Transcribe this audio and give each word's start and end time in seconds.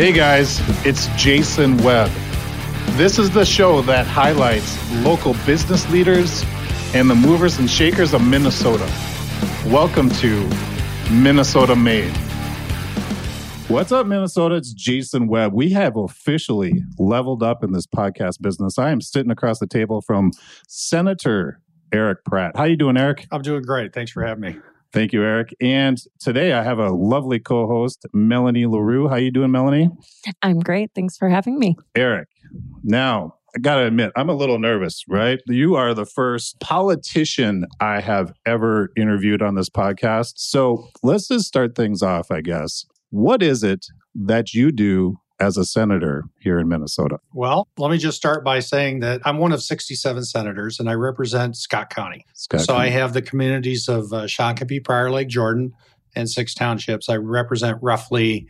Hey 0.00 0.12
guys, 0.12 0.62
it's 0.86 1.08
Jason 1.22 1.76
Webb. 1.82 2.10
This 2.92 3.18
is 3.18 3.30
the 3.32 3.44
show 3.44 3.82
that 3.82 4.06
highlights 4.06 4.74
local 5.04 5.34
business 5.44 5.86
leaders 5.90 6.42
and 6.94 7.10
the 7.10 7.14
movers 7.14 7.58
and 7.58 7.68
shakers 7.68 8.14
of 8.14 8.26
Minnesota. 8.26 8.90
Welcome 9.66 10.08
to 10.08 10.48
Minnesota 11.10 11.76
Made. 11.76 12.16
What's 13.68 13.92
up, 13.92 14.06
Minnesota? 14.06 14.54
It's 14.54 14.72
Jason 14.72 15.28
Webb. 15.28 15.52
We 15.52 15.68
have 15.72 15.98
officially 15.98 16.82
leveled 16.98 17.42
up 17.42 17.62
in 17.62 17.72
this 17.72 17.86
podcast 17.86 18.40
business. 18.40 18.78
I 18.78 18.92
am 18.92 19.02
sitting 19.02 19.30
across 19.30 19.58
the 19.58 19.66
table 19.66 20.00
from 20.00 20.30
Senator 20.66 21.60
Eric 21.92 22.24
Pratt. 22.24 22.56
How 22.56 22.62
are 22.62 22.68
you 22.68 22.76
doing, 22.76 22.96
Eric? 22.96 23.26
I'm 23.30 23.42
doing 23.42 23.60
great. 23.60 23.92
Thanks 23.92 24.12
for 24.12 24.24
having 24.24 24.40
me. 24.40 24.56
Thank 24.92 25.12
you, 25.12 25.22
Eric. 25.22 25.54
And 25.60 25.98
today 26.18 26.52
I 26.52 26.62
have 26.64 26.78
a 26.78 26.90
lovely 26.90 27.38
co-host, 27.38 28.06
Melanie 28.12 28.66
LaRue. 28.66 29.08
How 29.08 29.14
are 29.14 29.20
you 29.20 29.30
doing, 29.30 29.52
Melanie? 29.52 29.88
I'm 30.42 30.58
great. 30.58 30.90
Thanks 30.94 31.16
for 31.16 31.28
having 31.28 31.58
me. 31.58 31.76
Eric. 31.94 32.28
Now, 32.82 33.34
I 33.54 33.60
got 33.60 33.76
to 33.76 33.86
admit, 33.86 34.12
I'm 34.16 34.28
a 34.28 34.34
little 34.34 34.58
nervous, 34.58 35.04
right? 35.08 35.40
You 35.46 35.76
are 35.76 35.94
the 35.94 36.06
first 36.06 36.58
politician 36.60 37.66
I 37.80 38.00
have 38.00 38.32
ever 38.46 38.90
interviewed 38.96 39.42
on 39.42 39.54
this 39.54 39.70
podcast. 39.70 40.34
So 40.36 40.88
let's 41.02 41.28
just 41.28 41.46
start 41.46 41.76
things 41.76 42.02
off, 42.02 42.30
I 42.30 42.40
guess. 42.40 42.84
What 43.10 43.42
is 43.42 43.62
it 43.62 43.86
that 44.14 44.54
you 44.54 44.72
do 44.72 45.16
as 45.40 45.56
a 45.56 45.64
senator 45.64 46.24
here 46.38 46.58
in 46.58 46.68
Minnesota? 46.68 47.18
Well, 47.32 47.66
let 47.78 47.90
me 47.90 47.98
just 47.98 48.16
start 48.16 48.44
by 48.44 48.60
saying 48.60 49.00
that 49.00 49.20
I'm 49.24 49.38
one 49.38 49.52
of 49.52 49.62
67 49.62 50.24
senators 50.24 50.78
and 50.78 50.88
I 50.88 50.94
represent 50.94 51.56
Scott 51.56 51.90
County. 51.90 52.24
Scott 52.34 52.60
so 52.60 52.74
County. 52.74 52.88
I 52.88 52.90
have 52.90 53.14
the 53.14 53.22
communities 53.22 53.88
of 53.88 54.12
uh, 54.12 54.24
Shakopee, 54.24 54.84
Prior 54.84 55.10
Lake, 55.10 55.28
Jordan, 55.28 55.72
and 56.14 56.28
six 56.28 56.54
townships. 56.54 57.08
I 57.08 57.16
represent 57.16 57.78
roughly 57.80 58.46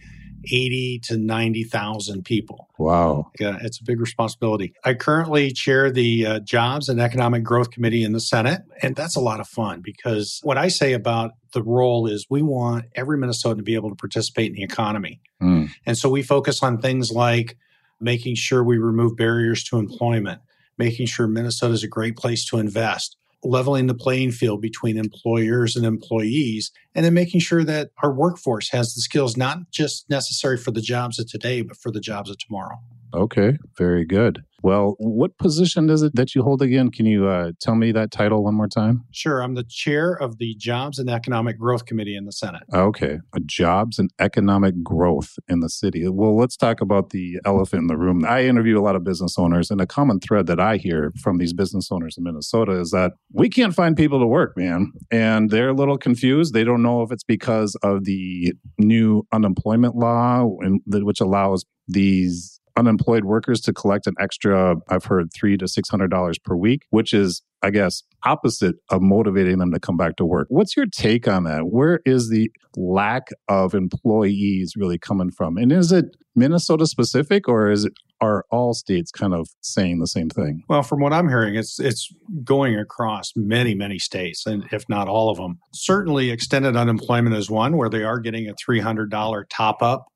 80 0.51 1.01
to 1.05 1.19
90,000 1.19 2.25
people. 2.25 2.69
Wow. 2.79 3.31
Yeah, 3.39 3.59
it's 3.61 3.81
a 3.81 3.85
big 3.85 4.01
responsibility. 4.01 4.73
I 4.85 4.95
currently 4.95 5.53
chair 5.53 5.91
the 5.91 6.27
uh, 6.27 6.41
Jobs 6.41 6.89
and 6.89 7.01
Economic 7.01 7.43
Growth 7.43 7.71
Committee 7.71 8.05
in 8.05 8.13
the 8.13 8.21
Senate, 8.21 8.63
and 8.83 8.97
that's 8.97 9.17
a 9.17 9.21
lot 9.21 9.41
of 9.41 9.49
fun 9.49 9.83
because 9.83 10.41
what 10.43 10.57
I 10.57 10.69
say 10.69 10.93
about 10.93 11.33
the 11.53 11.63
role 11.63 12.07
is 12.07 12.27
we 12.31 12.43
want 12.43 12.87
every 12.95 13.19
Minnesotan 13.19 13.59
to 13.59 13.63
be 13.63 13.75
able 13.75 13.91
to 13.91 13.97
participate 13.97 14.49
in 14.49 14.55
the 14.55 14.63
economy. 14.63 15.21
Mm. 15.43 15.71
And 15.87 15.97
so 15.97 16.09
we 16.09 16.23
focus 16.23 16.63
on 16.63 16.81
things 16.81 17.11
like 17.11 17.57
making 18.01 18.35
sure 18.35 18.65
we 18.65 18.79
remove 18.79 19.17
barriers 19.17 19.63
to 19.65 19.79
employment, 19.79 20.41
making 20.79 21.07
sure 21.07 21.27
Minnesota 21.27 21.75
is 21.75 21.83
a 21.83 21.89
great 21.89 22.17
place 22.17 22.45
to 22.47 22.59
invest, 22.59 23.17
leveling 23.43 23.87
the 23.87 23.95
playing 23.95 24.33
field 24.33 24.61
between 24.61 24.97
employers 24.97 25.77
and 25.77 25.85
employees, 25.85 26.73
and 26.95 27.05
then 27.05 27.15
making 27.15 27.41
sure 27.41 27.65
that 27.65 27.91
our 28.03 28.13
workforce 28.13 28.71
has 28.71 28.95
the 28.95 29.01
skills 29.01 29.37
not 29.37 29.71
just 29.71 30.09
necessary 30.09 30.57
for 30.57 30.71
the 30.71 30.81
jobs 30.81 31.19
of 31.19 31.31
today, 31.31 31.63
but 31.63 31.77
for 31.77 31.91
the 31.91 32.01
jobs 32.01 32.31
of 32.31 32.39
tomorrow. 32.39 32.79
Okay, 33.15 33.57
very 33.77 34.05
good. 34.05 34.43
Well, 34.63 34.95
what 34.99 35.39
position 35.39 35.89
is 35.89 36.03
it 36.03 36.15
that 36.17 36.35
you 36.35 36.43
hold 36.43 36.61
again? 36.61 36.91
Can 36.91 37.07
you 37.07 37.27
uh, 37.29 37.53
tell 37.61 37.75
me 37.75 37.93
that 37.93 38.11
title 38.11 38.45
one 38.45 38.55
more 38.55 38.69
time? 38.69 39.05
Sure, 39.11 39.43
I'm 39.43 39.55
the 39.55 39.65
chair 39.65 40.13
of 40.13 40.39
the 40.39 40.55
Jobs 40.59 40.99
and 40.99 41.09
Economic 41.09 41.59
Growth 41.59 41.87
Committee 41.87 42.15
in 42.15 42.27
the 42.27 42.33
Senate. 42.33 42.63
Okay, 42.75 43.19
jobs 43.47 43.99
and 43.99 44.11
economic 44.19 44.83
growth 44.83 45.39
in 45.49 45.61
the 45.61 45.71
city. 45.71 46.07
Well, 46.09 46.37
let's 46.37 46.57
talk 46.57 46.81
about 46.81 47.11
the 47.11 47.39
elephant 47.45 47.83
in 47.83 47.87
the 47.87 47.97
room. 47.97 48.25
I 48.27 48.45
interview 48.45 48.79
a 48.79 48.83
lot 48.83 48.97
of 48.97 49.05
business 49.05 49.39
owners, 49.39 49.71
and 49.71 49.81
a 49.81 49.87
common 49.87 50.21
thread 50.21 50.47
that 50.47 50.61
I 50.61 50.77
hear 50.77 51.13
from 51.23 51.39
these 51.39 51.53
business 51.53 51.91
owners 51.91 52.17
in 52.19 52.25
Minnesota 52.25 52.73
is 52.73 52.91
that 52.91 53.13
we 53.33 53.49
can't 53.49 53.75
find 53.75 53.97
people 53.97 54.21
to 54.21 54.27
work, 54.27 54.57
man. 54.57 54.93
And 55.11 55.51
they're 55.51 55.71
a 55.71 55.75
little 55.75 55.99
confused. 55.99 56.53
They 56.53 56.65
don't 56.65 56.83
know 56.83 57.03
if 57.03 57.11
it's 57.13 57.25
because 57.25 57.77
of 57.83 58.05
the 58.05 58.53
new 58.79 59.27
unemployment 59.33 59.97
law, 59.97 60.51
which 60.87 61.21
allows 61.21 61.65
these 61.89 62.60
unemployed 62.81 63.25
workers 63.25 63.61
to 63.61 63.73
collect 63.73 64.07
an 64.07 64.15
extra 64.19 64.77
i've 64.89 65.05
heard 65.05 65.29
three 65.33 65.57
to 65.57 65.69
six 65.69 65.89
hundred 65.89 66.11
dollars 66.11 66.39
per 66.39 66.57
week 66.57 66.87
which 66.91 67.13
is 67.13 67.43
i 67.63 67.71
guess 67.71 68.03
opposite 68.25 68.77
of 68.91 69.01
motivating 69.03 69.59
them 69.59 69.73
to 69.73 69.81
come 69.81 69.97
back 69.97 70.17
to 70.17 70.25
work. 70.25 70.47
What's 70.51 70.77
your 70.77 70.87
take 70.87 71.27
on 71.27 71.45
that? 71.45 71.69
Where 71.69 72.01
is 72.05 72.29
the 72.29 72.51
lack 72.77 73.29
of 73.49 73.75
employees 73.75 74.75
really 74.77 74.99
coming 74.99 75.31
from? 75.31 75.57
And 75.57 75.73
is 75.73 75.93
it 75.93 76.17
minnesota 76.37 76.87
specific 76.87 77.49
or 77.49 77.71
is 77.71 77.85
it 77.85 77.93
are 78.21 78.45
all 78.51 78.73
states 78.73 79.11
kind 79.11 79.35
of 79.35 79.49
saying 79.63 79.99
the 79.99 80.07
same 80.07 80.29
thing? 80.29 80.63
Well 80.69 80.83
from 80.83 81.01
what 81.01 81.13
i'm 81.13 81.29
hearing 81.29 81.57
it's 81.57 81.81
it's 81.81 82.09
going 82.45 82.79
across 82.79 83.33
many 83.35 83.75
many 83.75 83.99
states 83.99 84.47
and 84.47 84.65
if 84.71 84.89
not 84.89 85.09
all 85.09 85.31
of 85.31 85.39
them 85.39 85.59
certainly 85.73 86.31
extended 86.31 86.77
unemployment 86.77 87.35
is 87.35 87.51
one 87.51 87.77
where 87.77 87.89
they 87.89 88.05
are 88.05 88.21
getting 88.21 88.49
a 88.49 88.55
$300 88.55 89.45
top 89.51 89.83
up 89.83 90.07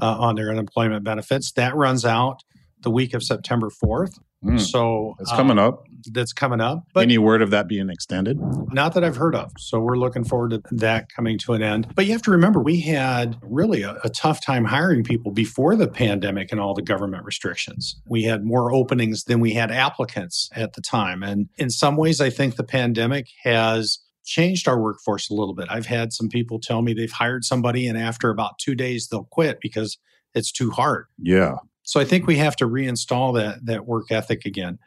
uh, 0.00 0.16
on 0.18 0.36
their 0.36 0.50
unemployment 0.50 1.04
benefits. 1.04 1.52
That 1.52 1.74
runs 1.74 2.04
out 2.04 2.42
the 2.80 2.90
week 2.90 3.14
of 3.14 3.22
September 3.22 3.68
4th. 3.70 4.18
Mm. 4.44 4.60
So 4.60 5.16
it's 5.18 5.30
coming 5.30 5.58
um, 5.58 5.66
up. 5.66 5.86
That's 6.12 6.32
coming 6.32 6.60
up. 6.60 6.84
But 6.92 7.02
Any 7.02 7.18
word 7.18 7.42
of 7.42 7.50
that 7.50 7.66
being 7.66 7.90
extended? 7.90 8.38
not 8.72 8.94
that 8.94 9.02
I've 9.02 9.16
heard 9.16 9.34
of. 9.34 9.50
So 9.58 9.80
we're 9.80 9.96
looking 9.96 10.22
forward 10.22 10.50
to 10.50 10.62
that 10.72 11.08
coming 11.12 11.38
to 11.38 11.54
an 11.54 11.62
end. 11.62 11.88
But 11.94 12.06
you 12.06 12.12
have 12.12 12.22
to 12.22 12.30
remember, 12.30 12.60
we 12.60 12.80
had 12.80 13.36
really 13.42 13.82
a, 13.82 13.98
a 14.04 14.10
tough 14.10 14.40
time 14.44 14.66
hiring 14.66 15.02
people 15.02 15.32
before 15.32 15.74
the 15.74 15.88
pandemic 15.88 16.52
and 16.52 16.60
all 16.60 16.74
the 16.74 16.82
government 16.82 17.24
restrictions. 17.24 18.00
We 18.06 18.24
had 18.24 18.44
more 18.44 18.72
openings 18.72 19.24
than 19.24 19.40
we 19.40 19.54
had 19.54 19.72
applicants 19.72 20.50
at 20.54 20.74
the 20.74 20.82
time. 20.82 21.22
And 21.22 21.48
in 21.56 21.70
some 21.70 21.96
ways, 21.96 22.20
I 22.20 22.30
think 22.30 22.56
the 22.56 22.64
pandemic 22.64 23.28
has 23.42 23.98
changed 24.26 24.68
our 24.68 24.78
workforce 24.78 25.30
a 25.30 25.34
little 25.34 25.54
bit. 25.54 25.68
I've 25.70 25.86
had 25.86 26.12
some 26.12 26.28
people 26.28 26.58
tell 26.58 26.82
me 26.82 26.92
they've 26.92 27.10
hired 27.10 27.44
somebody 27.44 27.86
and 27.86 27.96
after 27.96 28.28
about 28.28 28.58
two 28.58 28.74
days 28.74 29.08
they'll 29.08 29.24
quit 29.24 29.60
because 29.60 29.96
it's 30.34 30.52
too 30.52 30.70
hard. 30.70 31.06
Yeah. 31.18 31.54
So 31.84 32.00
I 32.00 32.04
think 32.04 32.26
we 32.26 32.36
have 32.36 32.56
to 32.56 32.66
reinstall 32.66 33.34
that 33.36 33.64
that 33.64 33.86
work 33.86 34.10
ethic 34.10 34.44
again. 34.44 34.78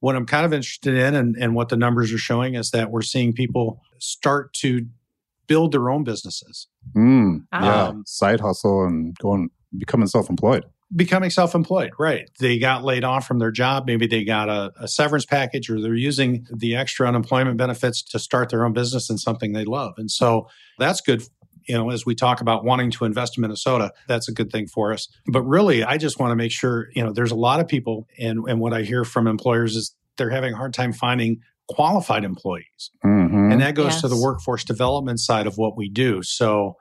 What 0.00 0.16
I'm 0.16 0.26
kind 0.26 0.46
of 0.46 0.52
interested 0.52 0.94
in 0.94 1.14
and, 1.14 1.36
and 1.36 1.54
what 1.54 1.68
the 1.68 1.76
numbers 1.76 2.12
are 2.12 2.18
showing 2.18 2.54
is 2.54 2.70
that 2.70 2.90
we're 2.90 3.02
seeing 3.02 3.32
people 3.32 3.82
start 3.98 4.54
to 4.54 4.86
build 5.46 5.72
their 5.72 5.90
own 5.90 6.04
businesses. 6.04 6.68
Mm, 6.96 7.44
yeah. 7.52 7.88
Um, 7.88 8.04
Side 8.06 8.40
hustle 8.40 8.84
and 8.84 9.16
going 9.18 9.50
becoming 9.76 10.06
self-employed. 10.06 10.64
Becoming 10.94 11.30
self-employed 11.30 11.92
right. 11.98 12.30
They 12.40 12.58
got 12.58 12.82
laid 12.82 13.04
off 13.04 13.26
from 13.26 13.38
their 13.38 13.50
job. 13.50 13.86
Maybe 13.86 14.06
they 14.06 14.24
got 14.24 14.48
a, 14.48 14.72
a, 14.80 14.88
severance 14.88 15.26
package 15.26 15.68
or 15.68 15.80
they're 15.80 15.94
using 15.94 16.46
the 16.50 16.76
extra 16.76 17.06
unemployment 17.06 17.58
benefits 17.58 18.02
to 18.04 18.18
start 18.18 18.48
their 18.48 18.64
own 18.64 18.72
business 18.72 19.10
in 19.10 19.18
something 19.18 19.52
they 19.52 19.64
love. 19.64 19.94
And 19.98 20.10
so 20.10 20.48
that's 20.78 21.00
good 21.00 21.22
you 21.64 21.74
know 21.74 21.90
as 21.90 22.06
we 22.06 22.14
talk 22.14 22.40
about 22.40 22.64
wanting 22.64 22.90
to 22.90 23.04
invest 23.04 23.36
in 23.36 23.42
minnesota 23.42 23.92
that's 24.06 24.26
a 24.26 24.32
good 24.32 24.50
thing 24.50 24.66
for 24.66 24.92
us. 24.92 25.08
But 25.26 25.42
really 25.42 25.84
i 25.84 25.98
just 25.98 26.18
want 26.18 26.30
to 26.32 26.36
make 26.36 26.50
sure 26.50 26.88
you 26.94 27.04
know 27.04 27.12
there's 27.12 27.30
a 27.30 27.36
lot 27.36 27.60
of 27.60 27.68
people 27.68 28.06
and, 28.18 28.40
and 28.48 28.58
what 28.58 28.72
i 28.72 28.82
hear 28.82 29.04
from 29.04 29.26
employers 29.26 29.76
is 29.76 29.94
they're 30.16 30.30
having 30.30 30.54
a 30.54 30.56
hard 30.56 30.72
time 30.72 30.92
finding 30.92 31.40
qualified 31.68 32.24
employees. 32.24 32.90
Mhm. 33.04 33.52
and 33.52 33.60
that 33.60 33.74
goes 33.74 34.00
to 34.00 34.08
the 34.08 34.16
workforce 34.16 34.64
development 34.64 35.20
side 35.20 35.46
of 35.46 35.58
what 35.58 35.76
we 35.76 35.88
do. 35.88 36.22
So 36.22 36.76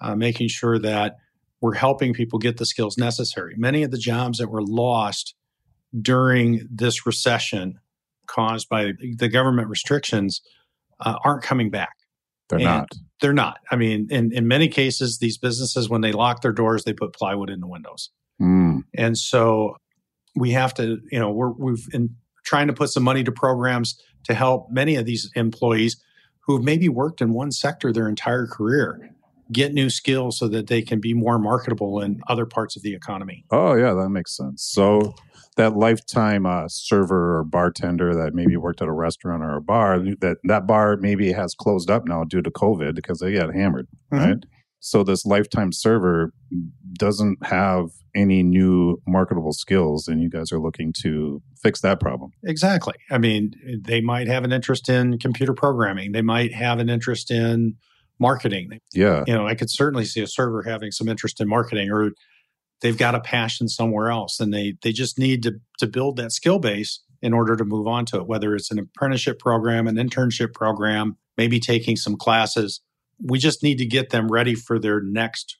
uh, 0.00 0.16
making 0.16 0.48
sure 0.48 0.78
that 0.80 1.14
we're 1.62 1.74
helping 1.74 2.12
people 2.12 2.38
get 2.38 2.58
the 2.58 2.66
skills 2.66 2.98
necessary. 2.98 3.54
Many 3.56 3.84
of 3.84 3.92
the 3.92 3.96
jobs 3.96 4.38
that 4.38 4.50
were 4.50 4.62
lost 4.62 5.34
during 5.98 6.68
this 6.70 7.06
recession 7.06 7.78
caused 8.26 8.68
by 8.68 8.92
the 9.16 9.28
government 9.28 9.68
restrictions 9.68 10.42
uh, 11.00 11.18
aren't 11.24 11.42
coming 11.42 11.70
back. 11.70 11.94
They're 12.48 12.58
and 12.58 12.66
not. 12.66 12.88
they're 13.20 13.32
not. 13.32 13.58
I 13.70 13.76
mean 13.76 14.08
in, 14.10 14.32
in 14.32 14.48
many 14.48 14.68
cases 14.68 15.18
these 15.18 15.38
businesses 15.38 15.88
when 15.88 16.00
they 16.00 16.12
lock 16.12 16.42
their 16.42 16.52
doors 16.52 16.84
they 16.84 16.92
put 16.92 17.14
plywood 17.14 17.48
in 17.48 17.60
the 17.60 17.66
windows. 17.66 18.10
Mm. 18.40 18.82
and 18.94 19.16
so 19.16 19.76
we 20.34 20.50
have 20.50 20.74
to, 20.74 20.98
you 21.12 21.18
know, 21.18 21.30
we're 21.30 21.52
we've 21.52 21.88
been 21.90 22.16
trying 22.44 22.66
to 22.66 22.72
put 22.72 22.90
some 22.90 23.04
money 23.04 23.22
to 23.22 23.30
programs 23.30 24.00
to 24.24 24.34
help 24.34 24.70
many 24.70 24.96
of 24.96 25.06
these 25.06 25.30
employees 25.36 26.02
who've 26.40 26.64
maybe 26.64 26.88
worked 26.88 27.20
in 27.20 27.32
one 27.32 27.52
sector 27.52 27.92
their 27.92 28.08
entire 28.08 28.46
career 28.46 29.11
get 29.52 29.72
new 29.72 29.90
skills 29.90 30.38
so 30.38 30.48
that 30.48 30.66
they 30.68 30.82
can 30.82 31.00
be 31.00 31.14
more 31.14 31.38
marketable 31.38 32.00
in 32.00 32.20
other 32.28 32.46
parts 32.46 32.76
of 32.76 32.82
the 32.82 32.94
economy. 32.94 33.44
Oh 33.50 33.74
yeah, 33.74 33.92
that 33.94 34.08
makes 34.08 34.36
sense. 34.36 34.62
So 34.64 35.14
that 35.56 35.76
lifetime 35.76 36.46
uh, 36.46 36.66
server 36.68 37.38
or 37.38 37.44
bartender 37.44 38.14
that 38.14 38.34
maybe 38.34 38.56
worked 38.56 38.80
at 38.80 38.88
a 38.88 38.92
restaurant 38.92 39.42
or 39.42 39.56
a 39.56 39.60
bar 39.60 39.98
that 40.20 40.38
that 40.44 40.66
bar 40.66 40.96
maybe 40.96 41.32
has 41.32 41.54
closed 41.54 41.90
up 41.90 42.06
now 42.06 42.24
due 42.24 42.42
to 42.42 42.50
COVID 42.50 42.94
because 42.94 43.18
they 43.20 43.34
got 43.34 43.54
hammered, 43.54 43.86
Mhm. 44.12 44.18
right? 44.18 44.38
So 44.84 45.04
this 45.04 45.24
lifetime 45.24 45.70
server 45.70 46.32
doesn't 46.94 47.46
have 47.46 47.90
any 48.16 48.42
new 48.42 49.00
marketable 49.06 49.52
skills, 49.52 50.08
and 50.08 50.20
you 50.20 50.28
guys 50.28 50.50
are 50.52 50.58
looking 50.58 50.92
to 51.02 51.40
fix 51.62 51.80
that 51.82 52.00
problem. 52.00 52.32
Exactly. 52.44 52.94
I 53.10 53.18
mean, 53.18 53.52
they 53.86 54.00
might 54.00 54.26
have 54.26 54.42
an 54.44 54.52
interest 54.52 54.88
in 54.88 55.18
computer 55.18 55.54
programming. 55.54 56.12
They 56.12 56.20
might 56.22 56.52
have 56.52 56.78
an 56.80 56.88
interest 56.90 57.30
in 57.30 57.76
marketing. 58.18 58.78
Yeah, 58.92 59.24
You 59.26 59.34
know, 59.34 59.46
I 59.46 59.54
could 59.54 59.70
certainly 59.70 60.04
see 60.04 60.20
a 60.20 60.26
server 60.26 60.62
having 60.62 60.90
some 60.90 61.08
interest 61.08 61.40
in 61.40 61.48
marketing 61.48 61.90
or 61.90 62.12
they've 62.82 62.98
got 62.98 63.14
a 63.14 63.20
passion 63.20 63.68
somewhere 63.68 64.10
else 64.10 64.38
and 64.40 64.52
they 64.52 64.74
they 64.82 64.92
just 64.92 65.18
need 65.18 65.42
to 65.44 65.52
to 65.78 65.86
build 65.86 66.16
that 66.16 66.32
skill 66.32 66.58
base 66.58 67.00
in 67.22 67.32
order 67.32 67.56
to 67.56 67.64
move 67.64 67.86
on 67.86 68.04
to 68.06 68.18
it 68.18 68.26
whether 68.26 68.54
it's 68.54 68.70
an 68.70 68.78
apprenticeship 68.78 69.38
program 69.38 69.86
an 69.86 69.96
internship 69.96 70.52
program 70.52 71.16
maybe 71.38 71.58
taking 71.58 71.96
some 71.96 72.16
classes 72.16 72.80
we 73.24 73.38
just 73.38 73.62
need 73.62 73.78
to 73.78 73.86
get 73.86 74.10
them 74.10 74.28
ready 74.28 74.54
for 74.54 74.78
their 74.78 75.00
next 75.00 75.56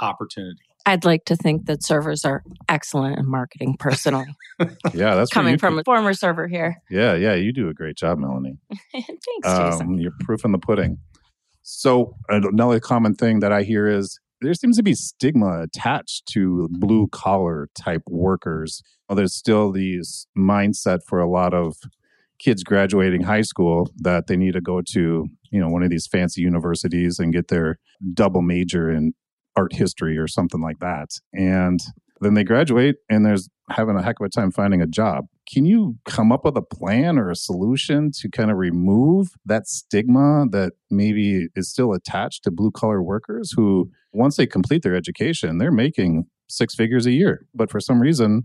opportunity 0.00 0.62
I'd 0.88 1.04
like 1.04 1.24
to 1.24 1.34
think 1.34 1.66
that 1.66 1.82
servers 1.82 2.24
are 2.24 2.44
excellent 2.68 3.18
in 3.18 3.28
marketing 3.28 3.74
personally. 3.76 4.26
yeah, 4.94 5.16
that's 5.16 5.32
coming 5.32 5.58
from 5.58 5.80
a 5.80 5.82
former 5.82 6.14
server 6.14 6.46
here. 6.46 6.80
Yeah, 6.88 7.14
yeah, 7.14 7.34
you 7.34 7.52
do 7.52 7.68
a 7.68 7.74
great 7.74 7.96
job, 7.96 8.18
Melanie. 8.18 8.56
Thanks, 8.92 9.26
Jason. 9.44 9.86
Um, 9.86 9.94
you're 9.98 10.12
proof 10.20 10.44
in 10.44 10.52
the 10.52 10.58
pudding. 10.58 10.98
So 11.68 12.14
uh, 12.30 12.40
another 12.42 12.78
common 12.78 13.16
thing 13.16 13.40
that 13.40 13.50
I 13.50 13.64
hear 13.64 13.88
is 13.88 14.20
there 14.40 14.54
seems 14.54 14.76
to 14.76 14.84
be 14.84 14.94
stigma 14.94 15.62
attached 15.62 16.26
to 16.26 16.68
blue 16.70 17.08
collar 17.08 17.68
type 17.74 18.02
workers. 18.06 18.82
Well, 19.08 19.16
there's 19.16 19.34
still 19.34 19.72
these 19.72 20.28
mindset 20.38 21.00
for 21.04 21.18
a 21.18 21.28
lot 21.28 21.54
of 21.54 21.74
kids 22.38 22.62
graduating 22.62 23.22
high 23.22 23.42
school 23.42 23.90
that 23.96 24.28
they 24.28 24.36
need 24.36 24.52
to 24.52 24.60
go 24.60 24.80
to 24.92 25.26
you 25.50 25.60
know 25.60 25.68
one 25.68 25.82
of 25.82 25.90
these 25.90 26.06
fancy 26.06 26.40
universities 26.40 27.18
and 27.18 27.32
get 27.32 27.48
their 27.48 27.78
double 28.14 28.42
major 28.42 28.88
in 28.88 29.14
art 29.56 29.72
history 29.72 30.18
or 30.18 30.28
something 30.28 30.60
like 30.60 30.78
that 30.80 31.18
and 31.32 31.80
then 32.20 32.34
they 32.34 32.44
graduate 32.44 32.96
and 33.08 33.24
there's 33.24 33.48
having 33.70 33.96
a 33.96 34.02
heck 34.02 34.20
of 34.20 34.26
a 34.26 34.28
time 34.28 34.50
finding 34.50 34.82
a 34.82 34.86
job 34.86 35.24
can 35.52 35.64
you 35.64 35.96
come 36.04 36.32
up 36.32 36.44
with 36.44 36.56
a 36.56 36.62
plan 36.62 37.18
or 37.18 37.30
a 37.30 37.36
solution 37.36 38.10
to 38.12 38.28
kind 38.28 38.50
of 38.50 38.56
remove 38.56 39.30
that 39.44 39.66
stigma 39.66 40.46
that 40.50 40.72
maybe 40.90 41.48
is 41.54 41.68
still 41.70 41.92
attached 41.92 42.44
to 42.44 42.50
blue 42.50 42.70
collar 42.70 43.02
workers 43.02 43.52
who 43.56 43.90
once 44.12 44.36
they 44.36 44.46
complete 44.46 44.82
their 44.82 44.96
education 44.96 45.58
they're 45.58 45.72
making 45.72 46.24
six 46.48 46.74
figures 46.74 47.06
a 47.06 47.12
year 47.12 47.46
but 47.54 47.70
for 47.70 47.80
some 47.80 48.00
reason 48.00 48.44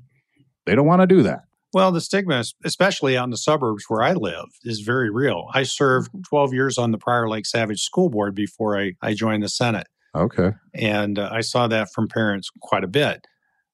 they 0.66 0.76
don't 0.76 0.88
want 0.88 1.02
to 1.02 1.08
do 1.08 1.22
that 1.22 1.42
well, 1.74 1.92
the 1.92 2.02
stigma, 2.02 2.44
especially 2.66 3.16
out 3.16 3.24
in 3.26 3.30
the 3.30 3.38
suburbs 3.38 3.86
where 3.88 4.02
I 4.02 4.14
live, 4.14 4.48
is 4.64 4.82
very 4.82 5.10
real. 5.10 5.48
I 5.54 5.64
served 5.64 6.10
mm-hmm. 6.10 6.22
12 6.24 6.54
years 6.54 6.78
on 6.78 6.92
the 6.92 6.98
Prior 6.98 7.30
Lake 7.30 7.46
Savage 7.46 7.82
School 7.82 8.10
Board 8.10 8.36
before 8.36 8.78
I, 8.78 8.94
I 9.02 9.14
joined 9.14 9.44
the 9.44 9.50
Senate. 9.50 9.88
Okay. 10.14 10.52
And 10.74 11.18
uh, 11.18 11.30
I 11.32 11.42
saw 11.42 11.68
that 11.68 11.94
from 11.94 12.10
parents 12.10 12.50
quite 12.60 12.84
a 12.84 12.88
bit. 12.88 13.26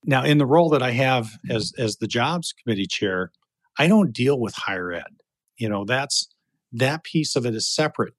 Now, 0.08 0.24
in 0.24 0.40
the 0.40 0.46
role 0.46 0.70
that 0.70 0.82
I 0.82 0.92
have 0.92 1.38
as, 1.50 1.74
as 1.78 1.98
the 1.98 2.08
Jobs 2.08 2.54
Committee 2.54 2.88
Chair, 2.88 3.32
I 3.78 3.88
don't 3.88 4.14
deal 4.14 4.40
with 4.40 4.56
higher 4.56 4.92
ed. 4.92 5.22
You 5.58 5.70
know, 5.70 5.86
that's 5.86 6.28
that 6.72 7.04
piece 7.04 7.36
of 7.36 7.46
it 7.46 7.54
is 7.54 7.68
separate. 7.68 8.14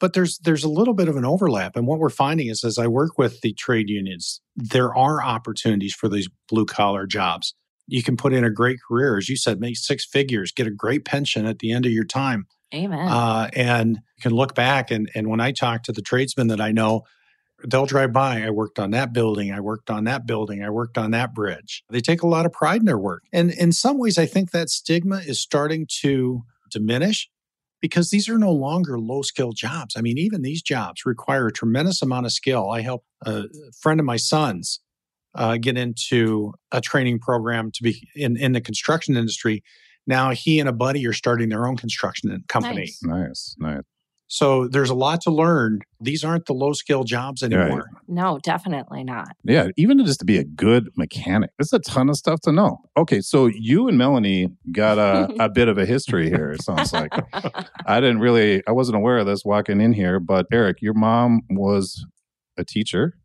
But 0.00 0.14
there's 0.14 0.38
there's 0.38 0.64
a 0.64 0.68
little 0.68 0.94
bit 0.94 1.08
of 1.08 1.16
an 1.16 1.24
overlap. 1.24 1.76
And 1.76 1.86
what 1.86 2.00
we're 2.00 2.10
finding 2.10 2.48
is 2.48 2.64
as 2.64 2.76
I 2.76 2.88
work 2.88 3.18
with 3.18 3.40
the 3.40 3.52
trade 3.54 3.88
unions, 3.88 4.40
there 4.56 4.94
are 4.94 5.22
opportunities 5.22 5.94
for 5.94 6.08
these 6.08 6.28
blue 6.48 6.66
collar 6.66 7.06
jobs 7.06 7.54
you 7.86 8.02
can 8.02 8.16
put 8.16 8.32
in 8.32 8.44
a 8.44 8.50
great 8.50 8.78
career. 8.80 9.18
As 9.18 9.28
you 9.28 9.36
said, 9.36 9.60
make 9.60 9.76
six 9.76 10.04
figures, 10.04 10.52
get 10.52 10.66
a 10.66 10.70
great 10.70 11.04
pension 11.04 11.46
at 11.46 11.58
the 11.58 11.72
end 11.72 11.86
of 11.86 11.92
your 11.92 12.04
time. 12.04 12.46
Amen. 12.74 13.06
Uh, 13.06 13.50
and 13.54 13.96
you 13.96 14.22
can 14.22 14.32
look 14.32 14.54
back 14.54 14.90
and, 14.90 15.10
and 15.14 15.28
when 15.28 15.40
I 15.40 15.52
talk 15.52 15.82
to 15.84 15.92
the 15.92 16.00
tradesmen 16.00 16.46
that 16.46 16.60
I 16.60 16.72
know, 16.72 17.02
they'll 17.64 17.86
drive 17.86 18.12
by. 18.12 18.42
I 18.42 18.50
worked 18.50 18.78
on 18.78 18.90
that 18.92 19.12
building. 19.12 19.52
I 19.52 19.60
worked 19.60 19.90
on 19.90 20.04
that 20.04 20.26
building. 20.26 20.62
I 20.62 20.70
worked 20.70 20.98
on 20.98 21.10
that 21.12 21.34
bridge. 21.34 21.82
They 21.90 22.00
take 22.00 22.22
a 22.22 22.26
lot 22.26 22.46
of 22.46 22.52
pride 22.52 22.80
in 22.80 22.86
their 22.86 22.98
work. 22.98 23.24
And 23.32 23.50
in 23.50 23.72
some 23.72 23.98
ways, 23.98 24.18
I 24.18 24.26
think 24.26 24.50
that 24.50 24.70
stigma 24.70 25.18
is 25.18 25.40
starting 25.40 25.86
to 26.00 26.42
diminish 26.70 27.28
because 27.80 28.10
these 28.10 28.28
are 28.28 28.38
no 28.38 28.52
longer 28.52 28.98
low 28.98 29.22
skill 29.22 29.52
jobs. 29.52 29.94
I 29.96 30.00
mean, 30.00 30.16
even 30.16 30.42
these 30.42 30.62
jobs 30.62 31.04
require 31.04 31.48
a 31.48 31.52
tremendous 31.52 32.00
amount 32.00 32.26
of 32.26 32.32
skill. 32.32 32.70
I 32.70 32.80
help 32.80 33.04
a 33.26 33.44
friend 33.80 34.00
of 34.00 34.06
my 34.06 34.16
son's 34.16 34.80
uh, 35.34 35.56
get 35.56 35.76
into 35.76 36.52
a 36.70 36.80
training 36.80 37.18
program 37.18 37.70
to 37.72 37.82
be 37.82 38.08
in, 38.14 38.36
in 38.36 38.52
the 38.52 38.60
construction 38.60 39.16
industry. 39.16 39.62
Now 40.06 40.30
he 40.30 40.60
and 40.60 40.68
a 40.68 40.72
buddy 40.72 41.06
are 41.06 41.12
starting 41.12 41.48
their 41.48 41.66
own 41.66 41.76
construction 41.76 42.44
company. 42.48 42.92
Nice, 43.02 43.02
nice. 43.02 43.56
nice. 43.58 43.82
So 44.32 44.66
there's 44.66 44.88
a 44.88 44.94
lot 44.94 45.20
to 45.22 45.30
learn. 45.30 45.80
These 46.00 46.24
aren't 46.24 46.46
the 46.46 46.54
low 46.54 46.72
skill 46.72 47.04
jobs 47.04 47.42
anymore. 47.42 47.90
No, 48.08 48.38
definitely 48.42 49.04
not. 49.04 49.28
Yeah, 49.44 49.68
even 49.76 50.02
just 50.06 50.20
to 50.20 50.24
be 50.24 50.38
a 50.38 50.44
good 50.44 50.88
mechanic, 50.96 51.50
there's 51.58 51.74
a 51.74 51.80
ton 51.80 52.08
of 52.08 52.16
stuff 52.16 52.40
to 52.44 52.52
know. 52.52 52.78
Okay, 52.96 53.20
so 53.20 53.44
you 53.44 53.88
and 53.88 53.98
Melanie 53.98 54.48
got 54.70 54.96
a, 54.96 55.28
a 55.38 55.50
bit 55.50 55.68
of 55.68 55.76
a 55.76 55.84
history 55.84 56.30
here, 56.30 56.50
it 56.50 56.62
sounds 56.62 56.94
like. 56.94 57.12
I 57.86 58.00
didn't 58.00 58.20
really, 58.20 58.62
I 58.66 58.72
wasn't 58.72 58.96
aware 58.96 59.18
of 59.18 59.26
this 59.26 59.44
walking 59.44 59.82
in 59.82 59.92
here, 59.92 60.18
but 60.18 60.46
Eric, 60.50 60.78
your 60.80 60.94
mom 60.94 61.42
was 61.50 62.06
a 62.56 62.64
teacher. 62.64 63.18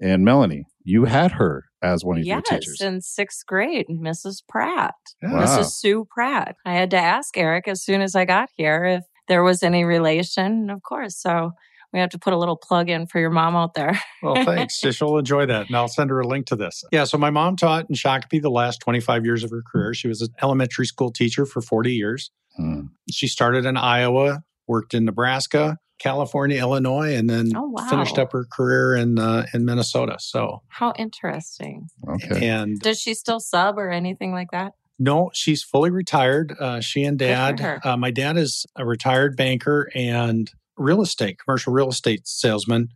And 0.00 0.24
Melanie, 0.24 0.64
you 0.82 1.04
had 1.04 1.30
her 1.32 1.66
as 1.82 2.04
one 2.04 2.18
of 2.18 2.24
yes, 2.24 2.34
your 2.34 2.58
teachers. 2.58 2.78
Yes, 2.80 2.88
in 2.88 3.00
sixth 3.00 3.46
grade, 3.46 3.86
Mrs. 3.88 4.42
Pratt, 4.48 4.94
wow. 5.22 5.44
Mrs. 5.44 5.70
Sue 5.70 6.04
Pratt. 6.10 6.56
I 6.66 6.74
had 6.74 6.90
to 6.90 6.98
ask 6.98 7.38
Eric 7.38 7.68
as 7.68 7.84
soon 7.84 8.00
as 8.00 8.16
I 8.16 8.24
got 8.24 8.48
here 8.56 8.84
if 8.84 9.04
there 9.28 9.42
was 9.42 9.62
any 9.62 9.84
relation, 9.84 10.70
of 10.70 10.82
course. 10.82 11.16
So 11.16 11.52
we 11.92 12.00
have 12.00 12.10
to 12.10 12.18
put 12.18 12.32
a 12.32 12.38
little 12.38 12.56
plug 12.56 12.88
in 12.88 13.06
for 13.06 13.20
your 13.20 13.30
mom 13.30 13.54
out 13.54 13.74
there. 13.74 14.00
well, 14.22 14.34
thanks. 14.44 14.78
She'll 14.78 15.18
enjoy 15.18 15.46
that. 15.46 15.66
And 15.66 15.76
I'll 15.76 15.88
send 15.88 16.10
her 16.10 16.20
a 16.20 16.26
link 16.26 16.46
to 16.46 16.56
this. 16.56 16.82
Yeah. 16.90 17.04
So 17.04 17.18
my 17.18 17.30
mom 17.30 17.56
taught 17.56 17.86
in 17.88 17.94
Shakopee 17.94 18.40
the 18.40 18.50
last 18.50 18.78
25 18.80 19.24
years 19.24 19.44
of 19.44 19.50
her 19.50 19.62
career. 19.62 19.94
She 19.94 20.08
was 20.08 20.22
an 20.22 20.28
elementary 20.42 20.86
school 20.86 21.12
teacher 21.12 21.44
for 21.44 21.60
40 21.60 21.92
years. 21.92 22.30
Hmm. 22.56 22.82
She 23.10 23.26
started 23.26 23.66
in 23.66 23.76
Iowa, 23.76 24.42
worked 24.66 24.94
in 24.94 25.04
Nebraska, 25.04 25.78
California, 25.98 26.58
Illinois, 26.58 27.14
and 27.14 27.30
then 27.30 27.52
oh, 27.54 27.68
wow. 27.68 27.88
finished 27.88 28.18
up 28.18 28.32
her 28.32 28.44
career 28.50 28.96
in 28.96 29.18
uh, 29.18 29.46
in 29.54 29.64
Minnesota. 29.64 30.16
So 30.18 30.62
how 30.68 30.92
interesting. 30.98 31.88
Okay. 32.08 32.48
And 32.48 32.78
does 32.80 33.00
she 33.00 33.14
still 33.14 33.40
sub 33.40 33.78
or 33.78 33.90
anything 33.90 34.32
like 34.32 34.50
that? 34.50 34.72
No, 35.02 35.30
she's 35.34 35.64
fully 35.64 35.90
retired. 35.90 36.54
Uh, 36.60 36.80
she 36.80 37.02
and 37.02 37.18
dad. 37.18 37.80
Uh, 37.84 37.96
my 37.96 38.12
dad 38.12 38.36
is 38.36 38.64
a 38.76 38.86
retired 38.86 39.36
banker 39.36 39.90
and 39.96 40.48
real 40.76 41.02
estate, 41.02 41.38
commercial 41.44 41.72
real 41.72 41.88
estate 41.88 42.20
salesman, 42.24 42.88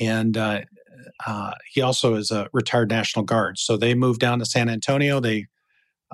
and 0.00 0.38
uh, 0.38 0.62
uh, 1.26 1.52
he 1.70 1.82
also 1.82 2.14
is 2.14 2.30
a 2.30 2.48
retired 2.54 2.88
National 2.88 3.26
Guard. 3.26 3.58
So 3.58 3.76
they 3.76 3.94
moved 3.94 4.20
down 4.20 4.38
to 4.38 4.46
San 4.46 4.70
Antonio. 4.70 5.20
They 5.20 5.46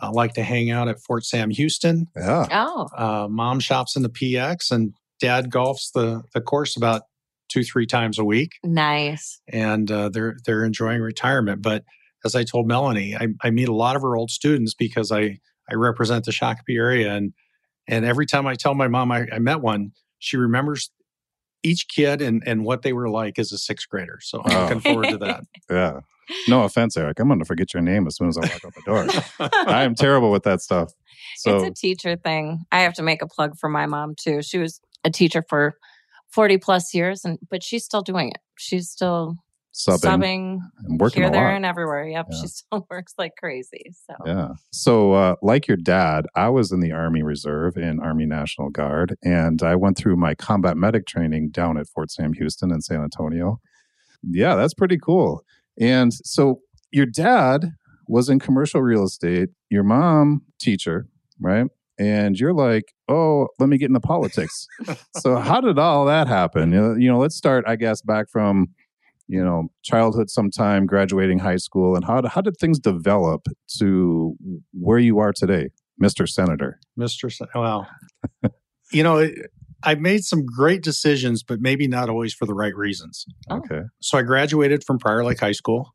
uh, 0.03 0.11
like 0.11 0.35
to 0.35 0.43
hang 0.43 0.73
out 0.73 0.89
at 0.89 1.01
Fort 1.01 1.25
Sam 1.25 1.51
Houston. 1.51 2.09
Yeah. 2.17 2.47
Oh. 2.51 3.29
mom 3.29 3.61
shops 3.61 3.95
in 3.95 4.03
the 4.03 4.11
PX, 4.11 4.73
and 4.73 4.95
dad 5.21 5.49
golfs 5.49 5.93
the 5.95 6.25
the 6.35 6.41
course 6.41 6.77
about 6.77 7.03
two 7.49 7.63
three 7.63 7.87
times 7.87 8.19
a 8.19 8.25
week. 8.25 8.55
Nice. 8.65 9.41
And 9.47 9.89
uh, 9.93 10.09
they're 10.09 10.37
they're 10.45 10.65
enjoying 10.65 11.03
retirement. 11.03 11.63
But 11.63 11.85
as 12.25 12.35
I 12.35 12.45
told 12.45 12.67
Melanie, 12.67 13.17
I, 13.17 13.29
I 13.43 13.51
meet 13.51 13.69
a 13.69 13.75
lot 13.75 13.97
of 13.97 14.03
her 14.03 14.17
old 14.17 14.31
students 14.31 14.75
because 14.75 15.13
I 15.13 15.39
I 15.71 15.75
represent 15.75 16.25
the 16.25 16.33
Shakopee 16.33 16.77
area, 16.77 17.13
and 17.15 17.33
and 17.87 18.05
every 18.05 18.27
time 18.27 18.47
I 18.47 18.55
tell 18.55 18.75
my 18.75 18.89
mom 18.89 19.13
I, 19.13 19.27
I 19.33 19.39
met 19.39 19.61
one, 19.61 19.93
she 20.19 20.37
remembers 20.37 20.91
each 21.63 21.87
kid 21.89 22.23
and 22.23 22.43
and 22.47 22.65
what 22.65 22.83
they 22.83 22.93
were 22.93 23.09
like 23.09 23.39
as 23.39 23.53
a 23.53 23.59
sixth 23.59 23.89
grader. 23.89 24.19
So 24.23 24.43
I'm 24.45 24.57
oh. 24.57 24.63
looking 24.63 24.81
forward 24.81 25.09
to 25.09 25.19
that. 25.19 25.45
Yeah. 25.71 26.01
No 26.47 26.63
offense, 26.63 26.97
Eric. 26.97 27.19
I'm 27.19 27.27
going 27.27 27.41
to 27.41 27.45
forget 27.45 27.75
your 27.75 27.83
name 27.83 28.07
as 28.07 28.15
soon 28.15 28.29
as 28.29 28.39
I 28.39 28.43
walk 28.43 28.65
out 28.65 28.75
the 28.75 28.83
door. 28.87 29.07
I 29.67 29.83
am 29.83 29.97
terrible 29.97 30.31
with 30.31 30.45
that 30.45 30.61
stuff. 30.61 30.93
So 31.35 31.57
it's 31.57 31.71
a 31.71 31.75
teacher 31.75 32.15
thing. 32.15 32.61
I 32.71 32.83
have 32.83 32.95
to 32.95 33.03
make 33.03 33.21
a 33.21 33.27
plug 33.27 33.59
for 33.59 33.69
my 33.69 33.87
mom 33.87 34.15
too. 34.15 34.41
She 34.41 34.59
was 34.59 34.81
a 35.03 35.11
teacher 35.11 35.43
for 35.49 35.75
40 36.33 36.59
plus 36.59 36.95
years 36.95 37.25
and 37.25 37.39
but 37.49 37.63
she's 37.63 37.85
still 37.85 38.03
doing 38.03 38.29
it 38.29 38.39
she's 38.57 38.89
still 38.89 39.37
subbing, 39.73 40.01
subbing 40.01 40.59
and 40.85 41.01
working 41.01 41.23
here 41.23 41.31
there 41.31 41.49
lot. 41.49 41.55
and 41.55 41.65
everywhere 41.65 42.07
yep 42.07 42.27
yeah. 42.31 42.41
she 42.41 42.47
still 42.49 42.87
works 42.91 43.15
like 43.19 43.33
crazy 43.39 43.85
so 44.07 44.15
yeah 44.27 44.49
so 44.73 45.13
uh, 45.13 45.35
like 45.43 45.69
your 45.69 45.77
dad 45.77 46.27
i 46.35 46.49
was 46.49 46.73
in 46.73 46.81
the 46.81 46.93
army 46.93 47.23
reserve 47.23 47.77
in 47.77 48.01
army 48.01 48.27
national 48.27 48.71
guard 48.71 49.17
and 49.23 49.63
i 49.63 49.75
went 49.75 49.97
through 49.97 50.17
my 50.17 50.35
combat 50.35 50.77
medic 50.77 51.07
training 51.07 51.51
down 51.51 51.79
at 51.79 51.87
fort 51.87 52.11
sam 52.11 52.33
houston 52.33 52.73
in 52.73 52.81
san 52.81 53.03
antonio 53.03 53.61
yeah 54.23 54.55
that's 54.55 54.75
pretty 54.75 54.99
cool 54.99 55.45
and 55.79 56.13
so 56.13 56.61
your 56.91 57.07
dad 57.07 57.73
was 58.09 58.29
in 58.29 58.39
commercial 58.39 58.83
real 58.83 59.05
estate 59.05 59.51
your 59.71 59.85
mom 59.85 60.43
teacher 60.59 61.07
right 61.41 61.69
and 62.01 62.41
you're 62.41 62.55
like, 62.55 62.95
oh, 63.09 63.49
let 63.59 63.69
me 63.69 63.77
get 63.77 63.91
into 63.91 64.01
politics. 64.01 64.67
so 65.19 65.37
how 65.37 65.61
did 65.61 65.79
all 65.79 66.07
that 66.07 66.29
happen? 66.29 66.73
You 66.73 67.13
know, 67.13 67.19
let's 67.19 67.37
start, 67.37 67.63
I 67.69 67.77
guess, 67.77 68.01
back 68.01 68.31
from 68.31 68.69
you 69.31 69.43
know 69.43 69.69
childhood, 69.83 70.29
sometime 70.29 70.87
graduating 70.87 71.39
high 71.39 71.57
school, 71.57 71.95
and 71.95 72.05
how 72.05 72.27
how 72.27 72.41
did 72.41 72.57
things 72.57 72.79
develop 72.79 73.47
to 73.79 74.35
where 74.73 74.99
you 74.99 75.19
are 75.21 75.33
today, 75.33 75.69
Mister 75.99 76.27
Senator? 76.27 76.81
Mister, 76.97 77.31
Sen- 77.31 77.49
well, 77.55 77.89
you 78.93 79.03
know. 79.03 79.31
I've 79.83 79.99
made 79.99 80.25
some 80.25 80.45
great 80.45 80.83
decisions, 80.83 81.43
but 81.43 81.63
maybe 81.63 81.89
not 81.89 82.11
always 82.11 82.35
for 82.35 82.45
the 82.45 82.53
right 82.53 82.77
reasons. 82.77 83.25
Okay. 83.51 83.81
So 84.03 84.19
I 84.19 84.23
graduated 84.23 84.85
from 84.85 84.99
Prior 84.99 85.25
Lake 85.25 85.41
High 85.41 85.53
School. 85.53 85.95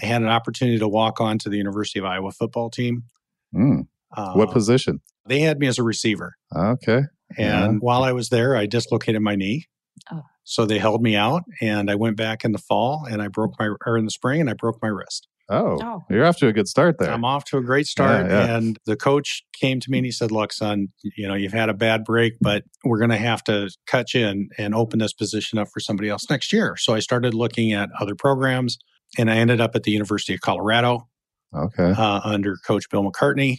I 0.00 0.06
had 0.06 0.22
an 0.22 0.28
opportunity 0.28 0.78
to 0.78 0.86
walk 0.86 1.20
on 1.20 1.36
to 1.38 1.48
the 1.48 1.56
University 1.56 1.98
of 1.98 2.04
Iowa 2.04 2.30
football 2.30 2.70
team. 2.70 3.02
Mm. 3.52 3.88
Uh, 4.16 4.34
what 4.34 4.52
position? 4.52 5.00
They 5.26 5.40
had 5.40 5.58
me 5.58 5.66
as 5.66 5.76
a 5.76 5.82
receiver. 5.82 6.36
Okay. 6.54 7.00
And 7.36 7.72
yeah. 7.72 7.78
while 7.80 8.04
I 8.04 8.12
was 8.12 8.28
there, 8.28 8.54
I 8.54 8.66
dislocated 8.66 9.20
my 9.22 9.34
knee. 9.34 9.66
Oh. 10.12 10.22
So 10.48 10.64
they 10.64 10.78
held 10.78 11.02
me 11.02 11.16
out 11.16 11.42
and 11.60 11.90
I 11.90 11.96
went 11.96 12.16
back 12.16 12.44
in 12.44 12.52
the 12.52 12.58
fall 12.58 13.04
and 13.10 13.20
I 13.20 13.26
broke 13.26 13.58
my, 13.58 13.68
or 13.84 13.98
in 13.98 14.04
the 14.04 14.12
spring 14.12 14.40
and 14.40 14.48
I 14.48 14.52
broke 14.52 14.80
my 14.80 14.88
wrist. 14.88 15.26
Oh, 15.48 15.78
oh. 15.82 16.04
you're 16.08 16.24
off 16.24 16.36
to 16.38 16.46
a 16.46 16.52
good 16.52 16.68
start 16.68 16.98
there. 16.98 17.10
I'm 17.10 17.24
off 17.24 17.44
to 17.46 17.58
a 17.58 17.62
great 17.62 17.86
start. 17.86 18.26
Yeah, 18.26 18.46
yeah. 18.46 18.56
And 18.56 18.78
the 18.86 18.96
coach 18.96 19.44
came 19.60 19.80
to 19.80 19.90
me 19.90 19.98
and 19.98 20.04
he 20.04 20.12
said, 20.12 20.30
Look, 20.30 20.52
son, 20.52 20.88
you 21.02 21.26
know, 21.26 21.34
you've 21.34 21.52
had 21.52 21.68
a 21.68 21.74
bad 21.74 22.04
break, 22.04 22.34
but 22.40 22.62
we're 22.84 22.98
going 22.98 23.10
to 23.10 23.16
have 23.16 23.42
to 23.44 23.70
cut 23.86 24.14
you 24.14 24.24
in 24.24 24.48
and 24.56 24.72
open 24.72 25.00
this 25.00 25.12
position 25.12 25.58
up 25.58 25.68
for 25.72 25.80
somebody 25.80 26.08
else 26.08 26.30
next 26.30 26.52
year. 26.52 26.76
So 26.76 26.94
I 26.94 27.00
started 27.00 27.34
looking 27.34 27.72
at 27.72 27.90
other 28.00 28.14
programs. 28.14 28.78
and 29.18 29.30
I 29.30 29.36
ended 29.36 29.60
up 29.60 29.74
at 29.74 29.82
the 29.82 29.90
University 29.90 30.34
of 30.34 30.40
Colorado. 30.40 31.08
Okay. 31.54 31.92
Uh, 31.96 32.20
under 32.24 32.56
Coach 32.56 32.88
Bill 32.90 33.04
McCartney. 33.04 33.58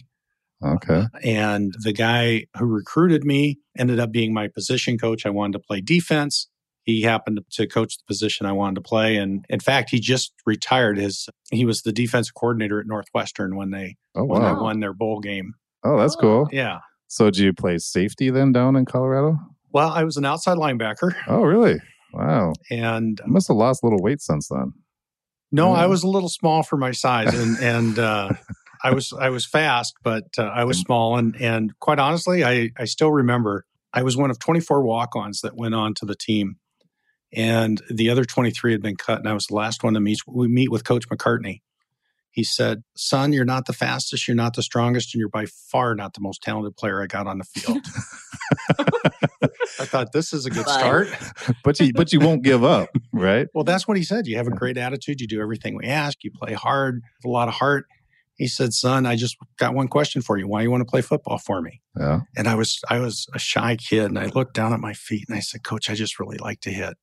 Okay. 0.64 1.04
And 1.22 1.72
the 1.82 1.92
guy 1.92 2.46
who 2.58 2.66
recruited 2.66 3.24
me 3.24 3.58
ended 3.76 4.00
up 4.00 4.10
being 4.10 4.34
my 4.34 4.48
position 4.48 4.98
coach. 4.98 5.24
I 5.24 5.30
wanted 5.30 5.54
to 5.54 5.60
play 5.60 5.80
defense. 5.80 6.48
He 6.88 7.02
happened 7.02 7.40
to 7.50 7.66
coach 7.66 7.98
the 7.98 8.04
position 8.06 8.46
I 8.46 8.52
wanted 8.52 8.76
to 8.76 8.80
play. 8.80 9.16
And 9.18 9.44
in 9.50 9.60
fact, 9.60 9.90
he 9.90 10.00
just 10.00 10.32
retired 10.46 10.96
his, 10.96 11.28
he 11.50 11.66
was 11.66 11.82
the 11.82 11.92
defensive 11.92 12.32
coordinator 12.32 12.80
at 12.80 12.86
Northwestern 12.86 13.56
when 13.56 13.72
they, 13.72 13.96
oh, 14.14 14.24
wow. 14.24 14.38
when 14.38 14.42
they 14.42 14.60
won 14.62 14.80
their 14.80 14.94
bowl 14.94 15.20
game. 15.20 15.52
Oh, 15.84 15.98
that's 15.98 16.16
cool. 16.16 16.48
Yeah. 16.50 16.78
So, 17.06 17.30
do 17.30 17.44
you 17.44 17.52
play 17.52 17.76
safety 17.76 18.30
then 18.30 18.52
down 18.52 18.74
in 18.74 18.86
Colorado? 18.86 19.36
Well, 19.70 19.90
I 19.90 20.04
was 20.04 20.16
an 20.16 20.24
outside 20.24 20.56
linebacker. 20.56 21.12
Oh, 21.26 21.42
really? 21.42 21.78
Wow. 22.14 22.54
And 22.70 23.20
you 23.22 23.32
must 23.34 23.48
have 23.48 23.58
lost 23.58 23.82
a 23.82 23.86
little 23.86 24.02
weight 24.02 24.22
since 24.22 24.48
then. 24.48 24.72
No, 25.52 25.74
yeah. 25.74 25.82
I 25.82 25.86
was 25.88 26.04
a 26.04 26.08
little 26.08 26.30
small 26.30 26.62
for 26.62 26.78
my 26.78 26.92
size, 26.92 27.34
and 27.34 27.58
and 27.62 27.98
uh, 27.98 28.30
I 28.82 28.92
was 28.92 29.12
I 29.12 29.28
was 29.28 29.44
fast, 29.44 29.94
but 30.02 30.24
uh, 30.38 30.44
I 30.44 30.64
was 30.64 30.78
small, 30.78 31.18
and 31.18 31.36
and 31.36 31.78
quite 31.80 31.98
honestly, 31.98 32.44
I 32.44 32.70
I 32.78 32.86
still 32.86 33.12
remember 33.12 33.66
I 33.92 34.02
was 34.02 34.16
one 34.16 34.30
of 34.30 34.38
24 34.38 34.82
walk-ons 34.82 35.42
that 35.42 35.54
went 35.54 35.74
on 35.74 35.92
to 35.94 36.06
the 36.06 36.14
team, 36.14 36.56
and 37.32 37.82
the 37.90 38.10
other 38.10 38.24
23 38.24 38.72
had 38.72 38.82
been 38.82 38.96
cut, 38.96 39.18
and 39.18 39.28
I 39.28 39.34
was 39.34 39.46
the 39.46 39.54
last 39.54 39.82
one 39.82 39.94
to 39.94 40.00
meet 40.00 40.20
we 40.26 40.48
meet 40.48 40.70
with 40.70 40.84
Coach 40.84 41.08
McCartney, 41.08 41.60
he 42.30 42.44
said, 42.44 42.84
Son, 42.96 43.32
you're 43.32 43.44
not 43.44 43.66
the 43.66 43.72
fastest, 43.72 44.28
you're 44.28 44.36
not 44.36 44.54
the 44.54 44.62
strongest, 44.62 45.12
and 45.12 45.18
you're 45.18 45.28
by 45.28 45.46
far 45.46 45.94
not 45.94 46.14
the 46.14 46.20
most 46.20 46.42
talented 46.42 46.76
player 46.76 47.02
I 47.02 47.06
got 47.06 47.26
on 47.26 47.38
the 47.38 47.44
field. 47.44 47.84
I 49.80 49.84
thought 49.84 50.12
this 50.12 50.32
is 50.32 50.46
a 50.46 50.50
good 50.50 50.68
start. 50.68 51.08
but 51.64 51.80
you 51.80 51.92
but 51.92 52.12
you 52.12 52.20
won't 52.20 52.42
give 52.42 52.64
up, 52.64 52.90
right? 53.12 53.48
Well, 53.54 53.64
that's 53.64 53.88
what 53.88 53.96
he 53.96 54.04
said. 54.04 54.26
You 54.26 54.36
have 54.36 54.46
a 54.46 54.52
great 54.52 54.76
attitude, 54.76 55.20
you 55.20 55.26
do 55.26 55.40
everything 55.40 55.76
we 55.76 55.86
ask, 55.86 56.22
you 56.22 56.30
play 56.30 56.52
hard, 56.52 57.02
with 57.18 57.24
a 57.24 57.28
lot 57.28 57.48
of 57.48 57.54
heart. 57.54 57.86
He 58.36 58.46
said, 58.46 58.72
"Son, 58.72 59.04
I 59.04 59.16
just 59.16 59.36
got 59.58 59.74
one 59.74 59.88
question 59.88 60.22
for 60.22 60.38
you. 60.38 60.46
Why 60.46 60.60
do 60.60 60.64
you 60.64 60.70
want 60.70 60.82
to 60.82 60.90
play 60.90 61.02
football 61.02 61.38
for 61.38 61.60
me?" 61.60 61.80
Yeah. 61.98 62.20
And 62.36 62.46
I 62.46 62.54
was 62.54 62.80
I 62.88 63.00
was 63.00 63.26
a 63.34 63.38
shy 63.38 63.76
kid, 63.76 64.04
and 64.04 64.18
I 64.18 64.26
looked 64.26 64.54
down 64.54 64.72
at 64.72 64.80
my 64.80 64.94
feet, 64.94 65.24
and 65.28 65.36
I 65.36 65.40
said, 65.40 65.64
"Coach, 65.64 65.90
I 65.90 65.94
just 65.94 66.20
really 66.20 66.38
like 66.38 66.60
to 66.60 66.70
hit." 66.70 66.96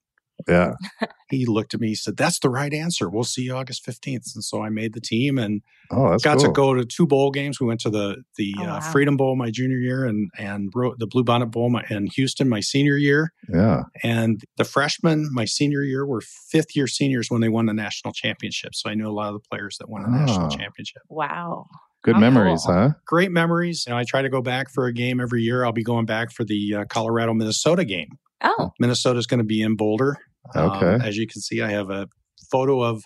Yeah. 0.47 0.73
he 1.29 1.45
looked 1.45 1.73
at 1.73 1.79
me, 1.79 1.89
he 1.89 1.95
said, 1.95 2.17
That's 2.17 2.39
the 2.39 2.49
right 2.49 2.73
answer. 2.73 3.09
We'll 3.09 3.23
see 3.23 3.43
you 3.43 3.55
August 3.55 3.85
15th. 3.85 4.35
And 4.35 4.43
so 4.43 4.61
I 4.61 4.69
made 4.69 4.93
the 4.93 5.01
team 5.01 5.37
and 5.37 5.61
oh, 5.91 6.17
got 6.19 6.37
cool. 6.37 6.45
to 6.45 6.51
go 6.51 6.73
to 6.73 6.85
two 6.85 7.07
bowl 7.07 7.31
games. 7.31 7.59
We 7.59 7.67
went 7.67 7.79
to 7.81 7.89
the 7.89 8.23
the 8.37 8.53
oh, 8.59 8.63
uh, 8.63 8.65
wow. 8.67 8.79
Freedom 8.79 9.17
Bowl 9.17 9.35
my 9.35 9.49
junior 9.49 9.77
year 9.77 10.05
and 10.05 10.29
and 10.37 10.71
the 10.73 11.07
Blue 11.07 11.23
Bonnet 11.23 11.47
Bowl 11.47 11.69
my, 11.69 11.83
in 11.89 12.07
Houston 12.15 12.49
my 12.49 12.59
senior 12.59 12.97
year. 12.97 13.31
Yeah. 13.51 13.83
And 14.03 14.41
the 14.57 14.65
freshmen 14.65 15.29
my 15.31 15.45
senior 15.45 15.81
year 15.81 16.05
were 16.05 16.21
fifth 16.21 16.75
year 16.75 16.87
seniors 16.87 17.29
when 17.29 17.41
they 17.41 17.49
won 17.49 17.65
the 17.65 17.73
national 17.73 18.13
championship. 18.13 18.75
So 18.75 18.89
I 18.89 18.93
knew 18.93 19.07
a 19.07 19.11
lot 19.11 19.33
of 19.33 19.41
the 19.41 19.47
players 19.49 19.77
that 19.79 19.89
won 19.89 20.03
the 20.03 20.09
oh. 20.09 20.25
national 20.25 20.49
championship. 20.49 21.01
Wow. 21.09 21.65
Good 22.03 22.17
memories, 22.17 22.61
cool. 22.63 22.75
huh? 22.75 22.89
Great 23.07 23.31
memories. 23.31 23.85
You 23.87 23.93
know, 23.93 23.97
I 23.97 24.03
try 24.03 24.21
to 24.21 24.29
go 24.29 24.39
back 24.39 24.69
for 24.69 24.85
a 24.85 24.93
game 24.93 25.19
every 25.19 25.41
year. 25.41 25.65
I'll 25.65 25.71
be 25.71 25.83
going 25.83 26.05
back 26.05 26.31
for 26.31 26.43
the 26.43 26.75
uh, 26.75 26.85
Colorado 26.85 27.33
Minnesota 27.33 27.83
game. 27.83 28.19
Oh. 28.43 28.71
Minnesota's 28.79 29.27
going 29.27 29.39
to 29.39 29.45
be 29.45 29.61
in 29.61 29.75
Boulder. 29.75 30.17
Okay. 30.55 30.93
Um, 30.95 31.01
as 31.01 31.17
you 31.17 31.27
can 31.27 31.41
see, 31.41 31.61
I 31.61 31.71
have 31.71 31.89
a 31.89 32.07
photo 32.51 32.81
of 32.81 33.03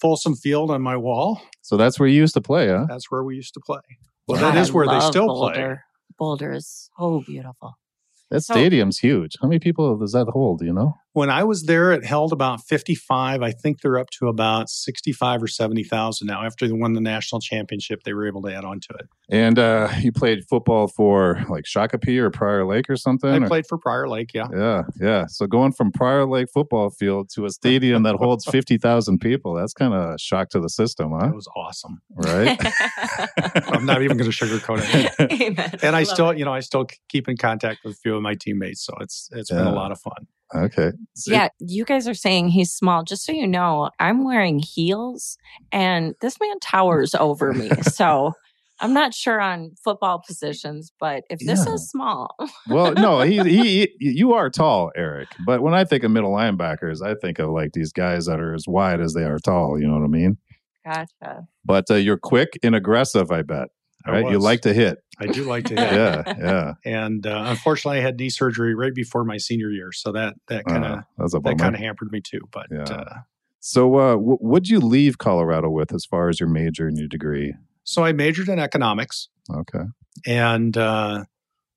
Folsom 0.00 0.34
Field 0.34 0.70
on 0.70 0.82
my 0.82 0.96
wall. 0.96 1.40
So 1.62 1.76
that's 1.76 2.00
where 2.00 2.08
you 2.08 2.16
used 2.16 2.34
to 2.34 2.40
play, 2.40 2.68
huh? 2.68 2.86
That's 2.88 3.10
where 3.10 3.22
we 3.22 3.36
used 3.36 3.54
to 3.54 3.60
play. 3.64 3.80
Well, 4.26 4.40
God, 4.40 4.54
that 4.54 4.60
is 4.60 4.72
where 4.72 4.86
they 4.86 5.00
still 5.00 5.26
Boulder. 5.26 5.54
play. 5.54 5.76
Boulder 6.18 6.52
is 6.52 6.90
so 6.98 7.22
beautiful. 7.26 7.74
That 8.30 8.42
stadium's 8.42 8.98
huge. 8.98 9.32
How 9.42 9.48
many 9.48 9.58
people 9.58 9.96
does 9.98 10.12
that 10.12 10.28
hold? 10.28 10.60
Do 10.60 10.66
you 10.66 10.72
know? 10.72 10.94
When 11.12 11.28
I 11.28 11.42
was 11.42 11.64
there, 11.64 11.92
it 11.92 12.04
held 12.04 12.32
about 12.32 12.60
55. 12.62 13.42
I 13.42 13.50
think 13.50 13.80
they're 13.80 13.98
up 13.98 14.10
to 14.10 14.28
about 14.28 14.70
65 14.70 15.42
or 15.42 15.48
70,000 15.48 16.26
now. 16.26 16.44
After 16.44 16.68
they 16.68 16.72
won 16.72 16.92
the 16.92 17.00
national 17.00 17.40
championship, 17.40 18.04
they 18.04 18.12
were 18.12 18.28
able 18.28 18.42
to 18.42 18.54
add 18.54 18.64
on 18.64 18.78
to 18.80 18.94
it. 18.94 19.08
And 19.28 19.58
uh, 19.58 19.88
you 20.00 20.12
played 20.12 20.44
football 20.48 20.86
for 20.86 21.44
like 21.48 21.64
Shakopee 21.64 22.18
or 22.18 22.30
Prior 22.30 22.64
Lake 22.64 22.88
or 22.88 22.96
something? 22.96 23.30
I 23.30 23.38
or? 23.38 23.48
played 23.48 23.66
for 23.66 23.76
Prior 23.76 24.08
Lake, 24.08 24.32
yeah. 24.34 24.46
Yeah, 24.52 24.82
yeah. 25.00 25.26
So 25.26 25.46
going 25.46 25.72
from 25.72 25.90
Prior 25.90 26.26
Lake 26.26 26.48
football 26.52 26.90
field 26.90 27.28
to 27.34 27.44
a 27.44 27.50
stadium 27.50 28.04
that 28.04 28.16
holds 28.16 28.44
50,000 28.50 29.18
people, 29.18 29.54
that's 29.54 29.72
kind 29.72 29.92
of 29.92 30.14
a 30.14 30.18
shock 30.18 30.50
to 30.50 30.60
the 30.60 30.68
system, 30.68 31.10
huh? 31.10 31.26
That 31.26 31.34
was 31.34 31.48
awesome. 31.56 32.00
Right? 32.14 32.56
I'm 33.68 33.84
not 33.84 34.02
even 34.02 34.16
going 34.16 34.30
to 34.30 34.36
sugarcoat 34.36 34.80
it. 34.82 35.42
Amen. 35.42 35.72
And 35.82 35.96
I, 35.96 36.00
I 36.00 36.02
still, 36.04 36.30
it. 36.30 36.38
you 36.38 36.44
know, 36.44 36.52
I 36.52 36.60
still 36.60 36.86
keep 37.08 37.28
in 37.28 37.36
contact 37.36 37.80
with 37.84 37.94
a 37.94 37.96
few 37.96 38.14
of 38.14 38.22
my 38.22 38.34
teammates. 38.34 38.84
So 38.84 38.94
it's 39.00 39.28
it's 39.32 39.50
yeah. 39.50 39.58
been 39.58 39.66
a 39.66 39.74
lot 39.74 39.92
of 39.92 40.00
fun. 40.00 40.26
Okay. 40.54 40.92
So, 41.14 41.32
yeah, 41.32 41.48
you 41.60 41.84
guys 41.84 42.08
are 42.08 42.14
saying 42.14 42.48
he's 42.48 42.72
small. 42.72 43.04
Just 43.04 43.24
so 43.24 43.32
you 43.32 43.46
know, 43.46 43.90
I'm 43.98 44.24
wearing 44.24 44.58
heels 44.58 45.36
and 45.70 46.14
this 46.20 46.38
man 46.40 46.58
towers 46.60 47.14
over 47.14 47.52
me. 47.52 47.70
So 47.82 48.32
I'm 48.80 48.94
not 48.94 49.12
sure 49.12 49.40
on 49.40 49.72
football 49.84 50.22
positions, 50.26 50.90
but 50.98 51.24
if 51.28 51.38
this 51.40 51.66
yeah. 51.66 51.74
is 51.74 51.88
small. 51.90 52.34
well, 52.68 52.94
no, 52.94 53.20
he, 53.22 53.38
he, 53.42 53.92
you 53.98 54.32
are 54.32 54.48
tall, 54.48 54.90
Eric. 54.96 55.28
But 55.44 55.60
when 55.60 55.74
I 55.74 55.84
think 55.84 56.02
of 56.02 56.10
middle 56.10 56.32
linebackers, 56.32 57.02
I 57.02 57.14
think 57.14 57.38
of 57.38 57.50
like 57.50 57.72
these 57.72 57.92
guys 57.92 58.26
that 58.26 58.40
are 58.40 58.54
as 58.54 58.64
wide 58.66 59.00
as 59.00 59.12
they 59.12 59.24
are 59.24 59.38
tall. 59.38 59.78
You 59.78 59.86
know 59.86 59.94
what 59.94 60.04
I 60.04 60.08
mean? 60.08 60.38
Gotcha. 60.84 61.46
But 61.64 61.90
uh, 61.90 61.96
you're 61.96 62.18
quick 62.18 62.58
and 62.62 62.74
aggressive, 62.74 63.30
I 63.30 63.42
bet. 63.42 63.68
Right? 64.06 64.30
You 64.30 64.38
like 64.38 64.62
to 64.62 64.72
hit. 64.72 64.98
I 65.18 65.26
do 65.26 65.44
like 65.44 65.66
to 65.66 65.74
hit. 65.80 65.92
yeah, 65.92 66.22
yeah. 66.38 66.72
And 66.84 67.26
uh, 67.26 67.44
unfortunately, 67.46 67.98
I 67.98 68.02
had 68.02 68.18
knee 68.18 68.30
surgery 68.30 68.74
right 68.74 68.94
before 68.94 69.24
my 69.24 69.36
senior 69.36 69.70
year, 69.70 69.92
so 69.92 70.12
that 70.12 70.34
that 70.48 70.64
kind 70.64 70.84
of 70.84 70.98
uh, 71.18 71.40
that 71.40 71.58
kind 71.58 71.74
of 71.74 71.80
hampered 71.80 72.10
me 72.10 72.20
too. 72.20 72.40
But 72.50 72.66
yeah. 72.70 72.84
Uh, 72.84 73.14
so, 73.60 73.96
uh, 73.96 74.12
w- 74.12 74.38
what'd 74.38 74.68
you 74.68 74.80
leave 74.80 75.18
Colorado 75.18 75.68
with 75.68 75.92
as 75.92 76.06
far 76.06 76.30
as 76.30 76.40
your 76.40 76.48
major 76.48 76.88
and 76.88 76.96
your 76.96 77.08
degree? 77.08 77.54
So, 77.84 78.02
I 78.02 78.12
majored 78.12 78.48
in 78.48 78.58
economics. 78.58 79.28
Okay. 79.52 79.84
And 80.26 80.76
uh, 80.78 81.24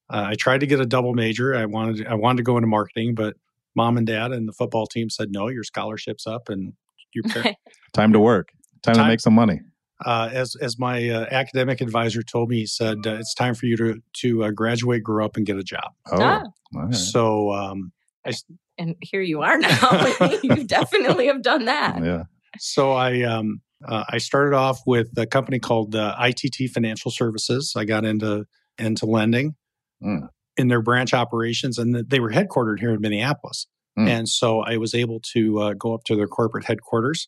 uh, 0.09 0.25
I 0.29 0.35
tried 0.35 0.61
to 0.61 0.67
get 0.67 0.79
a 0.79 0.85
double 0.85 1.13
major. 1.13 1.53
I 1.53 1.65
wanted 1.65 2.07
I 2.07 2.15
wanted 2.15 2.37
to 2.37 2.43
go 2.43 2.55
into 2.57 2.67
marketing, 2.67 3.15
but 3.15 3.35
mom 3.75 3.97
and 3.97 4.07
dad 4.07 4.31
and 4.31 4.47
the 4.47 4.53
football 4.53 4.85
team 4.85 5.09
said 5.09 5.29
no. 5.31 5.49
Your 5.49 5.63
scholarship's 5.63 6.25
up, 6.25 6.47
and 6.47 6.73
you 7.13 7.23
time 7.93 8.13
to 8.13 8.19
work. 8.19 8.49
Time, 8.81 8.95
time 8.95 9.05
to 9.05 9.09
make 9.09 9.19
some 9.19 9.33
money 9.33 9.59
uh, 10.05 10.29
as 10.31 10.55
as 10.55 10.79
my 10.79 11.09
uh, 11.09 11.25
academic 11.31 11.81
advisor 11.81 12.23
told 12.23 12.49
me, 12.49 12.57
he 12.59 12.65
said 12.65 12.99
uh, 13.05 13.15
it's 13.15 13.33
time 13.33 13.55
for 13.55 13.65
you 13.65 13.77
to 13.77 14.01
to 14.13 14.43
uh, 14.43 14.51
graduate, 14.51 15.03
grow 15.03 15.25
up, 15.25 15.37
and 15.37 15.45
get 15.45 15.57
a 15.57 15.63
job. 15.63 15.91
Oh, 16.11 16.17
ah. 16.21 16.43
right. 16.73 16.95
so 16.95 17.51
um, 17.53 17.91
I, 18.25 18.33
and 18.77 18.95
here 19.01 19.21
you 19.21 19.41
are 19.41 19.57
now. 19.57 20.13
you 20.43 20.63
definitely 20.63 21.27
have 21.27 21.41
done 21.41 21.65
that. 21.65 22.03
Yeah. 22.03 22.23
So 22.59 22.91
I 22.91 23.21
um, 23.21 23.61
uh, 23.87 24.03
I 24.09 24.17
started 24.17 24.55
off 24.55 24.81
with 24.85 25.17
a 25.17 25.25
company 25.25 25.59
called 25.59 25.95
uh, 25.95 26.15
ITT 26.19 26.71
Financial 26.71 27.11
Services. 27.11 27.73
I 27.75 27.85
got 27.85 28.05
into 28.05 28.45
into 28.77 29.05
lending 29.05 29.55
mm. 30.03 30.27
in 30.57 30.67
their 30.67 30.81
branch 30.81 31.13
operations, 31.13 31.77
and 31.77 31.95
they 31.95 32.19
were 32.19 32.31
headquartered 32.31 32.79
here 32.79 32.91
in 32.91 33.01
Minneapolis. 33.01 33.67
Mm. 33.97 34.07
And 34.07 34.29
so 34.29 34.61
I 34.61 34.77
was 34.77 34.95
able 34.95 35.19
to 35.33 35.75
go 35.75 35.93
up 35.93 36.03
to 36.05 36.15
their 36.15 36.27
corporate 36.27 36.65
headquarters 36.65 37.27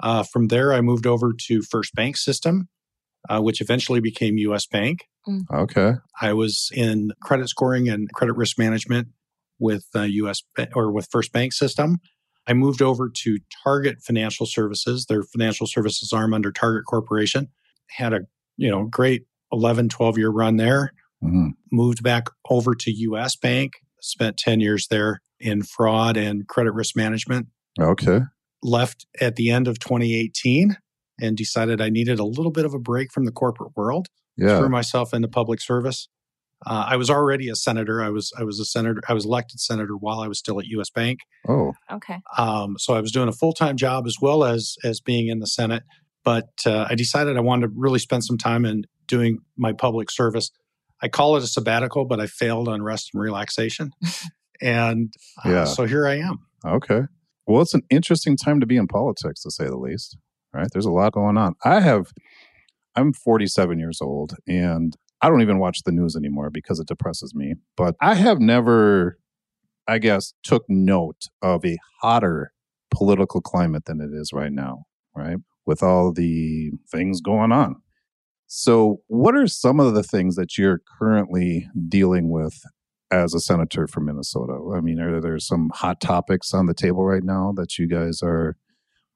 uh, 0.00 0.22
from 0.22 0.48
there, 0.48 0.72
I 0.72 0.80
moved 0.80 1.06
over 1.06 1.32
to 1.46 1.62
First 1.62 1.94
Bank 1.94 2.16
System, 2.16 2.68
uh, 3.28 3.40
which 3.40 3.60
eventually 3.60 4.00
became 4.00 4.38
US 4.38 4.66
Bank. 4.66 5.04
Mm. 5.26 5.42
Okay. 5.52 5.92
I 6.20 6.32
was 6.32 6.70
in 6.74 7.12
credit 7.22 7.48
scoring 7.48 7.88
and 7.88 8.12
credit 8.12 8.34
risk 8.34 8.58
management 8.58 9.08
with 9.58 9.86
uh, 9.94 10.02
US 10.02 10.42
or 10.74 10.92
with 10.92 11.08
First 11.10 11.32
Bank 11.32 11.52
System. 11.52 11.98
I 12.46 12.54
moved 12.54 12.80
over 12.80 13.10
to 13.12 13.38
Target 13.62 13.98
Financial 14.02 14.46
Services, 14.46 15.06
their 15.06 15.22
financial 15.22 15.66
services 15.66 16.12
arm 16.12 16.32
under 16.32 16.50
Target 16.50 16.84
Corporation. 16.86 17.48
Had 17.90 18.12
a 18.12 18.20
you 18.56 18.70
know 18.70 18.84
great 18.84 19.26
11, 19.52 19.88
12 19.88 20.18
year 20.18 20.30
run 20.30 20.56
there. 20.56 20.92
Mm-hmm. 21.22 21.48
Moved 21.72 22.02
back 22.02 22.28
over 22.48 22.74
to 22.74 22.90
US 22.92 23.34
Bank, 23.34 23.72
spent 24.00 24.36
10 24.36 24.60
years 24.60 24.86
there 24.88 25.20
in 25.40 25.62
fraud 25.62 26.16
and 26.16 26.46
credit 26.46 26.72
risk 26.72 26.96
management. 26.96 27.48
Okay 27.80 28.20
left 28.62 29.06
at 29.20 29.36
the 29.36 29.50
end 29.50 29.68
of 29.68 29.78
2018 29.78 30.76
and 31.20 31.36
decided 31.36 31.80
I 31.80 31.88
needed 31.88 32.18
a 32.18 32.24
little 32.24 32.52
bit 32.52 32.64
of 32.64 32.74
a 32.74 32.78
break 32.78 33.12
from 33.12 33.24
the 33.24 33.32
corporate 33.32 33.76
world. 33.76 34.08
Yeah. 34.36 34.58
Threw 34.58 34.68
myself 34.68 35.12
into 35.12 35.28
public 35.28 35.60
service. 35.60 36.08
Uh, 36.66 36.86
I 36.88 36.96
was 36.96 37.08
already 37.08 37.48
a 37.48 37.54
senator. 37.54 38.02
I 38.02 38.08
was 38.08 38.32
I 38.38 38.42
was 38.42 38.58
a 38.58 38.64
senator. 38.64 39.00
I 39.08 39.14
was 39.14 39.24
elected 39.24 39.60
senator 39.60 39.94
while 39.96 40.20
I 40.20 40.28
was 40.28 40.38
still 40.38 40.58
at 40.58 40.66
U.S. 40.66 40.90
Bank. 40.90 41.20
Oh, 41.48 41.72
okay. 41.90 42.18
Um, 42.36 42.76
so 42.78 42.94
I 42.94 43.00
was 43.00 43.12
doing 43.12 43.28
a 43.28 43.32
full 43.32 43.52
time 43.52 43.76
job 43.76 44.06
as 44.06 44.16
well 44.20 44.44
as 44.44 44.76
as 44.84 45.00
being 45.00 45.28
in 45.28 45.38
the 45.38 45.46
Senate. 45.46 45.84
But 46.24 46.48
uh, 46.66 46.86
I 46.90 46.94
decided 46.94 47.36
I 47.36 47.40
wanted 47.40 47.68
to 47.68 47.72
really 47.76 48.00
spend 48.00 48.24
some 48.24 48.38
time 48.38 48.64
in 48.64 48.84
doing 49.06 49.38
my 49.56 49.72
public 49.72 50.10
service. 50.10 50.50
I 51.00 51.08
call 51.08 51.36
it 51.36 51.44
a 51.44 51.46
sabbatical, 51.46 52.06
but 52.06 52.20
I 52.20 52.26
failed 52.26 52.68
on 52.68 52.82
rest 52.82 53.10
and 53.14 53.22
relaxation. 53.22 53.92
and 54.60 55.12
uh, 55.44 55.50
yeah. 55.50 55.64
so 55.64 55.84
here 55.84 56.06
I 56.06 56.18
am. 56.18 56.40
Okay. 56.66 57.02
Well, 57.48 57.62
it's 57.62 57.74
an 57.74 57.82
interesting 57.88 58.36
time 58.36 58.60
to 58.60 58.66
be 58.66 58.76
in 58.76 58.86
politics, 58.86 59.42
to 59.42 59.50
say 59.50 59.64
the 59.64 59.78
least. 59.78 60.18
Right? 60.52 60.68
There's 60.70 60.86
a 60.86 60.90
lot 60.90 61.12
going 61.12 61.38
on. 61.38 61.54
I 61.64 61.80
have, 61.80 62.12
I'm 62.94 63.12
47 63.12 63.78
years 63.78 64.00
old, 64.00 64.34
and 64.46 64.94
I 65.22 65.28
don't 65.28 65.42
even 65.42 65.58
watch 65.58 65.82
the 65.84 65.92
news 65.92 66.14
anymore 66.14 66.50
because 66.50 66.78
it 66.78 66.86
depresses 66.88 67.34
me. 67.34 67.54
But 67.76 67.96
I 68.00 68.14
have 68.14 68.38
never, 68.38 69.18
I 69.86 69.98
guess, 69.98 70.34
took 70.42 70.64
note 70.68 71.28
of 71.42 71.64
a 71.64 71.78
hotter 72.02 72.52
political 72.90 73.40
climate 73.40 73.86
than 73.86 74.00
it 74.00 74.10
is 74.12 74.32
right 74.32 74.52
now. 74.52 74.84
right? 75.14 75.38
With 75.66 75.82
all 75.82 76.12
the 76.12 76.70
things 76.90 77.20
going 77.20 77.52
on. 77.52 77.76
So, 78.46 79.00
what 79.08 79.34
are 79.34 79.46
some 79.46 79.80
of 79.80 79.94
the 79.94 80.02
things 80.02 80.36
that 80.36 80.56
you're 80.56 80.80
currently 80.98 81.68
dealing 81.88 82.30
with 82.30 82.62
as 83.10 83.34
a 83.34 83.40
senator 83.40 83.86
from 83.86 84.06
Minnesota? 84.06 84.58
I 84.74 84.80
mean, 84.80 85.00
are 85.00 85.20
there 85.20 85.38
some 85.38 85.70
hot 85.74 86.00
topics 86.00 86.52
on 86.52 86.66
the 86.66 86.74
table 86.74 87.04
right 87.04 87.22
now 87.22 87.52
that 87.56 87.78
you 87.78 87.86
guys 87.86 88.20
are 88.22 88.56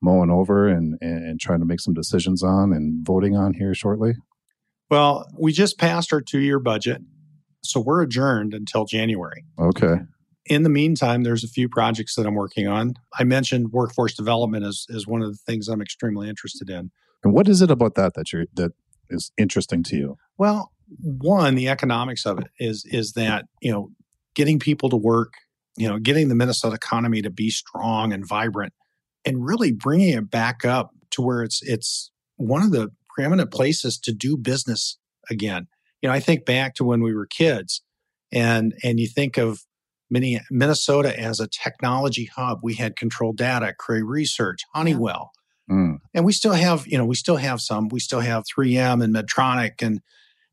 mowing 0.00 0.30
over 0.30 0.66
and, 0.66 0.98
and 1.00 1.40
trying 1.40 1.60
to 1.60 1.66
make 1.66 1.80
some 1.80 1.94
decisions 1.94 2.42
on 2.42 2.72
and 2.72 3.06
voting 3.06 3.36
on 3.36 3.54
here 3.54 3.74
shortly? 3.74 4.14
Well, 4.90 5.26
we 5.38 5.52
just 5.52 5.78
passed 5.78 6.12
our 6.12 6.20
two 6.20 6.40
year 6.40 6.58
budget. 6.58 7.02
So 7.62 7.80
we're 7.80 8.02
adjourned 8.02 8.54
until 8.54 8.84
January. 8.84 9.44
Okay. 9.58 9.98
In 10.46 10.64
the 10.64 10.68
meantime, 10.68 11.22
there's 11.22 11.44
a 11.44 11.48
few 11.48 11.68
projects 11.68 12.16
that 12.16 12.26
I'm 12.26 12.34
working 12.34 12.66
on. 12.66 12.94
I 13.16 13.22
mentioned 13.22 13.70
workforce 13.70 14.14
development 14.14 14.66
as, 14.66 14.86
as 14.94 15.06
one 15.06 15.22
of 15.22 15.30
the 15.30 15.38
things 15.46 15.68
I'm 15.68 15.80
extremely 15.80 16.28
interested 16.28 16.68
in. 16.68 16.90
And 17.22 17.32
what 17.32 17.48
is 17.48 17.62
it 17.62 17.70
about 17.70 17.94
that 17.94 18.14
that 18.14 18.32
you're 18.32 18.46
that 18.54 18.72
is 19.08 19.30
interesting 19.38 19.84
to 19.84 19.96
you? 19.96 20.16
Well, 20.36 20.72
one, 21.00 21.54
the 21.54 21.68
economics 21.68 22.26
of 22.26 22.38
it 22.38 22.48
is 22.58 22.84
is 22.86 23.12
that 23.12 23.46
you 23.60 23.72
know 23.72 23.90
getting 24.34 24.58
people 24.58 24.88
to 24.90 24.96
work, 24.96 25.34
you 25.76 25.88
know, 25.88 25.98
getting 25.98 26.28
the 26.28 26.34
Minnesota 26.34 26.76
economy 26.76 27.22
to 27.22 27.30
be 27.30 27.50
strong 27.50 28.12
and 28.12 28.26
vibrant, 28.26 28.72
and 29.24 29.44
really 29.44 29.72
bringing 29.72 30.10
it 30.10 30.30
back 30.30 30.64
up 30.64 30.90
to 31.10 31.22
where 31.22 31.42
it's 31.42 31.60
it's 31.62 32.10
one 32.36 32.62
of 32.62 32.72
the 32.72 32.90
preeminent 33.14 33.50
places 33.50 33.98
to 33.98 34.12
do 34.12 34.36
business 34.36 34.98
again. 35.30 35.66
You 36.00 36.08
know, 36.08 36.14
I 36.14 36.20
think 36.20 36.44
back 36.44 36.74
to 36.76 36.84
when 36.84 37.02
we 37.02 37.14
were 37.14 37.26
kids, 37.26 37.82
and 38.32 38.74
and 38.82 38.98
you 38.98 39.06
think 39.06 39.36
of 39.36 39.60
Minnesota 40.50 41.18
as 41.18 41.40
a 41.40 41.48
technology 41.48 42.26
hub. 42.34 42.60
We 42.62 42.74
had 42.74 42.96
Control 42.96 43.32
Data, 43.32 43.74
Cray 43.78 44.02
Research, 44.02 44.60
Honeywell. 44.74 45.32
Mm. 45.70 45.98
And 46.12 46.24
we 46.24 46.32
still 46.32 46.52
have, 46.52 46.86
you 46.86 46.98
know, 46.98 47.06
we 47.06 47.14
still 47.14 47.36
have 47.36 47.60
some. 47.60 47.88
We 47.88 48.00
still 48.00 48.20
have 48.20 48.44
3M 48.44 49.02
and 49.02 49.14
Medtronic 49.14 49.80
and 49.80 50.00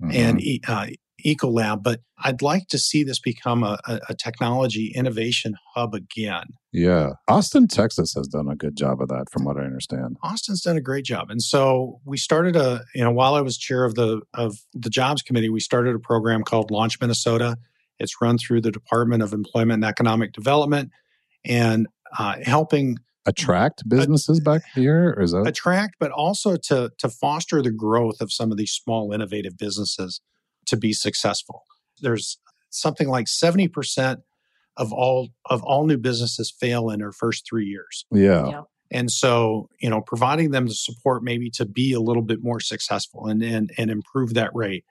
mm-hmm. 0.01 0.11
and 0.11 0.41
uh, 0.67 0.87
Ecolab. 1.25 1.83
But 1.83 2.01
I'd 2.23 2.41
like 2.41 2.67
to 2.69 2.77
see 2.77 3.03
this 3.03 3.19
become 3.19 3.63
a, 3.63 3.79
a, 3.87 4.15
technology 4.15 4.91
innovation 4.95 5.55
hub 5.73 5.93
again. 5.93 6.45
Yeah, 6.71 7.13
Austin, 7.27 7.67
Texas 7.67 8.13
has 8.13 8.27
done 8.27 8.47
a 8.49 8.55
good 8.55 8.77
job 8.77 9.01
of 9.01 9.09
that, 9.09 9.25
from 9.31 9.43
what 9.43 9.57
I 9.57 9.61
understand. 9.61 10.17
Austin's 10.21 10.61
done 10.61 10.77
a 10.77 10.81
great 10.81 11.05
job, 11.05 11.29
and 11.29 11.41
so 11.41 11.99
we 12.05 12.17
started 12.17 12.55
a, 12.55 12.83
you 12.93 13.03
know, 13.03 13.11
while 13.11 13.33
I 13.33 13.41
was 13.41 13.57
chair 13.57 13.85
of 13.85 13.95
the 13.95 14.21
of 14.33 14.57
the 14.73 14.89
jobs 14.89 15.21
committee, 15.21 15.49
we 15.49 15.59
started 15.59 15.95
a 15.95 15.99
program 15.99 16.43
called 16.43 16.71
Launch 16.71 16.99
Minnesota 17.01 17.57
it's 17.99 18.21
run 18.21 18.37
through 18.37 18.61
the 18.61 18.71
Department 18.71 19.21
of 19.21 19.33
Employment 19.33 19.83
and 19.83 19.85
Economic 19.85 20.31
Development 20.31 20.89
and 21.45 21.87
uh, 22.17 22.35
helping 22.43 22.97
attract 23.29 23.87
businesses 23.87 24.39
back 24.39 24.61
here 24.73 25.13
or 25.17 25.21
is 25.21 25.31
that 25.31 25.47
attract 25.47 25.95
but 25.99 26.11
also 26.11 26.55
to 26.55 26.91
to 26.97 27.09
foster 27.09 27.61
the 27.61 27.71
growth 27.71 28.21
of 28.21 28.31
some 28.31 28.51
of 28.51 28.57
these 28.57 28.71
small 28.71 29.11
innovative 29.13 29.57
businesses 29.57 30.21
to 30.65 30.75
be 30.75 30.93
successful 30.93 31.63
there's 32.01 32.39
something 32.69 33.09
like 33.09 33.25
70% 33.25 34.21
of 34.77 34.93
all 34.93 35.29
of 35.45 35.63
all 35.63 35.85
new 35.85 35.97
businesses 35.97 36.51
fail 36.51 36.89
in 36.89 36.99
their 36.99 37.11
first 37.11 37.47
3 37.47 37.65
years 37.65 38.05
yeah. 38.11 38.47
yeah. 38.47 38.61
and 38.91 39.11
so 39.11 39.69
you 39.79 39.89
know 39.89 40.01
providing 40.01 40.51
them 40.51 40.67
the 40.67 40.73
support 40.73 41.23
maybe 41.23 41.49
to 41.51 41.65
be 41.65 41.93
a 41.93 42.01
little 42.01 42.23
bit 42.23 42.43
more 42.43 42.59
successful 42.59 43.27
and 43.27 43.43
and, 43.43 43.71
and 43.77 43.89
improve 43.89 44.33
that 44.33 44.51
rate 44.53 44.85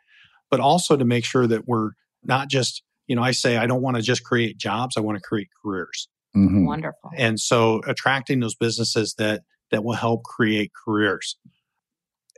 but 0.50 0.60
also 0.60 0.96
to 0.96 1.04
make 1.04 1.24
sure 1.24 1.46
that 1.46 1.66
we're 1.66 1.90
not 2.24 2.48
just 2.48 2.82
you 3.08 3.16
know, 3.16 3.22
I 3.22 3.32
say 3.32 3.56
I 3.56 3.66
don't 3.66 3.82
want 3.82 3.96
to 3.96 4.02
just 4.02 4.22
create 4.22 4.58
jobs, 4.58 4.96
I 4.96 5.00
want 5.00 5.16
to 5.16 5.22
create 5.22 5.48
careers. 5.64 6.08
Mm-hmm. 6.38 6.66
Wonderful. 6.66 7.10
And 7.16 7.40
so 7.40 7.80
attracting 7.86 8.40
those 8.40 8.54
businesses 8.54 9.14
that 9.18 9.42
that 9.70 9.84
will 9.84 9.94
help 9.94 10.24
create 10.24 10.72
careers. 10.72 11.36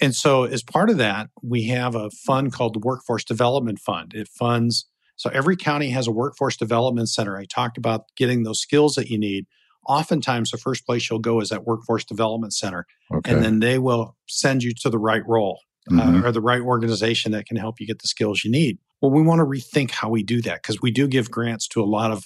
And 0.02 0.14
so 0.14 0.44
as 0.44 0.62
part 0.62 0.90
of 0.90 0.96
that, 0.98 1.28
we 1.42 1.64
have 1.64 1.94
a 1.94 2.10
fund 2.10 2.52
called 2.52 2.74
the 2.74 2.80
Workforce 2.80 3.24
Development 3.24 3.78
Fund. 3.78 4.14
It 4.14 4.28
funds 4.28 4.86
so 5.20 5.28
every 5.34 5.54
county 5.54 5.90
has 5.90 6.06
a 6.06 6.10
workforce 6.10 6.56
development 6.56 7.10
center. 7.10 7.36
I 7.36 7.44
talked 7.44 7.76
about 7.76 8.04
getting 8.16 8.42
those 8.42 8.58
skills 8.58 8.94
that 8.94 9.10
you 9.10 9.18
need. 9.18 9.44
Oftentimes 9.86 10.50
the 10.50 10.56
first 10.56 10.86
place 10.86 11.10
you'll 11.10 11.18
go 11.18 11.40
is 11.40 11.50
that 11.50 11.66
workforce 11.66 12.06
development 12.06 12.54
center. 12.54 12.86
Okay. 13.12 13.30
And 13.30 13.44
then 13.44 13.60
they 13.60 13.78
will 13.78 14.16
send 14.26 14.62
you 14.62 14.72
to 14.80 14.88
the 14.88 14.98
right 14.98 15.20
role 15.28 15.60
uh, 15.90 15.94
mm-hmm. 15.94 16.24
uh, 16.24 16.26
or 16.26 16.32
the 16.32 16.40
right 16.40 16.62
organization 16.62 17.32
that 17.32 17.44
can 17.44 17.58
help 17.58 17.80
you 17.80 17.86
get 17.86 18.00
the 18.00 18.08
skills 18.08 18.44
you 18.44 18.50
need. 18.50 18.78
Well, 19.02 19.10
we 19.10 19.20
want 19.20 19.40
to 19.40 19.44
rethink 19.44 19.90
how 19.90 20.08
we 20.08 20.22
do 20.22 20.40
that 20.40 20.62
because 20.62 20.80
we 20.80 20.90
do 20.90 21.06
give 21.06 21.30
grants 21.30 21.68
to 21.68 21.82
a 21.82 21.84
lot 21.84 22.12
of 22.12 22.24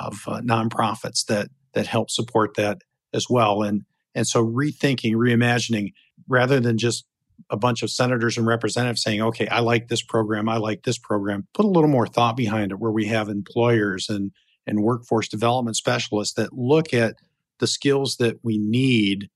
of 0.00 0.22
uh, 0.26 0.40
nonprofits 0.40 1.24
that 1.26 1.48
that 1.74 1.86
help 1.86 2.10
support 2.10 2.54
that 2.56 2.78
as 3.12 3.28
well. 3.28 3.62
And 3.62 3.84
and 4.14 4.26
so 4.26 4.44
rethinking, 4.44 5.14
reimagining, 5.14 5.92
rather 6.28 6.58
than 6.58 6.78
just 6.78 7.04
a 7.50 7.56
bunch 7.56 7.82
of 7.82 7.90
senators 7.90 8.38
and 8.38 8.46
representatives 8.46 9.02
saying, 9.02 9.22
"Okay, 9.22 9.46
I 9.48 9.60
like 9.60 9.88
this 9.88 10.02
program, 10.02 10.48
I 10.48 10.56
like 10.56 10.82
this 10.82 10.98
program," 10.98 11.46
put 11.54 11.66
a 11.66 11.68
little 11.68 11.90
more 11.90 12.06
thought 12.06 12.36
behind 12.36 12.72
it, 12.72 12.78
where 12.78 12.92
we 12.92 13.06
have 13.06 13.28
employers 13.28 14.08
and 14.08 14.32
and 14.66 14.82
workforce 14.82 15.28
development 15.28 15.76
specialists 15.76 16.34
that 16.34 16.52
look 16.52 16.92
at 16.92 17.16
the 17.58 17.66
skills 17.66 18.16
that 18.16 18.38
we 18.42 18.58
need 18.58 19.30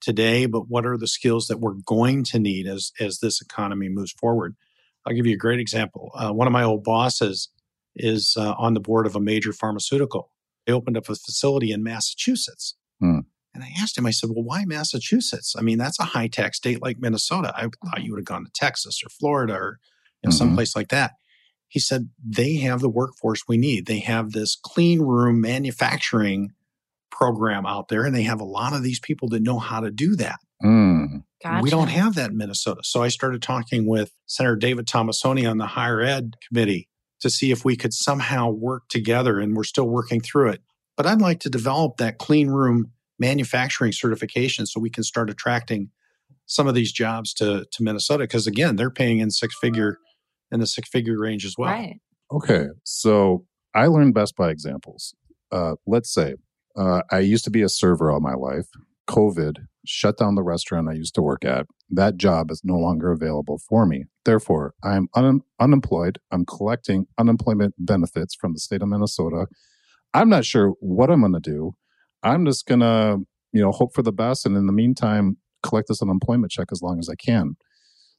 today, 0.00 0.46
but 0.46 0.68
what 0.68 0.84
are 0.84 0.98
the 0.98 1.06
skills 1.06 1.46
that 1.46 1.60
we're 1.60 1.74
going 1.86 2.24
to 2.24 2.38
need 2.38 2.66
as 2.66 2.92
as 3.00 3.18
this 3.18 3.40
economy 3.40 3.88
moves 3.88 4.12
forward? 4.12 4.56
I'll 5.06 5.14
give 5.14 5.26
you 5.26 5.34
a 5.34 5.38
great 5.38 5.60
example. 5.60 6.10
Uh, 6.14 6.32
one 6.32 6.46
of 6.46 6.52
my 6.52 6.62
old 6.62 6.82
bosses 6.82 7.48
is 7.96 8.34
uh, 8.36 8.54
on 8.58 8.74
the 8.74 8.80
board 8.80 9.06
of 9.06 9.16
a 9.16 9.20
major 9.20 9.52
pharmaceutical. 9.52 10.30
They 10.66 10.72
opened 10.72 10.96
up 10.96 11.08
a 11.08 11.14
facility 11.14 11.72
in 11.72 11.82
Massachusetts. 11.82 12.74
Hmm. 13.00 13.20
And 13.54 13.62
I 13.62 13.70
asked 13.80 13.96
him, 13.96 14.06
I 14.06 14.10
said, 14.10 14.30
well, 14.30 14.42
why 14.42 14.64
Massachusetts? 14.64 15.54
I 15.56 15.62
mean, 15.62 15.78
that's 15.78 16.00
a 16.00 16.04
high 16.04 16.26
tax 16.26 16.56
state 16.56 16.82
like 16.82 16.98
Minnesota. 16.98 17.52
I 17.54 17.62
thought 17.62 18.02
you 18.02 18.12
would 18.12 18.20
have 18.20 18.24
gone 18.24 18.44
to 18.44 18.50
Texas 18.52 19.00
or 19.04 19.10
Florida 19.10 19.54
or 19.54 19.78
you 20.22 20.28
know, 20.28 20.30
mm-hmm. 20.30 20.38
someplace 20.38 20.74
like 20.74 20.88
that. 20.88 21.12
He 21.68 21.78
said, 21.80 22.08
they 22.24 22.56
have 22.56 22.80
the 22.80 22.88
workforce 22.88 23.44
we 23.48 23.56
need. 23.56 23.86
They 23.86 24.00
have 24.00 24.32
this 24.32 24.56
clean 24.56 25.00
room 25.00 25.40
manufacturing 25.40 26.50
program 27.10 27.64
out 27.64 27.88
there, 27.88 28.04
and 28.04 28.14
they 28.14 28.22
have 28.22 28.40
a 28.40 28.44
lot 28.44 28.74
of 28.74 28.82
these 28.82 29.00
people 29.00 29.28
that 29.30 29.42
know 29.42 29.58
how 29.58 29.80
to 29.80 29.90
do 29.90 30.16
that. 30.16 30.38
Mm. 30.62 31.24
Gotcha. 31.42 31.62
We 31.62 31.70
don't 31.70 31.88
have 31.88 32.14
that 32.14 32.30
in 32.30 32.36
Minnesota. 32.36 32.80
So 32.84 33.02
I 33.02 33.08
started 33.08 33.42
talking 33.42 33.86
with 33.86 34.12
Senator 34.26 34.56
David 34.56 34.86
Tomassoni 34.86 35.48
on 35.48 35.58
the 35.58 35.66
higher 35.66 36.00
ed 36.00 36.36
committee 36.48 36.88
to 37.24 37.30
see 37.30 37.50
if 37.50 37.64
we 37.64 37.74
could 37.74 37.92
somehow 37.92 38.50
work 38.50 38.84
together, 38.88 39.40
and 39.40 39.56
we're 39.56 39.64
still 39.64 39.88
working 39.88 40.20
through 40.20 40.50
it. 40.50 40.60
But 40.96 41.06
I'd 41.06 41.20
like 41.20 41.40
to 41.40 41.50
develop 41.50 41.96
that 41.96 42.18
clean 42.18 42.48
room 42.48 42.92
manufacturing 43.18 43.92
certification 43.92 44.66
so 44.66 44.78
we 44.78 44.90
can 44.90 45.02
start 45.02 45.30
attracting 45.30 45.90
some 46.46 46.68
of 46.68 46.74
these 46.74 46.92
jobs 46.92 47.32
to, 47.34 47.64
to 47.72 47.82
Minnesota. 47.82 48.24
Because 48.24 48.46
again, 48.46 48.76
they're 48.76 48.90
paying 48.90 49.18
in 49.18 49.30
six 49.30 49.56
figure 49.58 49.98
in 50.52 50.60
the 50.60 50.66
six 50.66 50.88
figure 50.88 51.18
range 51.18 51.44
as 51.44 51.54
well. 51.56 51.70
Right. 51.70 52.00
Okay. 52.30 52.66
So 52.84 53.46
I 53.74 53.86
learned 53.86 54.14
best 54.14 54.36
by 54.36 54.50
examples. 54.50 55.14
Uh, 55.50 55.74
let's 55.86 56.12
say 56.12 56.34
uh, 56.76 57.02
I 57.10 57.20
used 57.20 57.44
to 57.44 57.50
be 57.50 57.62
a 57.62 57.68
server 57.68 58.10
all 58.10 58.20
my 58.20 58.34
life. 58.34 58.66
COVID 59.08 59.66
shut 59.86 60.18
down 60.18 60.34
the 60.34 60.42
restaurant 60.42 60.88
I 60.88 60.94
used 60.94 61.14
to 61.14 61.22
work 61.22 61.44
at. 61.44 61.66
That 61.90 62.16
job 62.16 62.50
is 62.50 62.62
no 62.64 62.76
longer 62.76 63.12
available 63.12 63.58
for 63.58 63.86
me. 63.86 64.04
Therefore, 64.24 64.74
I 64.82 64.96
am 64.96 65.08
un- 65.14 65.42
unemployed. 65.60 66.18
I'm 66.30 66.46
collecting 66.46 67.06
unemployment 67.18 67.74
benefits 67.78 68.34
from 68.34 68.52
the 68.54 68.60
state 68.60 68.82
of 68.82 68.88
Minnesota. 68.88 69.46
I'm 70.14 70.28
not 70.28 70.44
sure 70.44 70.74
what 70.80 71.10
I'm 71.10 71.20
going 71.20 71.34
to 71.34 71.40
do. 71.40 71.72
I'm 72.22 72.46
just 72.46 72.66
going 72.66 72.80
to, 72.80 73.18
you 73.52 73.60
know, 73.60 73.72
hope 73.72 73.94
for 73.94 74.02
the 74.02 74.12
best 74.12 74.46
and 74.46 74.56
in 74.56 74.66
the 74.66 74.72
meantime 74.72 75.36
collect 75.62 75.88
this 75.88 76.02
unemployment 76.02 76.52
check 76.52 76.68
as 76.72 76.80
long 76.82 76.98
as 76.98 77.08
I 77.08 77.14
can. 77.14 77.56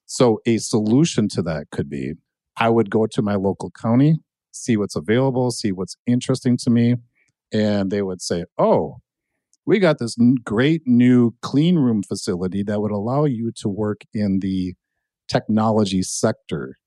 So, 0.06 0.40
a 0.46 0.58
solution 0.58 1.28
to 1.30 1.42
that 1.44 1.66
could 1.72 1.90
be 1.90 2.14
I 2.58 2.70
would 2.70 2.90
go 2.90 3.08
to 3.08 3.22
my 3.22 3.36
local 3.36 3.72
county, 3.72 4.18
see 4.52 4.78
what's 4.78 4.96
available, 4.96 5.52
see 5.52 5.72
what's 5.72 5.98
interesting 6.06 6.58
to 6.58 6.70
me, 6.70 6.96
and 7.52 7.92
they 7.92 8.02
would 8.02 8.22
say, 8.22 8.46
"Oh, 8.58 8.98
we 9.66 9.80
got 9.80 10.00
this 10.00 10.16
great 10.44 10.84
new 10.86 11.34
clean 11.42 11.78
room 11.78 12.04
facility 12.04 12.64
that 12.64 12.82
would 12.82 12.92
allow 12.92 13.26
you 13.26 13.52
to 13.58 13.70
work 13.70 14.02
in 14.14 14.40
the 14.40 14.76
technology 15.28 16.04
sector. 16.04 16.78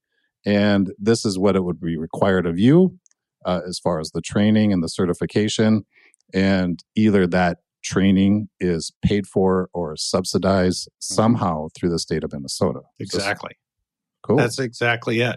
And 0.47 0.93
this 0.99 1.25
is 1.25 1.39
what 1.39 1.57
it 1.57 1.65
would 1.65 1.81
be 1.81 1.97
required 1.97 2.47
of 2.47 2.59
you 2.59 2.99
uh, 3.45 3.61
as 3.67 3.79
far 3.79 3.99
as 4.01 4.11
the 4.11 4.21
training 4.21 4.73
and 4.73 4.83
the 4.83 4.89
certification. 4.89 5.85
And 6.33 6.83
either 6.95 7.27
that 7.27 7.59
training 7.83 8.49
is 8.61 8.93
paid 9.03 9.27
for 9.27 9.69
or 9.73 9.97
subsidized 9.97 10.89
mm-hmm. 10.89 11.15
somehow 11.15 11.69
through 11.75 11.91
the 11.91 11.99
state 11.99 12.23
of 12.23 12.33
Minnesota. 12.33 12.81
Exactly. 13.01 13.53
cool. 14.23 14.37
That's 14.37 14.59
exactly 14.59 15.21
it 15.21 15.37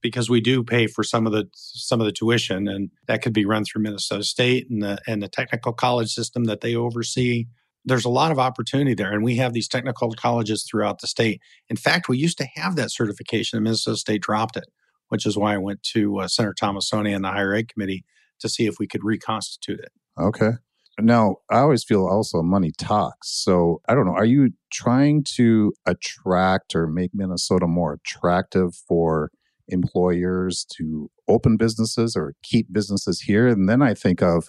because 0.00 0.30
we 0.30 0.40
do 0.40 0.62
pay 0.62 0.86
for 0.86 1.02
some 1.02 1.26
of 1.26 1.32
the 1.32 1.48
some 1.54 2.00
of 2.00 2.06
the 2.06 2.12
tuition, 2.12 2.68
and 2.68 2.90
that 3.06 3.22
could 3.22 3.32
be 3.32 3.44
run 3.44 3.64
through 3.64 3.82
Minnesota 3.82 4.24
State 4.24 4.68
and 4.70 4.82
the 4.82 4.98
and 5.06 5.22
the 5.22 5.28
technical 5.28 5.72
college 5.72 6.10
system 6.10 6.44
that 6.44 6.60
they 6.60 6.74
oversee. 6.74 7.46
There's 7.84 8.04
a 8.04 8.10
lot 8.10 8.32
of 8.32 8.38
opportunity 8.38 8.94
there, 8.94 9.12
and 9.12 9.24
we 9.24 9.36
have 9.36 9.54
these 9.54 9.68
technical 9.68 10.12
colleges 10.12 10.66
throughout 10.68 11.00
the 11.00 11.06
state. 11.06 11.40
In 11.68 11.76
fact, 11.76 12.08
we 12.08 12.18
used 12.18 12.38
to 12.38 12.46
have 12.56 12.76
that 12.76 12.90
certification, 12.90 13.56
and 13.56 13.64
Minnesota 13.64 13.96
State 13.96 14.22
dropped 14.22 14.56
it, 14.56 14.66
which 15.08 15.24
is 15.24 15.36
why 15.36 15.54
I 15.54 15.58
went 15.58 15.82
to 15.94 16.18
uh, 16.18 16.28
Senator 16.28 16.54
Tomassoni 16.60 17.14
and 17.14 17.24
the 17.24 17.30
Higher 17.30 17.54
Ed 17.54 17.68
Committee 17.72 18.04
to 18.40 18.48
see 18.48 18.66
if 18.66 18.76
we 18.78 18.86
could 18.86 19.04
reconstitute 19.04 19.80
it. 19.80 19.92
Okay. 20.20 20.52
Now, 21.00 21.36
I 21.50 21.60
always 21.60 21.84
feel 21.84 22.06
also 22.06 22.42
money 22.42 22.72
talks. 22.76 23.30
So 23.30 23.80
I 23.88 23.94
don't 23.94 24.04
know. 24.04 24.14
Are 24.14 24.24
you 24.24 24.50
trying 24.72 25.22
to 25.36 25.72
attract 25.86 26.74
or 26.74 26.88
make 26.88 27.12
Minnesota 27.14 27.66
more 27.66 27.92
attractive 27.92 28.74
for 28.74 29.30
employers 29.68 30.66
to 30.76 31.10
open 31.28 31.56
businesses 31.56 32.16
or 32.16 32.34
keep 32.42 32.72
businesses 32.72 33.20
here? 33.20 33.46
And 33.46 33.68
then 33.68 33.82
I 33.82 33.94
think 33.94 34.22
of, 34.22 34.48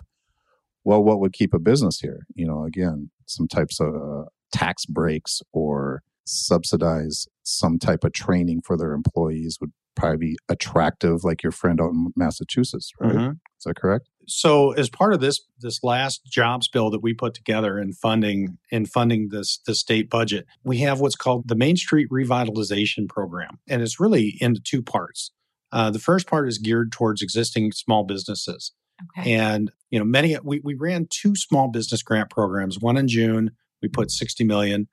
well, 0.84 1.04
what 1.04 1.20
would 1.20 1.34
keep 1.34 1.54
a 1.54 1.60
business 1.60 2.00
here? 2.00 2.26
You 2.36 2.48
know, 2.48 2.64
again, 2.64 3.12
some 3.26 3.48
types 3.48 3.80
of 3.80 3.96
uh, 3.96 4.26
tax 4.52 4.86
breaks 4.86 5.42
or 5.52 6.02
subsidize 6.26 7.28
some 7.44 7.80
type 7.80 8.04
of 8.04 8.14
training 8.14 8.62
for 8.66 8.78
their 8.78 8.94
employees 8.94 9.58
would 9.60 9.72
probably 9.96 10.18
be 10.18 10.38
attractive, 10.48 11.24
like 11.24 11.44
your 11.44 11.52
friend 11.52 11.82
out 11.82 11.92
in 11.92 12.08
Massachusetts, 12.16 12.92
right? 13.00 13.16
Mm-hmm. 13.16 13.32
Is 13.32 13.64
that 13.66 13.76
correct? 13.76 14.08
So, 14.30 14.72
as 14.72 14.90
part 14.90 15.14
of 15.14 15.20
this 15.20 15.42
this 15.60 15.84
last 15.84 16.26
jobs 16.26 16.68
bill 16.68 16.90
that 16.92 17.02
we 17.02 17.14
put 17.14 17.34
together 17.34 17.80
in 17.80 17.94
funding 17.94 18.58
in 18.72 18.86
funding 18.86 19.30
this 19.30 19.60
the 19.66 19.76
state 19.76 20.10
budget, 20.10 20.46
we 20.64 20.78
have 20.80 21.00
what's 21.00 21.16
called 21.16 21.48
the 21.48 21.56
Main 21.56 21.76
Street 21.76 22.08
Revitalization 22.10 23.08
Program, 23.10 23.60
and 23.68 23.82
it's 23.82 24.00
really 24.00 24.38
into 24.40 24.62
two 24.62 24.82
parts. 24.82 25.32
Uh, 25.72 25.90
the 25.90 26.00
first 26.00 26.28
part 26.28 26.48
is 26.48 26.58
geared 26.58 26.92
towards 26.92 27.22
existing 27.22 27.72
small 27.72 28.04
businesses, 28.04 28.72
okay. 29.18 29.34
and 29.34 29.72
you 29.90 30.00
know 30.00 30.06
many 30.06 30.38
we 30.44 30.60
we 30.64 30.76
ran 30.76 31.08
two 31.10 31.36
small 31.36 31.68
business 31.68 32.04
grant 32.04 32.30
programs. 32.30 32.80
One 32.80 32.98
in 32.98 33.08
June, 33.08 33.52
we 33.82 33.88
put 33.88 34.12
sixty 34.12 34.44
million. 34.44 34.88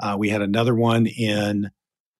Uh, 0.00 0.16
we 0.18 0.28
had 0.28 0.42
another 0.42 0.74
one 0.74 1.06
in 1.06 1.70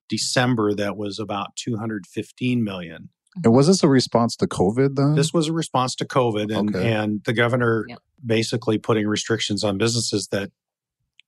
December 0.09 0.75
that 0.75 0.97
was 0.97 1.19
about 1.19 1.55
215 1.57 2.65
million. 2.65 3.11
And 3.45 3.53
was 3.53 3.67
mm-hmm. 3.67 3.73
this 3.73 3.83
a 3.83 3.89
response 3.89 4.37
to 4.37 4.47
COVID 4.47 4.97
then? 4.97 5.15
This 5.15 5.33
was 5.33 5.49
a 5.49 5.53
response 5.53 5.95
to 5.97 6.05
COVID 6.05 6.57
and, 6.57 6.75
okay. 6.75 6.93
and 6.93 7.23
the 7.25 7.33
governor 7.33 7.85
yep. 7.89 7.99
basically 8.25 8.79
putting 8.79 9.07
restrictions 9.07 9.63
on 9.63 9.79
businesses 9.79 10.29
that 10.29 10.51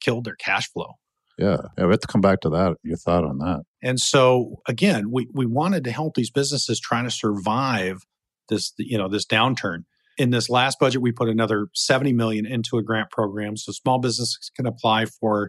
killed 0.01 0.25
their 0.25 0.37
cash 0.37 0.71
flow. 0.71 0.95
Yeah. 1.39 1.59
yeah. 1.79 1.85
We 1.87 1.91
have 1.91 2.01
to 2.01 2.07
come 2.07 2.21
back 2.21 2.41
to 2.41 2.51
that, 2.51 2.77
your 2.83 2.97
thought 2.97 3.25
on 3.25 3.39
that. 3.39 3.63
And 3.83 4.01
so 4.01 4.61
again, 4.67 5.11
we, 5.11 5.29
we 5.33 5.47
wanted 5.47 5.85
to 5.85 5.93
help 5.93 6.15
these 6.15 6.31
businesses 6.31 6.81
trying 6.81 7.05
to 7.05 7.11
survive 7.11 7.99
this, 8.49 8.73
you 8.79 8.99
know, 8.99 9.09
this 9.09 9.27
downturn. 9.27 9.85
In 10.19 10.31
this 10.31 10.51
last 10.51 10.79
budget, 10.79 11.01
we 11.01 11.13
put 11.13 11.29
another 11.29 11.69
70 11.75 12.13
million 12.13 12.45
into 12.45 12.77
a 12.77 12.83
grant 12.83 13.11
program. 13.11 13.57
So 13.57 13.73
small 13.73 13.99
businesses 13.99 14.51
can 14.55 14.67
apply 14.67 15.07
for 15.07 15.49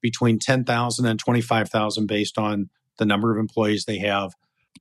between 0.00 0.38
10,000 0.38 1.06
and 1.06 1.18
25,000 1.18 2.06
based 2.06 2.38
on 2.38 2.70
the 2.98 3.04
number 3.04 3.32
of 3.32 3.38
employees 3.38 3.84
they 3.84 3.98
have. 3.98 4.32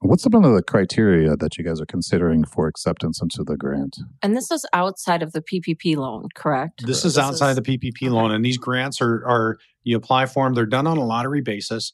What's 0.01 0.23
some 0.23 0.33
of 0.35 0.53
the 0.53 0.61
criteria 0.61 1.35
that 1.35 1.57
you 1.57 1.63
guys 1.63 1.81
are 1.81 1.85
considering 1.85 2.43
for 2.43 2.67
acceptance 2.67 3.21
into 3.21 3.43
the 3.43 3.57
grant? 3.57 3.97
And 4.21 4.35
this 4.35 4.51
is 4.51 4.65
outside 4.73 5.23
of 5.23 5.31
the 5.31 5.41
PPP 5.41 5.95
loan, 5.95 6.27
correct? 6.35 6.85
This 6.85 7.05
is 7.05 7.17
outside 7.17 7.51
is, 7.51 7.55
the 7.57 7.61
PPP 7.61 8.03
okay. 8.03 8.09
loan, 8.09 8.31
and 8.31 8.43
these 8.43 8.57
grants 8.57 9.01
are 9.01 9.25
are 9.27 9.57
you 9.83 9.97
apply 9.97 10.25
for 10.27 10.45
them. 10.45 10.53
They're 10.53 10.65
done 10.65 10.87
on 10.87 10.97
a 10.97 11.05
lottery 11.05 11.41
basis. 11.41 11.93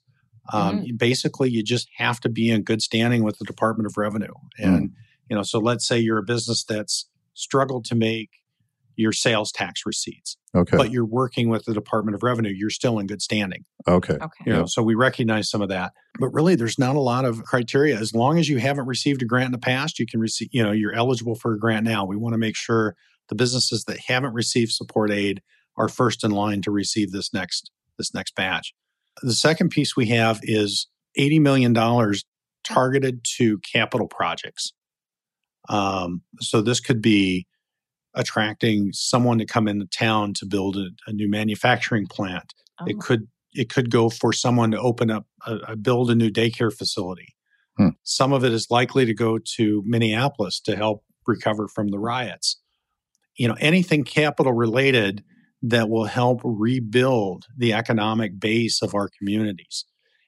Um, 0.52 0.82
mm-hmm. 0.82 0.96
Basically, 0.98 1.50
you 1.50 1.64
just 1.64 1.88
have 1.98 2.20
to 2.22 2.30
be 2.30 2.50
in 2.50 2.64
good 2.64 2.82
standing 2.82 3.24
with 3.24 3.38
the 3.40 3.46
Department 3.46 3.88
of 3.88 3.98
Revenue, 3.98 4.34
and 4.58 4.90
mm. 4.90 4.94
you 5.30 5.36
know. 5.36 5.44
So 5.44 5.60
let's 5.60 5.88
say 5.88 6.00
you're 6.00 6.18
a 6.18 6.24
business 6.24 6.64
that's 6.64 7.08
struggled 7.34 7.86
to 7.86 7.96
make 7.96 8.30
your 8.96 9.12
sales 9.12 9.52
tax 9.52 9.82
receipts. 9.86 10.38
Okay. 10.56 10.78
But 10.78 10.92
you're 10.92 11.06
working 11.06 11.50
with 11.50 11.66
the 11.66 11.74
Department 11.74 12.16
of 12.16 12.24
Revenue, 12.24 12.52
you're 12.52 12.70
still 12.70 13.00
in 13.00 13.08
good 13.08 13.22
standing. 13.22 13.66
Okay. 13.88 14.14
Okay. 14.14 14.44
You 14.46 14.54
know, 14.54 14.66
so 14.66 14.84
we 14.84 14.96
recognize 14.96 15.50
some 15.50 15.62
of 15.62 15.70
that. 15.70 15.94
But 16.20 16.30
really 16.30 16.56
there's 16.56 16.78
not 16.78 16.96
a 16.96 17.00
lot 17.02 17.26
of 17.26 17.44
criteria. 17.44 17.98
As 17.98 18.14
long 18.14 18.38
as 18.38 18.50
you 18.50 18.60
haven't 18.60 18.86
received 18.86 19.22
a 19.22 19.26
grant 19.26 19.48
in 19.48 19.52
the 19.52 19.58
past, 19.58 20.00
you 20.00 20.06
can 20.06 20.20
receive, 20.20 20.50
you 20.52 20.64
know, 20.64 20.72
you're 20.72 20.94
eligible 20.94 21.36
for 21.36 21.54
a 21.54 21.60
grant 21.60 21.86
now. 21.86 22.06
We 22.06 22.18
want 22.18 22.34
to 22.34 22.40
make 22.40 22.56
sure 22.56 22.96
the 23.30 23.36
businesses 23.36 23.86
that 23.86 24.00
haven't 24.08 24.34
received 24.34 24.72
support 24.72 25.12
aid 25.12 25.42
are 25.78 25.90
first 25.90 26.24
in 26.24 26.32
line 26.32 26.62
to 26.62 26.72
receive 26.72 27.12
this 27.12 27.34
next 27.34 27.72
this 27.98 28.14
next 28.14 28.36
batch. 28.36 28.74
The 29.22 29.34
second 29.34 29.70
piece 29.70 29.96
we 29.96 30.08
have 30.08 30.40
is 30.44 30.88
$80 31.20 31.42
million 31.42 31.74
targeted 32.64 33.24
to 33.38 33.60
capital 33.60 34.08
projects. 34.08 34.74
Um, 35.70 36.22
so 36.40 36.62
this 36.62 36.80
could 36.80 37.02
be 37.02 37.46
attracting 38.16 38.92
someone 38.94 39.38
to 39.40 39.46
come 39.46 39.68
into 39.68 39.86
town 39.86 40.34
to 40.36 40.46
build 40.46 40.78
a, 40.78 40.90
a 41.08 41.14
new 41.14 41.30
manufacturing 41.30 42.08
plant. 42.08 42.54
Oh. 42.80 42.86
It 42.88 43.00
could 43.00 43.28
it 43.54 43.70
could 43.70 43.92
go 43.92 44.10
for 44.10 44.34
someone 44.34 44.72
to 44.72 44.80
open 44.80 45.12
up 45.12 45.28
a, 45.46 45.56
a 45.70 45.76
build 45.76 46.10
a 46.10 46.16
new 46.16 46.30
daycare 46.30 46.74
facility. 46.74 47.36
Hmm. 47.78 47.90
Some 48.04 48.34
of 48.34 48.44
it 48.44 48.54
is 48.54 48.68
likely 48.70 49.06
to 49.06 49.14
go 49.14 49.40
to 49.58 49.84
Minneapolis 49.86 50.60
to 50.62 50.76
help 50.76 51.04
recover 51.28 51.68
from 51.68 51.90
the 51.90 52.00
riots. 52.00 52.60
You 53.36 53.48
know, 53.48 53.56
anything 53.60 54.04
capital 54.04 54.54
related 54.54 55.24
that 55.64 55.90
will 55.90 56.06
help 56.06 56.42
rebuild 56.44 57.46
the 57.58 57.74
economic 57.74 58.40
base 58.40 58.82
of 58.82 58.94
our 58.94 59.10
communities. 59.18 59.86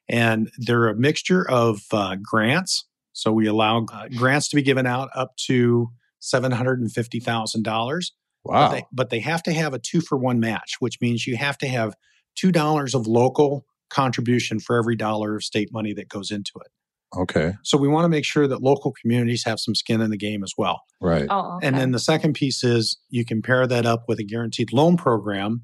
And 0.08 0.50
they're 0.58 0.88
a 0.88 0.96
mixture 0.96 1.48
of 1.50 1.82
uh, 1.92 2.16
grants. 2.22 2.86
So 3.12 3.32
we 3.32 3.48
allow 3.48 3.86
uh, 3.92 4.08
grants 4.16 4.48
to 4.50 4.56
be 4.56 4.62
given 4.62 4.86
out 4.86 5.10
up 5.14 5.36
to 5.48 5.90
$750,000. 6.22 8.12
Wow. 8.44 8.70
But 8.70 8.72
they, 8.72 8.84
but 8.92 9.10
they 9.10 9.20
have 9.20 9.44
to 9.44 9.54
have 9.54 9.74
a 9.74 9.80
two 9.80 10.02
for 10.02 10.18
one 10.18 10.40
match, 10.40 10.76
which 10.80 11.02
means 11.02 11.26
you 11.26 11.36
have 11.38 11.58
to 11.60 11.68
have 11.68 11.96
$2 12.42 12.96
of 12.96 13.08
local 13.08 13.66
contribution 13.90 14.60
for 14.60 14.78
every 14.78 14.96
dollar 14.96 15.36
of 15.36 15.44
state 15.44 15.72
money 15.72 15.94
that 15.94 16.10
goes 16.10 16.32
into 16.32 16.52
it. 16.64 16.72
Okay. 17.18 17.54
So 17.64 17.78
we 17.78 17.88
want 17.88 18.06
to 18.06 18.10
make 18.10 18.26
sure 18.26 18.48
that 18.48 18.62
local 18.62 18.92
communities 18.92 19.44
have 19.46 19.60
some 19.60 19.74
skin 19.74 20.02
in 20.02 20.10
the 20.10 20.18
game 20.18 20.44
as 20.44 20.54
well. 20.58 20.82
Right. 21.02 21.26
Oh, 21.30 21.56
okay. 21.56 21.68
And 21.68 21.78
then 21.78 21.92
the 21.92 22.00
second 22.00 22.34
piece 22.34 22.64
is 22.64 22.98
you 23.10 23.24
can 23.26 23.42
pair 23.42 23.66
that 23.68 23.86
up 23.86 24.06
with 24.08 24.20
a 24.20 24.24
guaranteed 24.24 24.74
loan 24.74 24.98
program, 24.98 25.64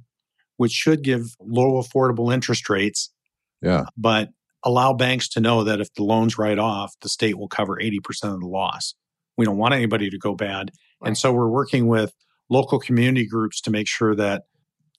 which 0.58 0.72
should 0.72 1.04
give 1.04 1.36
low 1.40 1.82
affordable 1.82 2.34
interest 2.34 2.70
rates. 2.70 3.10
Yeah. 3.62 3.86
But 3.98 4.30
allow 4.64 4.94
banks 4.94 5.28
to 5.30 5.42
know 5.42 5.64
that 5.64 5.82
if 5.82 5.94
the 5.96 6.04
loans 6.04 6.38
write 6.38 6.60
off, 6.60 6.96
the 7.02 7.10
state 7.10 7.38
will 7.38 7.50
cover 7.50 7.78
80% 7.78 8.00
of 8.34 8.40
the 8.40 8.48
loss. 8.48 8.96
We 9.38 9.46
don't 9.46 9.58
want 9.58 9.74
anybody 9.74 10.10
to 10.10 10.18
go 10.18 10.36
bad. 10.36 10.72
Right. 11.00 11.10
And 11.10 11.18
so 11.18 11.32
we're 11.34 11.50
working 11.50 11.88
with 11.88 12.14
local 12.50 12.80
community 12.80 13.26
groups 13.26 13.62
to 13.62 13.72
make 13.72 13.88
sure 13.88 14.16
that 14.16 14.44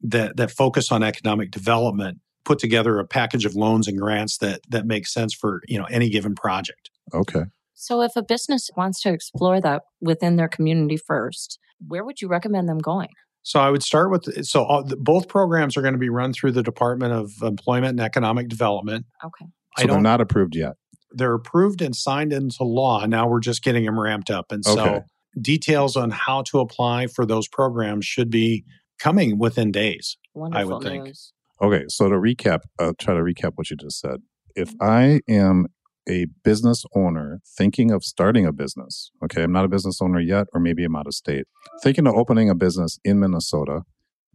that 0.03 0.37
that 0.37 0.51
focus 0.51 0.91
on 0.91 1.03
economic 1.03 1.51
development 1.51 2.19
put 2.45 2.59
together 2.59 2.99
a 2.99 3.07
package 3.07 3.45
of 3.45 3.55
loans 3.55 3.87
and 3.87 3.99
grants 3.99 4.39
that 4.39 4.61
that 4.69 4.87
makes 4.87 5.13
sense 5.13 5.33
for, 5.33 5.63
you 5.69 5.79
know, 5.79 5.87
any 5.91 6.09
given 6.09 6.35
project. 6.35 6.91
Okay. 7.15 7.45
So 7.75 8.03
if 8.03 8.13
a 8.17 8.23
business 8.23 8.71
wants 8.77 9.01
to 9.03 9.13
explore 9.13 9.61
that 9.61 9.83
within 10.01 10.37
their 10.37 10.49
community 10.49 10.97
first, 10.97 11.59
where 11.87 12.05
would 12.05 12.21
you 12.21 12.29
recommend 12.29 12.69
them 12.69 12.79
going? 12.79 13.11
So 13.45 13.61
I 13.61 13.71
would 13.71 13.83
start 13.83 14.11
with 14.11 14.47
so 14.47 14.65
all, 14.65 14.85
both 14.99 15.29
programs 15.29 15.77
are 15.77 15.83
going 15.83 15.95
to 15.95 15.99
be 15.99 16.09
run 16.09 16.33
through 16.33 16.53
the 16.53 16.63
Department 16.63 17.13
of 17.13 17.31
Employment 17.43 17.99
and 17.99 18.01
Economic 18.01 18.49
Development. 18.49 19.05
Okay. 19.25 19.47
So 19.79 19.87
they're 19.87 20.01
not 20.01 20.21
approved 20.21 20.55
yet 20.55 20.75
they're 21.15 21.35
approved 21.35 21.83
and 21.83 21.95
signed 21.95 22.33
into 22.33 22.65
law. 22.65 23.05
Now 23.07 23.29
we're 23.29 23.41
just 23.41 23.63
getting 23.63 23.85
them 23.85 23.99
ramped 23.99 24.31
up. 24.31 24.53
And 24.53 24.65
so 24.65 24.81
okay. 24.81 25.01
details 25.41 25.97
on 25.97 26.11
how 26.11 26.43
to 26.43 26.61
apply 26.61 27.07
for 27.07 27.27
those 27.27 27.49
programs 27.49 28.05
should 28.05 28.31
be 28.31 28.65
coming 28.99 29.39
within 29.39 29.73
days, 29.73 30.17
Wonderful 30.35 30.61
I 30.61 30.65
would 30.65 30.83
think. 30.83 31.05
News. 31.05 31.33
Okay. 31.61 31.85
So 31.89 32.09
to 32.09 32.17
recap, 32.17 32.61
I'll 32.79 32.95
try 32.95 33.15
to 33.15 33.21
recap 33.21 33.53
what 33.57 33.71
you 33.71 33.77
just 33.77 34.01
said. 34.01 34.17
If 34.55 34.75
mm-hmm. 34.77 34.83
I 34.83 35.21
am 35.33 35.67
a 36.09 36.27
business 36.43 36.85
owner 36.97 37.41
thinking 37.47 37.91
of 37.91 38.05
starting 38.05 38.45
a 38.45 38.53
business, 38.53 39.11
okay, 39.25 39.45
I'm 39.45 39.53
not 39.53 39.65
a 39.65 39.69
business 39.69 40.03
owner 40.03 40.21
yet, 40.21 40.47
or 40.53 40.61
maybe 40.61 40.85
I'm 40.85 40.97
out 40.97 41.07
of 41.07 41.15
state, 41.15 41.47
thinking 41.83 42.07
of 42.07 42.15
opening 42.15 42.51
a 42.51 42.55
business 42.55 42.99
in 43.05 43.21
Minnesota, 43.21 43.83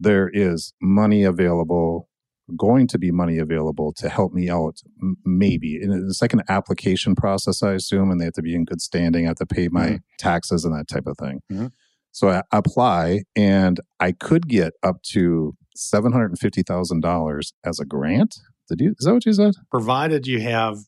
there 0.00 0.30
is 0.32 0.72
money 0.80 1.24
available 1.24 2.08
going 2.56 2.86
to 2.88 2.98
be 2.98 3.10
money 3.10 3.38
available 3.38 3.92
to 3.94 4.08
help 4.08 4.32
me 4.32 4.48
out, 4.48 4.80
m- 5.02 5.16
maybe. 5.24 5.76
And 5.76 6.08
it's 6.08 6.22
like 6.22 6.32
an 6.32 6.42
application 6.48 7.14
process, 7.14 7.62
I 7.62 7.74
assume, 7.74 8.10
and 8.10 8.20
they 8.20 8.24
have 8.24 8.34
to 8.34 8.42
be 8.42 8.54
in 8.54 8.64
good 8.64 8.80
standing. 8.80 9.26
I 9.26 9.28
have 9.28 9.36
to 9.36 9.46
pay 9.46 9.68
my 9.68 9.86
mm-hmm. 9.86 9.96
taxes 10.18 10.64
and 10.64 10.74
that 10.74 10.88
type 10.88 11.06
of 11.06 11.16
thing. 11.18 11.40
Mm-hmm. 11.52 11.66
So 12.12 12.30
I 12.30 12.42
apply, 12.52 13.22
and 13.36 13.80
I 14.00 14.12
could 14.12 14.48
get 14.48 14.72
up 14.82 15.02
to 15.12 15.54
seven 15.76 16.12
hundred 16.12 16.30
and 16.30 16.38
fifty 16.38 16.62
thousand 16.62 17.00
dollars 17.00 17.52
as 17.64 17.78
a 17.78 17.84
grant. 17.84 18.36
Did 18.68 18.80
you? 18.80 18.94
Is 18.98 19.06
that 19.06 19.14
what 19.14 19.26
you 19.26 19.32
said? 19.32 19.54
Provided 19.70 20.26
you 20.26 20.40
have 20.40 20.78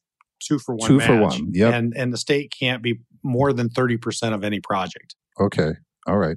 two 0.41 0.59
for 0.59 0.75
one. 0.75 0.89
Two 0.89 0.97
match, 0.97 1.07
for 1.07 1.21
one. 1.21 1.51
Yeah. 1.53 1.71
And 1.71 1.93
and 1.97 2.13
the 2.13 2.19
state 2.19 2.53
can't 2.59 2.83
be 2.83 3.01
more 3.23 3.53
than 3.53 3.69
thirty 3.69 3.97
percent 3.97 4.35
of 4.35 4.43
any 4.43 4.61
project. 4.61 5.15
Okay. 5.39 5.73
All 6.07 6.19
right. 6.19 6.37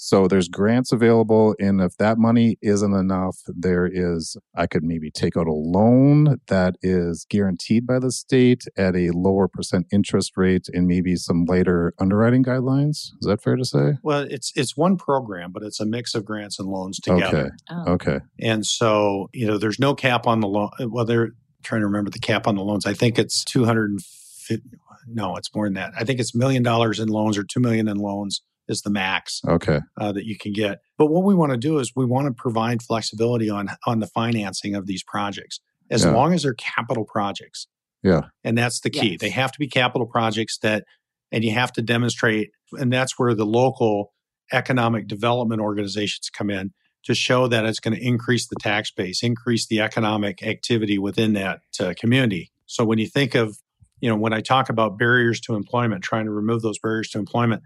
So 0.00 0.28
there's 0.28 0.48
grants 0.48 0.92
available. 0.92 1.56
And 1.58 1.80
if 1.80 1.96
that 1.96 2.18
money 2.18 2.56
isn't 2.62 2.94
enough, 2.94 3.38
there 3.48 3.84
is, 3.84 4.36
I 4.54 4.68
could 4.68 4.84
maybe 4.84 5.10
take 5.10 5.36
out 5.36 5.48
a 5.48 5.52
loan 5.52 6.38
that 6.46 6.76
is 6.82 7.26
guaranteed 7.28 7.84
by 7.84 7.98
the 7.98 8.12
state 8.12 8.62
at 8.76 8.94
a 8.94 9.10
lower 9.10 9.48
percent 9.48 9.86
interest 9.92 10.36
rate 10.36 10.68
and 10.72 10.86
maybe 10.86 11.16
some 11.16 11.44
later 11.46 11.94
underwriting 11.98 12.44
guidelines. 12.44 13.10
Is 13.20 13.26
that 13.26 13.42
fair 13.42 13.56
to 13.56 13.64
say? 13.64 13.94
Well, 14.04 14.24
it's, 14.30 14.52
it's 14.54 14.76
one 14.76 14.96
program, 14.98 15.50
but 15.50 15.64
it's 15.64 15.80
a 15.80 15.86
mix 15.86 16.14
of 16.14 16.24
grants 16.24 16.60
and 16.60 16.68
loans 16.68 17.00
together. 17.00 17.38
Okay. 17.38 17.50
Oh. 17.68 17.92
Okay. 17.94 18.20
And 18.40 18.64
so, 18.64 19.28
you 19.34 19.48
know, 19.48 19.58
there's 19.58 19.80
no 19.80 19.96
cap 19.96 20.28
on 20.28 20.38
the 20.38 20.46
loan. 20.46 20.70
Well, 20.78 21.06
they're 21.06 21.30
trying 21.64 21.80
to 21.80 21.86
remember 21.88 22.10
the 22.10 22.20
cap 22.20 22.46
on 22.46 22.54
the 22.54 22.62
loans. 22.62 22.86
I 22.86 22.94
think 22.94 23.18
it's 23.18 23.44
250. 23.46 24.62
No, 25.10 25.36
it's 25.36 25.52
more 25.54 25.66
than 25.66 25.74
that. 25.74 25.92
I 25.98 26.04
think 26.04 26.20
it's 26.20 26.34
million 26.36 26.62
dollars 26.62 27.00
in 27.00 27.08
loans 27.08 27.36
or 27.36 27.42
2 27.42 27.58
million 27.60 27.88
in 27.88 27.96
loans 27.96 28.42
is 28.68 28.82
the 28.82 28.90
max 28.90 29.40
okay 29.48 29.80
uh, 30.00 30.12
that 30.12 30.24
you 30.26 30.36
can 30.36 30.52
get. 30.52 30.78
But 30.96 31.06
what 31.06 31.24
we 31.24 31.34
want 31.34 31.52
to 31.52 31.58
do 31.58 31.78
is 31.78 31.92
we 31.96 32.04
want 32.04 32.26
to 32.26 32.32
provide 32.32 32.82
flexibility 32.82 33.48
on 33.50 33.68
on 33.86 34.00
the 34.00 34.06
financing 34.06 34.74
of 34.74 34.86
these 34.86 35.02
projects 35.02 35.60
as 35.90 36.04
Yeah. 36.04 36.10
long 36.10 36.34
as 36.34 36.42
they're 36.42 36.54
capital 36.54 37.04
projects. 37.04 37.66
Yeah. 38.02 38.22
And 38.44 38.56
that's 38.56 38.80
the 38.80 38.90
key. 38.90 39.12
Yes. 39.12 39.20
They 39.20 39.30
have 39.30 39.52
to 39.52 39.58
be 39.58 39.68
capital 39.68 40.06
projects 40.06 40.58
that 40.58 40.84
and 41.32 41.44
you 41.44 41.52
have 41.52 41.72
to 41.72 41.82
demonstrate 41.82 42.50
and 42.72 42.92
that's 42.92 43.18
where 43.18 43.34
the 43.34 43.46
local 43.46 44.12
economic 44.52 45.06
development 45.08 45.60
organizations 45.60 46.30
come 46.30 46.50
in 46.50 46.72
to 47.04 47.14
show 47.14 47.46
that 47.48 47.64
it's 47.64 47.80
going 47.80 47.94
to 47.94 48.04
increase 48.04 48.48
the 48.48 48.56
tax 48.60 48.90
base, 48.90 49.22
increase 49.22 49.66
the 49.66 49.80
economic 49.80 50.42
activity 50.42 50.98
within 50.98 51.32
that 51.34 51.60
uh, 51.80 51.94
community. 51.98 52.50
So 52.66 52.84
when 52.84 52.98
you 52.98 53.06
think 53.06 53.34
of, 53.34 53.58
you 54.00 54.08
know, 54.10 54.16
when 54.16 54.32
I 54.32 54.40
talk 54.40 54.68
about 54.68 54.98
barriers 54.98 55.40
to 55.42 55.54
employment, 55.54 56.02
trying 56.02 56.24
to 56.26 56.30
remove 56.30 56.62
those 56.62 56.78
barriers 56.78 57.08
to 57.10 57.18
employment, 57.18 57.62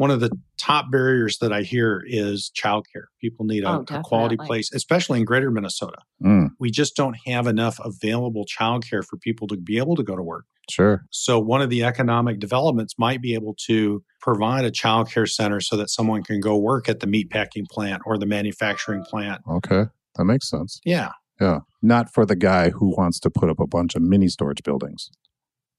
one 0.00 0.10
of 0.10 0.20
the 0.20 0.30
top 0.56 0.90
barriers 0.90 1.36
that 1.42 1.52
I 1.52 1.60
hear 1.60 2.02
is 2.06 2.50
childcare. 2.56 3.08
People 3.20 3.44
need 3.44 3.64
a, 3.64 3.68
Oh, 3.70 3.84
a 3.90 4.00
quality 4.00 4.38
place, 4.38 4.72
especially 4.72 5.18
in 5.20 5.26
greater 5.26 5.50
Minnesota. 5.50 5.98
Mm, 6.24 6.48
We 6.58 6.70
just 6.70 6.96
don't 6.96 7.16
have 7.26 7.46
enough 7.46 7.78
available 7.84 8.46
childcare 8.46 9.04
for 9.04 9.18
people 9.18 9.46
to 9.48 9.58
be 9.58 9.76
able 9.76 9.96
to 9.96 10.02
go 10.02 10.16
to 10.16 10.22
work. 10.22 10.46
sure 10.70 11.04
So 11.10 11.38
one 11.38 11.60
of 11.60 11.68
the 11.68 11.84
economic 11.84 12.38
developments 12.40 12.94
might 12.98 13.20
be 13.20 13.34
able 13.34 13.54
to 13.66 14.02
provide 14.22 14.64
a 14.64 14.70
childcare 14.70 15.28
center 15.28 15.60
so 15.60 15.76
that 15.76 15.90
someone 15.90 16.22
can 16.22 16.40
go 16.40 16.56
work 16.56 16.88
at 16.88 17.00
the 17.00 17.06
meatpacking 17.06 17.66
plant 17.70 18.00
or 18.06 18.16
the 18.16 18.26
manufacturing 18.26 19.04
plant. 19.04 19.42
okay 19.50 19.84
that 20.16 20.24
makes 20.24 20.48
sense 20.48 20.80
Yeah. 20.84 21.10
yeah 21.40 21.58
not 21.82 22.04
for 22.14 22.24
the 22.24 22.36
guy 22.36 22.70
who 22.70 22.94
wants 22.96 23.20
to 23.20 23.28
put 23.30 23.48
up 23.50 23.60
a 23.60 23.66
bunch 23.66 23.94
of 23.96 24.02
mini 24.02 24.28
storage 24.28 24.62
buildings 24.62 25.10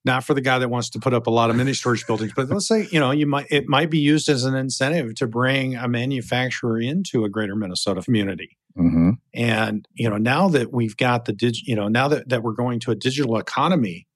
Not 0.04 0.24
for 0.24 0.34
the 0.34 0.42
guy 0.42 0.58
that 0.58 0.70
wants 0.70 0.90
to 0.92 1.00
put 1.00 1.14
up 1.14 1.28
a 1.28 1.30
lot 1.30 1.52
of 1.52 1.56
mini 1.56 1.74
storage 1.74 2.08
buildings, 2.08 2.34
but 2.36 2.50
let's 2.50 2.68
say, 2.68 2.88
you 2.92 3.00
know, 3.00 3.12
you 3.12 3.28
might 3.28 3.46
it 3.52 3.68
might 3.68 3.92
be 3.92 4.00
used 4.00 4.30
as 4.30 4.46
an 4.46 4.56
incentive 4.56 5.14
to 5.16 5.28
bring 5.28 5.76
a 5.76 5.88
manufacturer 5.88 6.80
into 6.80 7.24
a 7.24 7.30
greater 7.30 7.56
Minnesota 7.56 8.02
community. 8.02 8.58
hmm 8.76 9.12
And, 9.34 9.88
you 9.94 10.10
know, 10.10 10.18
now 10.18 10.50
that 10.50 10.74
we've 10.74 10.98
got 10.98 11.26
the 11.26 11.34
dig, 11.34 11.56
you 11.68 11.76
know, 11.76 11.88
now 11.88 12.08
that, 12.08 12.30
that 12.30 12.42
we're 12.42 12.54
going 12.54 12.80
to 12.82 12.92
a 12.92 12.96
digital 12.96 13.38
economy, 13.38 14.08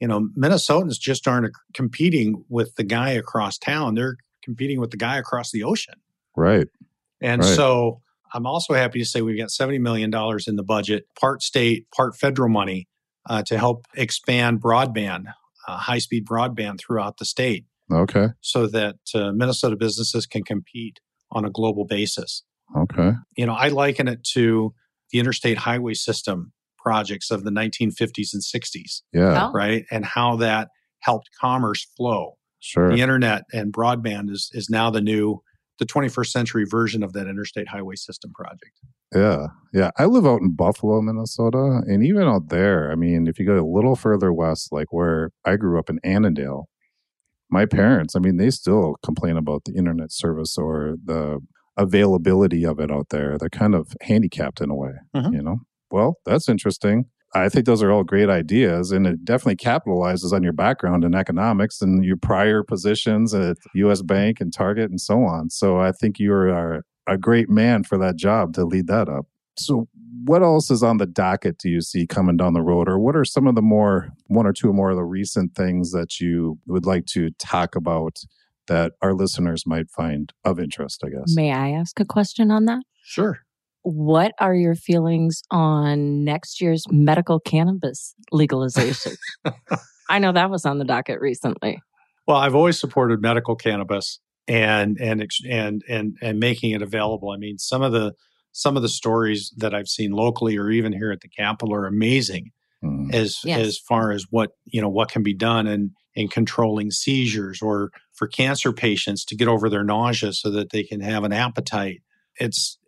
you 0.00 0.08
know, 0.08 0.28
Minnesotans 0.36 0.98
just 0.98 1.28
aren't 1.28 1.52
competing 1.74 2.44
with 2.48 2.74
the 2.76 2.84
guy 2.84 3.10
across 3.10 3.58
town. 3.58 3.94
They're 3.94 4.16
competing 4.42 4.80
with 4.80 4.92
the 4.92 4.96
guy 4.96 5.18
across 5.18 5.50
the 5.50 5.62
ocean. 5.62 5.96
right 6.36 6.68
And 7.20 7.42
Right. 7.42 7.54
so 7.54 8.00
I'm 8.32 8.46
also 8.46 8.74
happy 8.74 8.98
to 8.98 9.04
say 9.04 9.20
we've 9.20 9.38
got 9.38 9.50
$70 9.50 9.80
million 9.80 10.10
in 10.46 10.56
the 10.56 10.62
budget, 10.62 11.06
part 11.18 11.42
state, 11.42 11.90
part 11.90 12.16
federal 12.16 12.48
money 12.48 12.87
uh, 13.28 13.42
to 13.44 13.58
help 13.58 13.86
expand 13.94 14.60
broadband, 14.60 15.24
uh, 15.66 15.76
high 15.76 15.98
speed 15.98 16.26
broadband 16.26 16.78
throughout 16.80 17.18
the 17.18 17.24
state 17.24 17.64
okay 17.92 18.28
so 18.40 18.66
that 18.66 18.96
uh, 19.14 19.32
Minnesota 19.32 19.76
businesses 19.76 20.26
can 20.26 20.42
compete 20.44 21.00
on 21.30 21.44
a 21.44 21.50
global 21.50 21.84
basis. 21.86 22.42
okay 22.76 23.12
You 23.36 23.46
know, 23.46 23.54
I 23.54 23.68
liken 23.68 24.08
it 24.08 24.24
to 24.34 24.74
the 25.10 25.18
interstate 25.20 25.58
highway 25.58 25.94
system 25.94 26.52
projects 26.76 27.30
of 27.30 27.44
the 27.44 27.50
1950s 27.50 28.32
and 28.34 28.42
60s, 28.42 29.02
yeah 29.12 29.48
Oh. 29.48 29.52
right? 29.52 29.84
And 29.90 30.04
how 30.04 30.36
that 30.36 30.68
helped 31.00 31.28
commerce 31.40 31.86
flow. 31.96 32.36
sure 32.60 32.90
The 32.90 33.00
internet 33.00 33.42
and 33.52 33.72
broadband 33.72 34.30
is 34.30 34.50
is 34.52 34.68
now 34.70 34.90
the 34.90 35.00
new 35.00 35.42
the 35.78 35.86
21st 35.86 36.26
century 36.30 36.64
version 36.68 37.02
of 37.02 37.12
that 37.12 37.26
interstate 37.28 37.68
highway 37.68 37.94
system 37.96 38.32
project. 38.34 38.72
Yeah. 39.14 39.46
Yeah. 39.72 39.90
I 39.98 40.04
live 40.06 40.26
out 40.26 40.40
in 40.40 40.54
Buffalo, 40.54 41.00
Minnesota. 41.00 41.82
And 41.86 42.04
even 42.04 42.22
out 42.24 42.48
there, 42.48 42.90
I 42.90 42.94
mean, 42.94 43.26
if 43.26 43.38
you 43.38 43.46
go 43.46 43.58
a 43.58 43.64
little 43.64 43.96
further 43.96 44.32
west, 44.32 44.72
like 44.72 44.92
where 44.92 45.30
I 45.44 45.56
grew 45.56 45.78
up 45.78 45.88
in 45.88 45.98
Annandale, 46.04 46.68
my 47.50 47.64
parents, 47.64 48.14
I 48.14 48.18
mean, 48.18 48.36
they 48.36 48.50
still 48.50 48.96
complain 49.02 49.36
about 49.36 49.62
the 49.64 49.72
internet 49.74 50.12
service 50.12 50.58
or 50.58 50.96
the 51.02 51.38
availability 51.76 52.64
of 52.66 52.78
it 52.80 52.90
out 52.90 53.08
there. 53.10 53.38
They're 53.38 53.48
kind 53.48 53.74
of 53.74 53.94
handicapped 54.02 54.60
in 54.60 54.68
a 54.70 54.74
way, 54.74 54.92
Mhm. 55.16 55.32
you 55.32 55.42
know? 55.42 55.58
Well, 55.90 56.16
that's 56.26 56.48
interesting. 56.48 57.06
I 57.34 57.48
think 57.48 57.66
those 57.66 57.82
are 57.82 57.90
all 57.90 58.04
great 58.04 58.30
ideas, 58.30 58.90
and 58.90 59.06
it 59.06 59.24
definitely 59.24 59.56
capitalizes 59.56 60.32
on 60.32 60.42
your 60.42 60.54
background 60.54 61.04
in 61.04 61.14
economics 61.14 61.82
and 61.82 62.04
your 62.04 62.16
prior 62.16 62.62
positions 62.62 63.34
at 63.34 63.56
U.S. 63.74 64.02
Bank 64.02 64.40
and 64.40 64.52
Target 64.52 64.90
and 64.90 65.00
so 65.00 65.24
on. 65.24 65.50
So 65.50 65.78
I 65.78 65.92
think 65.92 66.18
you 66.18 66.32
are 66.32 66.82
a 67.06 67.18
great 67.18 67.48
man 67.48 67.82
for 67.84 67.98
that 67.98 68.16
job 68.16 68.54
to 68.54 68.64
lead 68.64 68.86
that 68.86 69.08
up. 69.08 69.26
So, 69.58 69.88
what 70.24 70.42
else 70.42 70.70
is 70.70 70.82
on 70.82 70.98
the 70.98 71.06
docket 71.06 71.58
do 71.58 71.68
you 71.68 71.80
see 71.80 72.06
coming 72.06 72.36
down 72.36 72.52
the 72.52 72.62
road, 72.62 72.88
or 72.88 72.98
what 72.98 73.16
are 73.16 73.24
some 73.24 73.46
of 73.46 73.54
the 73.54 73.62
more 73.62 74.10
one 74.26 74.46
or 74.46 74.52
two 74.52 74.72
more 74.72 74.90
of 74.90 74.96
the 74.96 75.04
recent 75.04 75.54
things 75.54 75.92
that 75.92 76.20
you 76.20 76.58
would 76.66 76.86
like 76.86 77.06
to 77.06 77.30
talk 77.38 77.74
about 77.74 78.18
that 78.68 78.92
our 79.00 79.14
listeners 79.14 79.66
might 79.66 79.90
find 79.90 80.32
of 80.44 80.58
interest? 80.58 81.02
I 81.04 81.10
guess. 81.10 81.34
May 81.34 81.52
I 81.52 81.70
ask 81.70 81.98
a 82.00 82.04
question 82.04 82.50
on 82.50 82.66
that? 82.66 82.82
Sure. 83.02 83.40
What 83.82 84.32
are 84.40 84.54
your 84.54 84.74
feelings 84.74 85.42
on 85.50 86.24
next 86.24 86.60
year's 86.60 86.84
medical 86.90 87.40
cannabis 87.40 88.14
legalization? 88.32 89.16
I 90.10 90.18
know 90.18 90.32
that 90.32 90.50
was 90.50 90.64
on 90.64 90.78
the 90.78 90.84
docket 90.84 91.20
recently. 91.20 91.80
Well, 92.26 92.36
I've 92.36 92.54
always 92.54 92.78
supported 92.78 93.22
medical 93.22 93.56
cannabis 93.56 94.20
and 94.46 94.98
and 95.00 95.22
ex- 95.22 95.40
and 95.48 95.82
and 95.88 96.16
and 96.20 96.38
making 96.38 96.72
it 96.72 96.82
available. 96.82 97.30
I 97.30 97.36
mean, 97.36 97.58
some 97.58 97.82
of 97.82 97.92
the 97.92 98.14
some 98.52 98.76
of 98.76 98.82
the 98.82 98.88
stories 98.88 99.52
that 99.56 99.74
I've 99.74 99.88
seen 99.88 100.12
locally 100.12 100.56
or 100.56 100.70
even 100.70 100.92
here 100.92 101.12
at 101.12 101.20
the 101.20 101.28
Capitol 101.28 101.74
are 101.74 101.86
amazing 101.86 102.50
Mm, 102.82 103.12
as 103.12 103.38
Yes. 103.44 103.58
as 103.66 103.78
far 103.78 104.12
as 104.12 104.26
what 104.30 104.52
you 104.64 104.80
know 104.80 104.88
what 104.88 105.10
can 105.10 105.22
be 105.24 105.34
done 105.34 105.66
in 105.66 105.90
in 106.14 106.28
controlling 106.28 106.90
seizures 106.90 107.60
or 107.60 107.90
for 108.12 108.28
cancer 108.28 108.72
patients 108.72 109.24
to 109.24 109.36
get 109.36 109.48
over 109.48 109.68
their 109.68 109.82
nausea 109.84 110.32
so 110.32 110.50
that 110.50 110.70
they 110.70 110.84
can 110.84 111.00
have 111.00 111.24
an 111.24 111.32
appetite. 111.32 112.02
It's 112.36 112.78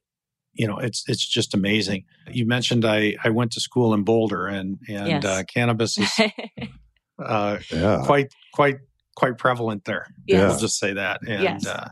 you 0.52 0.66
know 0.66 0.78
it's 0.78 1.04
it's 1.08 1.26
just 1.26 1.54
amazing. 1.54 2.04
You 2.30 2.46
mentioned 2.46 2.84
I 2.84 3.16
I 3.22 3.30
went 3.30 3.52
to 3.52 3.60
school 3.60 3.94
in 3.94 4.02
Boulder 4.04 4.46
and 4.46 4.78
and 4.88 5.08
Yes. 5.08 5.24
uh, 5.24 5.42
cannabis 5.52 5.98
is 5.98 6.20
uh, 7.24 7.58
yeah. 7.70 8.02
quite 8.04 8.32
quite 8.52 8.78
quite 9.16 9.38
prevalent 9.38 9.84
there. 9.84 10.06
Yeah. 10.26 10.48
We'll 10.48 10.58
just 10.58 10.78
say 10.78 10.94
that. 10.94 11.20
And 11.26 11.42
Yes. 11.42 11.66
uh, 11.66 11.88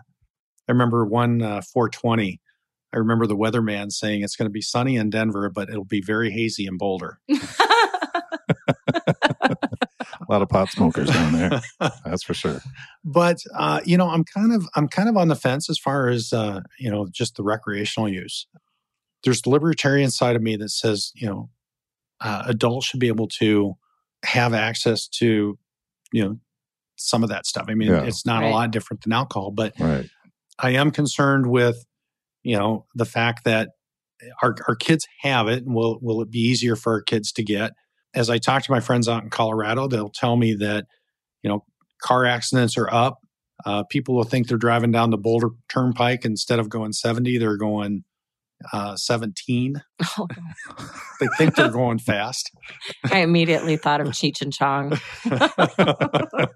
I 0.69 0.73
remember 0.73 1.05
one 1.07 1.43
uh, 1.43 1.63
420. 1.73 2.41
I 2.93 2.97
remember 2.97 3.27
the 3.27 3.37
weatherman 3.37 3.91
saying 3.93 4.23
it's 4.23 4.35
going 4.37 4.47
to 4.49 4.53
be 4.53 4.63
sunny 4.63 4.97
in 4.97 5.11
Denver, 5.11 5.51
but 5.51 5.69
it'll 5.69 5.85
be 5.85 6.01
very 6.01 6.31
hazy 6.31 6.67
in 6.67 6.79
Boulder. 6.79 7.19
A 10.29 10.33
lot 10.33 10.43
of 10.43 10.49
pot 10.49 10.69
smokers 10.71 11.09
down 11.11 11.33
there. 11.33 11.61
That's 12.05 12.23
for 12.23 12.35
sure. 12.35 12.61
but 13.05 13.39
uh, 13.55 13.81
you 13.85 13.97
know, 13.97 14.09
I'm 14.11 14.25
kind 14.25 14.53
of 14.53 14.69
I'm 14.77 14.89
kind 14.89 15.09
of 15.09 15.17
on 15.17 15.29
the 15.29 15.37
fence 15.37 15.71
as 15.71 15.79
far 15.79 16.09
as 16.09 16.33
uh, 16.33 16.61
you 16.79 16.91
know 16.91 17.09
just 17.11 17.37
the 17.37 17.43
recreational 17.43 18.09
use. 18.09 18.47
There's 19.25 19.43
the 19.43 19.51
libertarian 19.51 20.11
side 20.11 20.37
of 20.37 20.43
me 20.43 20.57
that 20.57 20.69
says 20.71 21.13
you 21.15 21.27
know 21.29 21.51
uh, 22.21 22.43
adults 22.47 22.87
should 22.87 23.01
be 23.01 23.09
able 23.09 23.29
to 23.39 23.75
have 24.25 24.53
access 24.53 25.09
to 25.09 25.59
you 26.13 26.25
know 26.25 26.39
some 26.97 27.23
of 27.23 27.29
that 27.31 27.47
stuff. 27.47 27.67
I 27.69 27.75
mean, 27.75 27.89
Yeah. 27.91 28.03
it's 28.05 28.27
not 28.27 28.43
a 28.43 28.49
lot 28.49 28.71
different 28.73 29.03
than 29.05 29.13
alcohol, 29.13 29.51
but 29.53 29.73
Right. 29.79 30.11
I 30.59 30.71
am 30.71 30.91
concerned 30.91 31.47
with, 31.47 31.87
you 32.43 32.57
know, 32.57 32.87
the 32.97 33.05
fact 33.05 33.45
that 33.45 33.69
our, 34.43 34.57
our 34.67 34.75
kids 34.75 35.07
have 35.21 35.47
it 35.47 35.65
and 35.65 35.73
will, 35.77 36.01
will 36.03 36.21
it 36.23 36.31
be 36.33 36.41
easier 36.41 36.75
for 36.75 36.95
our 36.95 37.01
kids 37.01 37.31
to 37.35 37.45
get? 37.45 37.71
As 38.15 38.31
I 38.31 38.39
talk 38.39 38.63
to 38.65 38.71
my 38.73 38.81
friends 38.81 39.09
out 39.09 39.23
in 39.23 39.31
Colorado, 39.31 39.87
they'll 39.89 40.09
tell 40.11 40.37
me 40.37 40.55
that, 40.55 40.87
you 41.43 41.51
know, 41.51 41.65
car 42.03 42.25
accidents 42.25 42.77
are 42.79 42.93
up. 42.93 43.19
Uh, 43.67 43.83
people 43.85 44.15
will 44.15 44.25
think 44.25 44.47
they're 44.49 44.57
driving 44.57 44.93
down 44.93 45.11
the 45.11 45.19
Boulder 45.19 45.49
Turnpike 45.69 46.25
instead 46.25 46.59
of 46.59 46.69
going 46.69 46.93
70, 46.93 47.39
they're 47.39 47.57
going 47.57 48.05
uh, 48.73 48.97
17. 48.97 49.83
Oh, 50.19 50.27
They 51.21 51.27
think 51.37 51.57
they're 51.57 51.71
going 51.71 51.99
fast. 51.99 52.51
I 53.13 53.19
immediately 53.19 53.77
thought 53.77 54.01
of 54.01 54.09
Cheech 54.09 54.41
and 54.41 54.53
Chong. 54.53 54.97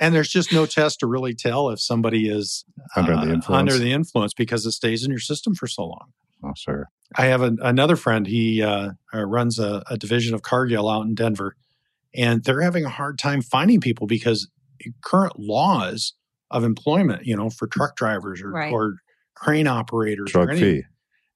And 0.00 0.14
there's 0.14 0.28
just 0.28 0.52
no 0.52 0.66
test 0.66 1.00
to 1.00 1.06
really 1.06 1.34
tell 1.34 1.68
if 1.70 1.80
somebody 1.80 2.28
is 2.28 2.64
Under 2.96 3.12
the 3.12 3.18
uh, 3.20 3.24
influence. 3.34 3.48
under 3.48 3.78
the 3.78 3.92
influence 3.92 4.34
because 4.34 4.66
it 4.66 4.72
stays 4.72 5.04
in 5.04 5.10
your 5.10 5.20
system 5.20 5.54
for 5.54 5.66
so 5.66 5.84
long. 5.84 6.12
Oh, 6.44 6.52
sure. 6.56 6.88
I 7.16 7.26
have 7.26 7.42
an, 7.42 7.58
another 7.62 7.96
friend. 7.96 8.26
He 8.26 8.62
uh, 8.62 8.90
uh, 9.14 9.24
runs 9.24 9.58
a, 9.58 9.82
a 9.90 9.96
division 9.96 10.34
of 10.34 10.42
Cargill 10.42 10.88
out 10.88 11.06
in 11.06 11.14
Denver, 11.14 11.56
and 12.14 12.44
they're 12.44 12.60
having 12.60 12.84
a 12.84 12.88
hard 12.90 13.18
time 13.18 13.42
finding 13.42 13.80
people 13.80 14.06
because 14.06 14.48
current 15.02 15.38
laws 15.38 16.12
of 16.50 16.64
employment, 16.64 17.26
you 17.26 17.36
know, 17.36 17.50
for 17.50 17.66
truck 17.66 17.96
drivers 17.96 18.40
or, 18.42 18.50
Right. 18.50 18.72
or 18.72 18.96
crane 19.34 19.66
operators, 19.66 20.30
or 20.30 20.44
Drug 20.44 20.50
any- 20.50 20.60
fee. 20.60 20.82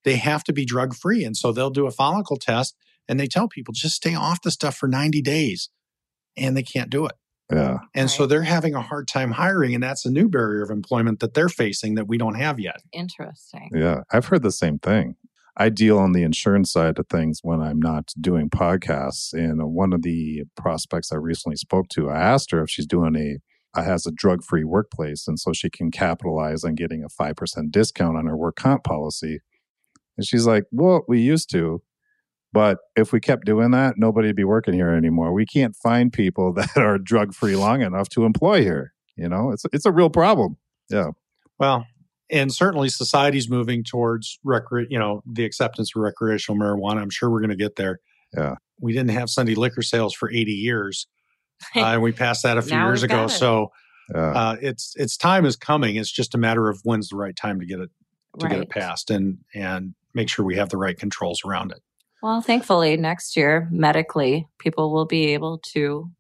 they 0.05 0.17
have 0.17 0.45
to 0.45 0.53
be 0.53 0.65
drug 0.65 0.95
free, 0.95 1.25
and 1.25 1.37
so 1.37 1.53
they'll 1.53 1.71
do 1.71 1.87
a 1.87 1.91
follicle 1.91 2.37
test, 2.37 2.75
and 3.09 3.19
they 3.19 3.27
tell 3.27 3.49
people 3.49 3.73
just 3.75 3.97
stay 3.97 4.15
off 4.15 4.43
the 4.43 4.51
stuff 4.51 4.77
for 4.77 4.89
ninety 4.89 5.23
days, 5.23 5.69
and 6.37 6.57
they 6.57 6.63
can't 6.63 6.91
do 6.91 7.07
it. 7.07 7.13
Yeah. 7.51 7.79
And 7.95 8.11
so 8.11 8.27
they're 8.27 8.43
having 8.43 8.75
a 8.75 8.81
hard 8.81 9.09
time 9.09 9.31
hiring, 9.31 9.75
and 9.75 9.83
that's 9.83 10.07
a 10.07 10.11
new 10.11 10.29
barrier 10.29 10.63
of 10.63 10.71
employment 10.71 11.21
that 11.21 11.35
they're 11.35 11.49
facing 11.49 11.97
that 11.97 12.09
we 12.09 12.17
don't 12.17 12.37
have 12.37 12.59
yet. 12.59 12.83
Interesting. 12.93 13.71
Yeah, 13.75 14.03
I've 14.11 14.27
heard 14.27 14.43
the 14.43 14.53
same 14.53 14.79
thing. 14.79 15.17
I 15.57 15.69
deal 15.69 15.99
on 15.99 16.13
the 16.13 16.23
insurance 16.23 16.73
side 16.73 16.99
of 16.99 17.07
things 17.09 17.41
when 17.43 17.61
I'm 17.61 17.81
not 17.81 18.13
doing 18.19 18.49
podcasts. 18.49 19.35
And 19.35 19.63
one 19.75 19.93
of 19.93 20.03
the 20.03 20.45
prospects 20.57 21.13
I 21.13 21.17
recently 21.17 21.57
spoke 21.57 21.89
to, 21.91 22.09
I 22.09 22.19
asked 22.19 22.53
her 22.53 22.63
if 22.63 22.71
she's 22.71 22.87
doing 22.87 23.17
a 23.17 23.39
uh, 23.79 23.83
has 23.83 24.07
a 24.07 24.13
drug 24.13 24.45
free 24.45 24.65
workplace. 24.65 25.27
And 25.27 25.39
so 25.39 25.53
she 25.53 25.71
can 25.71 25.91
capitalize 25.91 26.63
on 26.65 26.75
getting 26.75 27.05
a 27.05 27.09
5% 27.09 27.71
discount 27.71 28.19
on 28.19 28.27
her 28.27 28.37
work 28.37 28.57
comp 28.57 28.85
policy. 28.85 29.41
And 30.17 30.27
she's 30.27 30.47
like, 30.47 30.65
Well, 30.71 31.05
we 31.09 31.21
used 31.21 31.51
to. 31.53 31.83
But 32.53 32.79
if 32.97 33.13
we 33.13 33.21
kept 33.21 33.47
doing 33.47 33.71
that, 33.71 33.95
nobody'd 33.97 34.37
be 34.37 34.45
working 34.45 34.75
here 34.75 34.91
anymore. 34.91 35.33
We 35.33 35.47
can't 35.47 35.75
find 35.75 36.13
people 36.13 36.53
that 36.55 36.77
are 36.77 36.99
drug 36.99 37.35
free 37.35 37.57
long 37.57 37.83
enough 37.83 38.09
to 38.11 38.25
employ 38.25 38.63
here. 38.63 38.93
You 39.17 39.29
know, 39.29 39.51
it's 39.51 39.65
it's 39.73 39.87
a 39.87 39.93
real 39.93 40.11
problem. 40.11 40.57
Yeah. 40.89 41.11
Well, 41.59 41.87
and 42.31 42.53
certainly 42.53 42.89
society's 42.89 43.49
moving 43.49 43.85
towards 43.85 44.39
recre- 44.45 44.87
you 44.89 44.99
know, 44.99 45.23
the 45.27 45.45
acceptance 45.45 45.93
of 45.95 46.03
recreational 46.03 46.59
marijuana. 46.59 47.03
I'm 47.03 47.11
sure 47.11 47.31
we're 47.31 47.41
going 47.41 47.51
to 47.51 47.57
get 47.57 47.77
there. 47.77 48.01
Yeah. 48.35 48.55
We 48.81 48.93
didn't 48.93 49.11
have 49.11 49.29
Sunday 49.29 49.55
liquor 49.55 49.83
sales 49.83 50.15
for 50.15 50.31
80 50.31 50.53
years. 50.53 51.07
Uh, 51.77 51.81
and 51.81 52.03
we 52.03 52.11
passed 52.11 52.43
that 52.43 52.59
a 52.59 52.63
few 52.63 52.77
years 52.77 53.05
ago. 53.05 53.29
So 53.29 53.71
yeah. 54.13 54.33
uh, 54.33 54.57
it's 54.61 54.95
it's 54.97 55.17
time 55.17 55.47
is 55.47 55.55
coming. 55.55 55.95
It's 55.95 56.11
just 56.11 56.35
a 56.35 56.39
matter 56.39 56.69
of 56.69 56.81
when's 56.83 57.09
the 57.09 57.17
right 57.17 57.37
time 57.37 57.61
to 57.61 57.67
get 57.67 57.79
it 57.79 57.89
to 58.41 58.47
right. 58.47 58.55
get 58.55 58.63
it 58.63 58.69
passed 58.69 59.11
and 59.11 59.39
and 59.55 59.95
make 60.13 60.29
sure 60.29 60.45
we 60.45 60.57
have 60.57 60.71
the 60.71 60.77
right 60.77 60.99
controls 60.99 61.43
around 61.45 61.71
it. 61.71 61.81
Well, 62.23 62.41
thankfully, 62.41 62.97
next 62.97 63.37
year, 63.37 63.69
medically, 63.73 64.47
people 64.59 64.93
will 64.93 65.07
be 65.07 65.35
able 65.35 65.59
to 65.73 66.11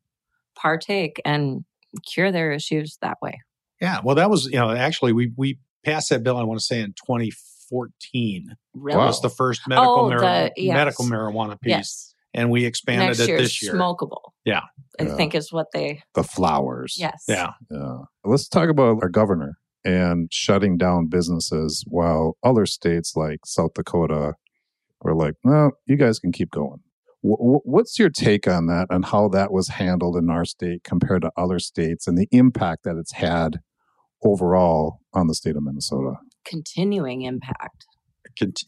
partake 0.56 1.20
and 1.24 1.64
cure 2.06 2.32
their 2.32 2.50
issues 2.52 2.98
that 3.02 3.18
way. 3.22 3.40
Yeah. 3.80 4.00
Well, 4.02 4.16
that 4.16 4.28
was, 4.28 4.46
you 4.46 4.58
know, 4.58 4.70
actually, 4.70 5.12
we, 5.12 5.32
we 5.36 5.58
passed 5.84 6.10
that 6.10 6.22
bill, 6.22 6.36
I 6.36 6.42
want 6.42 6.58
to 6.58 6.64
say, 6.64 6.80
in 6.80 6.94
2014. 7.06 8.56
Really? 8.74 8.98
That 8.98 9.04
was 9.04 9.20
the 9.20 9.30
first 9.30 9.62
medical, 9.68 10.06
oh, 10.06 10.10
marijuana, 10.10 10.50
the, 10.56 10.62
yes. 10.62 10.74
medical 10.74 11.04
marijuana 11.06 11.60
piece. 11.60 11.70
Yes. 11.70 12.14
And 12.34 12.50
we 12.50 12.64
expanded 12.64 13.18
Next 13.18 13.20
it 13.20 13.36
this 13.36 13.62
year. 13.62 13.74
Smokable. 13.74 14.30
Yeah. 14.44 14.62
I 14.98 15.04
yeah. 15.04 15.16
think 15.16 15.34
is 15.34 15.52
what 15.52 15.66
they. 15.72 16.02
The 16.14 16.24
flowers. 16.24 16.96
Yes. 16.98 17.24
Yeah. 17.28 17.52
Yeah. 17.70 17.98
Let's 18.24 18.48
talk 18.48 18.68
about 18.68 18.98
our 19.02 19.08
governor 19.08 19.58
and 19.84 20.32
shutting 20.32 20.76
down 20.76 21.08
businesses 21.08 21.84
while 21.86 22.36
other 22.42 22.66
states 22.66 23.14
like 23.16 23.40
South 23.44 23.74
Dakota 23.74 24.34
were 25.02 25.14
like, 25.14 25.34
well, 25.44 25.72
you 25.86 25.96
guys 25.96 26.18
can 26.18 26.32
keep 26.32 26.50
going. 26.50 26.80
W- 27.22 27.60
what's 27.64 27.98
your 27.98 28.10
take 28.10 28.48
on 28.48 28.66
that 28.66 28.86
and 28.90 29.04
how 29.04 29.28
that 29.28 29.52
was 29.52 29.68
handled 29.68 30.16
in 30.16 30.30
our 30.30 30.44
state 30.44 30.84
compared 30.84 31.22
to 31.22 31.30
other 31.36 31.58
states 31.58 32.06
and 32.06 32.16
the 32.18 32.28
impact 32.30 32.84
that 32.84 32.96
it's 32.96 33.12
had 33.12 33.60
overall 34.24 35.00
on 35.12 35.26
the 35.26 35.34
state 35.34 35.56
of 35.56 35.62
Minnesota? 35.62 36.14
Continuing 36.44 37.22
impact. 37.22 37.86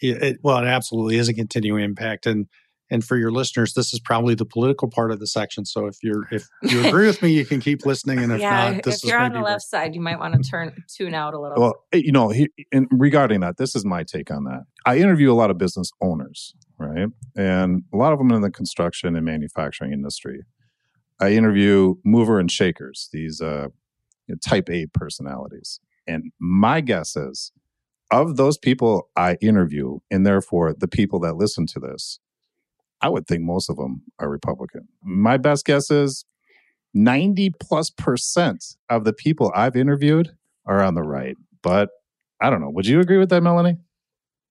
It, 0.01 0.38
well, 0.42 0.59
it 0.59 0.66
absolutely 0.66 1.16
is 1.16 1.29
a 1.29 1.35
continuing 1.35 1.83
impact. 1.85 2.27
And 2.27 2.47
and 2.90 3.03
for 3.03 3.16
your 3.16 3.31
listeners, 3.31 3.75
this 3.75 3.92
is 3.94 4.01
probably 4.01 4.35
the 4.35 4.44
political 4.44 4.88
part 4.88 5.11
of 5.11 5.18
the 5.18 5.27
section. 5.27 5.64
So 5.64 5.87
if 5.87 5.97
you're 6.03 6.29
if 6.31 6.47
you 6.62 6.87
agree 6.87 7.07
with 7.07 7.23
me, 7.23 7.33
you 7.33 7.44
can 7.44 7.61
keep 7.61 7.87
listening, 7.87 8.18
and 8.18 8.33
if 8.33 8.40
yeah, 8.40 8.73
not, 8.73 8.83
this 8.83 9.03
if 9.03 9.09
you're 9.09 9.18
on 9.18 9.33
the 9.33 9.40
left 9.40 9.62
side, 9.62 9.94
you 9.94 10.01
might 10.01 10.18
want 10.18 10.35
to 10.35 10.49
turn 10.49 10.73
tune 10.94 11.14
out 11.14 11.35
a 11.35 11.40
little. 11.40 11.61
Well, 11.61 11.75
eh, 11.92 12.03
you 12.05 12.12
know, 12.12 12.29
he, 12.29 12.49
in, 12.73 12.87
regarding 12.90 13.40
that, 13.40 13.57
this 13.57 13.75
is 13.75 13.85
my 13.85 14.03
take 14.03 14.31
on 14.31 14.44
that. 14.44 14.64
I 14.87 14.99
interview 14.99 15.33
a 15.33 15.35
lot 15.35 15.51
of 15.51 15.59
business 15.59 15.90
owners, 16.03 16.55
right, 16.79 17.09
and 17.37 17.83
a 17.92 17.97
lot 17.97 18.12
of 18.12 18.18
them 18.18 18.31
in 18.31 18.42
the 18.42 18.51
construction 18.51 19.16
and 19.16 19.25
manufacturing 19.25 19.92
industry. 19.92 20.42
I 21.20 21.31
interview 21.31 21.94
mover 22.05 22.38
and 22.38 22.51
shakers, 22.51 23.09
these 23.12 23.40
uh, 23.40 23.68
type 24.44 24.68
A 24.68 24.87
personalities, 24.87 25.81
and 26.07 26.33
my 26.38 26.81
guess 26.81 27.16
is 27.16 27.53
of 28.11 28.37
those 28.37 28.59
people 28.59 29.09
I 29.16 29.37
interview, 29.40 29.99
and 30.11 30.27
therefore 30.27 30.75
the 30.79 30.88
people 30.88 31.18
that 31.20 31.37
listen 31.37 31.66
to 31.68 31.81
this, 31.81 32.20
I 33.00 33.09
would 33.09 33.26
think 33.26 33.42
most 33.42 33.68
of 33.68 33.76
them 33.76 34.02
are 34.18 34.28
Republican. 34.28 34.88
My 35.02 35.37
best 35.37 35.64
guess 35.64 35.90
is 35.90 36.24
90 36.94 37.50
plus 37.61 37.90
percent 37.90 38.64
of 38.88 39.04
the 39.04 39.12
people 39.12 39.52
I've 39.54 39.76
interviewed 39.76 40.30
are 40.64 40.83
on 40.83 40.94
the 40.94 41.02
right. 41.02 41.37
But 41.62 41.90
I 42.40 42.50
don't 42.50 42.61
know. 42.61 42.70
Would 42.70 42.87
you 42.87 43.00
agree 43.00 43.18
with 43.18 43.30
that, 43.30 43.42
Melanie? 43.42 43.78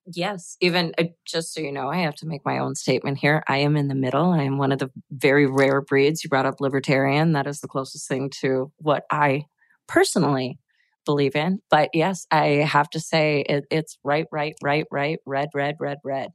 Yes. 0.05 0.57
Even 0.59 0.93
uh, 0.97 1.05
just 1.25 1.53
so 1.53 1.61
you 1.61 1.71
know, 1.71 1.89
I 1.89 1.97
have 1.99 2.15
to 2.15 2.27
make 2.27 2.43
my 2.43 2.57
own 2.57 2.75
statement 2.75 3.17
here. 3.17 3.41
I 3.47 3.57
am 3.57 3.77
in 3.77 3.87
the 3.87 3.95
middle. 3.95 4.31
I 4.31 4.43
am 4.43 4.57
one 4.57 4.73
of 4.73 4.79
the 4.79 4.91
very 5.11 5.45
rare 5.45 5.81
breeds. 5.81 6.23
You 6.23 6.29
brought 6.29 6.45
up 6.45 6.59
libertarian. 6.59 7.31
That 7.31 7.47
is 7.47 7.61
the 7.61 7.69
closest 7.69 8.07
thing 8.07 8.29
to 8.41 8.71
what 8.77 9.05
I 9.09 9.45
personally 9.87 10.59
believe 11.05 11.35
in. 11.35 11.59
But 11.69 11.89
yes, 11.93 12.27
I 12.31 12.45
have 12.67 12.89
to 12.91 12.99
say 12.99 13.45
it, 13.47 13.65
it's 13.71 13.97
right, 14.03 14.25
right, 14.31 14.55
right, 14.61 14.85
right, 14.91 15.19
red, 15.25 15.49
red, 15.53 15.75
red, 15.79 15.97
red. 16.03 16.31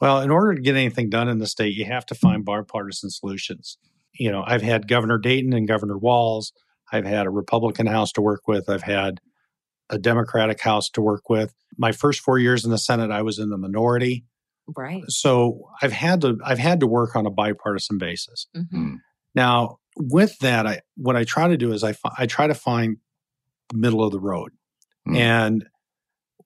Well, 0.00 0.20
in 0.20 0.30
order 0.30 0.54
to 0.54 0.60
get 0.60 0.76
anything 0.76 1.10
done 1.10 1.28
in 1.28 1.38
the 1.38 1.46
state, 1.46 1.74
you 1.74 1.84
have 1.84 2.06
to 2.06 2.14
find 2.14 2.44
bipartisan 2.44 3.10
solutions. 3.10 3.78
You 4.14 4.32
know, 4.32 4.42
I've 4.46 4.62
had 4.62 4.88
Governor 4.88 5.18
Dayton 5.18 5.52
and 5.52 5.68
Governor 5.68 5.98
Walz. 5.98 6.52
I've 6.90 7.04
had 7.04 7.26
a 7.26 7.30
Republican 7.30 7.86
House 7.86 8.12
to 8.12 8.22
work 8.22 8.48
with. 8.48 8.68
I've 8.68 8.82
had 8.82 9.20
a 9.90 9.98
Democratic 9.98 10.60
House 10.60 10.88
to 10.90 11.02
work 11.02 11.28
with. 11.28 11.54
My 11.76 11.92
first 11.92 12.20
four 12.20 12.38
years 12.38 12.64
in 12.64 12.70
the 12.70 12.78
Senate, 12.78 13.10
I 13.10 13.22
was 13.22 13.38
in 13.38 13.50
the 13.50 13.58
minority. 13.58 14.24
Right. 14.76 15.02
So 15.08 15.68
I've 15.82 15.92
had 15.92 16.20
to 16.22 16.38
I've 16.44 16.58
had 16.58 16.80
to 16.80 16.86
work 16.86 17.16
on 17.16 17.26
a 17.26 17.30
bipartisan 17.30 17.98
basis. 17.98 18.46
Mm-hmm. 18.56 18.76
Hmm. 18.76 18.94
Now, 19.34 19.78
with 19.96 20.38
that, 20.38 20.66
I 20.66 20.80
what 20.96 21.16
I 21.16 21.24
try 21.24 21.48
to 21.48 21.56
do 21.56 21.72
is 21.72 21.84
I 21.84 21.94
I 22.16 22.26
try 22.26 22.46
to 22.46 22.54
find 22.54 22.98
the 23.68 23.78
middle 23.78 24.04
of 24.04 24.12
the 24.12 24.20
road. 24.20 24.52
Mm. 25.08 25.16
And 25.16 25.66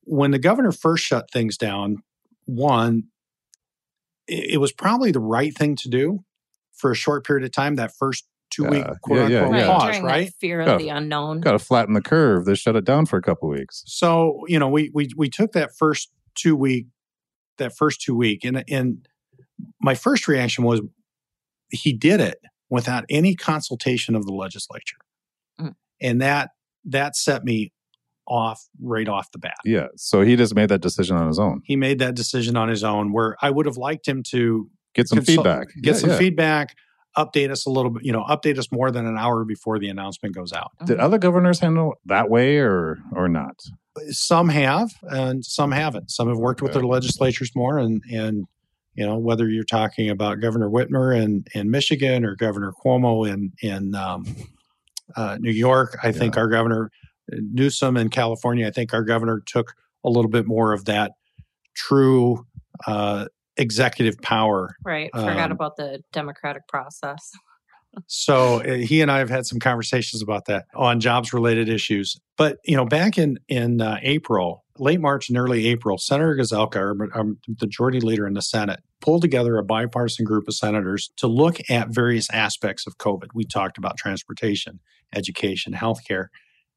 when 0.03 0.31
the 0.31 0.39
governor 0.39 0.73
first 0.73 1.05
shut 1.05 1.31
things 1.31 1.57
down, 1.57 2.03
one, 2.47 3.05
it, 4.27 4.61
was 4.61 4.73
probably 4.73 5.11
the 5.11 5.21
right 5.21 5.57
thing 5.57 5.77
to 5.77 5.89
do 5.89 6.25
for 6.73 6.91
a 6.91 6.95
short 6.95 7.27
period 7.27 7.45
of 7.45 7.53
time. 7.53 7.77
That 7.77 7.93
first 7.97 8.27
two 8.51 8.65
week 8.65 8.85
quote 9.03 9.31
yeah, 9.31 9.43
unquote 9.43 9.61
yeah, 9.61 9.67
pause, 9.67 9.89
right? 9.97 10.03
right? 10.03 10.33
fear 10.41 10.61
of 10.61 10.79
the 10.79 10.89
unknown. 10.89 11.41
Got 11.41 11.53
to 11.53 11.59
flatten 11.59 11.95
the 11.95 12.03
curve. 12.03 12.45
They 12.45 12.55
shut 12.55 12.77
it 12.77 12.85
down 12.85 13.07
for 13.07 13.17
a 13.17 13.23
couple 13.23 13.49
weeks. 13.49 13.83
So 13.87 14.43
you 14.49 14.59
know, 14.59 14.69
we 14.69 14.91
we 14.95 15.09
we 15.17 15.29
took 15.29 15.53
that 15.53 15.77
first 15.77 16.11
two 16.35 16.57
week, 16.57 16.87
that 17.59 17.77
first 17.77 18.01
two 18.01 18.17
week, 18.17 18.45
and 18.45 18.65
and 18.69 19.07
my 19.81 19.95
first 19.95 20.27
reaction 20.29 20.65
was 20.65 20.81
he 21.71 21.93
did 21.93 22.21
it 22.21 22.39
without 22.71 23.05
any 23.09 23.35
consultation 23.35 24.15
of 24.15 24.25
the 24.27 24.33
legislature, 24.33 24.99
mm. 25.61 25.75
and 26.01 26.21
that 26.21 26.51
that 26.85 27.17
set 27.17 27.45
me 27.45 27.73
off 28.27 28.67
right 28.81 29.09
off 29.09 29.31
the 29.33 29.39
bat. 29.39 29.57
Yeah. 29.65 29.89
So 29.97 30.23
he 30.23 30.37
just 30.37 30.55
made 30.55 30.69
that 30.71 30.81
decision 30.81 31.17
on 31.17 31.27
his 31.27 31.39
own. 31.39 31.63
He 31.65 31.77
made 31.77 31.99
that 31.99 32.15
decision 32.15 32.57
on 32.57 32.69
his 32.69 32.85
own 32.85 33.13
where 33.13 33.37
I 33.43 33.51
would 33.51 33.67
have 33.67 33.77
liked 33.77 34.07
him 34.07 34.23
to 34.31 34.71
get 34.95 35.09
some 35.09 35.19
consult, 35.19 35.37
feedback. 35.39 35.69
Get 35.83 35.95
yeah, 35.95 36.01
some 36.01 36.11
yeah. 36.11 36.19
feedback, 36.19 36.77
update 37.17 37.51
us 37.51 37.67
a 37.67 37.71
little 37.71 37.91
bit, 37.91 38.05
you 38.05 38.13
know, 38.13 38.25
update 38.25 38.59
us 38.59 38.73
more 38.73 38.91
than 38.91 39.07
an 39.07 39.19
hour 39.19 39.45
before 39.45 39.79
the 39.79 39.89
announcement 39.89 40.35
goes 40.35 40.53
out. 40.53 40.73
Did 40.87 41.01
other 41.01 41.19
governors 41.19 41.61
handle 41.61 41.95
that 42.07 42.31
way 42.31 42.59
or 42.59 42.99
or 43.13 43.29
not? 43.29 43.61
Some 44.09 44.49
have 44.49 44.91
and 45.03 45.45
some 45.45 45.71
haven't. 45.71 46.11
Some 46.11 46.29
have 46.29 46.39
worked 46.39 46.61
okay. 46.61 46.67
with 46.67 46.75
their 46.75 46.85
legislatures 46.85 47.53
more 47.55 47.79
and 47.79 48.03
and 48.11 48.47
you 48.95 49.05
know, 49.05 49.19
whether 49.19 49.49
you're 49.49 49.65
talking 49.65 50.09
about 50.09 50.41
Governor 50.41 50.71
Whitmer 50.71 51.21
in, 51.21 51.45
in 51.53 51.71
Michigan 51.71 52.25
or 52.25 52.37
Governor 52.37 52.73
Cuomo 52.73 53.29
in 53.29 53.53
in 53.61 53.95
um, 53.95 54.25
uh, 55.17 55.37
New 55.41 55.51
York, 55.51 55.99
I 56.03 56.09
yeah. 56.09 56.13
think 56.13 56.37
our 56.37 56.49
governor 56.49 56.91
Newsom 57.31 57.97
in 57.97 58.11
California, 58.11 58.67
I 58.67 58.71
think 58.71 58.93
our 58.93 59.03
governor 59.03 59.43
took 59.45 59.75
a 60.05 60.11
little 60.11 60.31
bit 60.31 60.47
more 60.47 60.73
of 60.73 60.85
that 60.85 61.13
true 61.75 62.47
uh, 62.87 63.27
executive 63.57 64.21
power. 64.21 64.77
Right. 64.85 65.11
Forgot 65.13 65.51
um, 65.51 65.53
about 65.53 65.77
the 65.77 66.03
democratic 66.13 66.67
process. 66.69 67.31
so 68.07 68.61
uh, 68.61 68.75
he 68.75 69.01
and 69.01 69.11
I 69.11 69.19
have 69.19 69.31
had 69.31 69.47
some 69.47 69.59
conversations 69.59 70.23
about 70.23 70.47
that 70.47 70.67
on 70.75 71.01
jobs 71.01 71.33
related 71.33 71.69
issues. 71.69 72.17
But 72.37 72.59
you 72.65 72.77
know, 72.77 72.85
back 72.85 73.19
in 73.19 73.39
in 73.49 73.81
uh, 73.81 73.99
April, 74.03 74.65
late 74.79 75.01
March 75.01 75.29
and 75.29 75.39
early 75.39 75.67
April, 75.69 75.99
Senator 75.99 76.37
Gazelka, 76.37 76.77
our, 76.77 77.09
our 77.15 77.27
majority 77.61 78.01
leader 78.01 78.27
in 78.27 78.35
the 78.35 78.43
Senate, 78.43 78.81
pulled 79.01 79.23
together 79.23 79.57
a 79.57 79.65
bipartisan 79.65 80.25
group 80.25 80.49
of 80.49 80.55
senators 80.55 81.11
to 81.17 81.27
look 81.27 81.59
at 81.71 81.89
various 81.89 82.29
aspects 82.31 82.87
of 82.87 82.99
COVID. 82.99 83.29
We 83.35 83.45
talked 83.45 83.79
about 83.79 83.97
transportation, 83.97 84.81
education, 85.15 85.75
healthcare, 85.75 86.27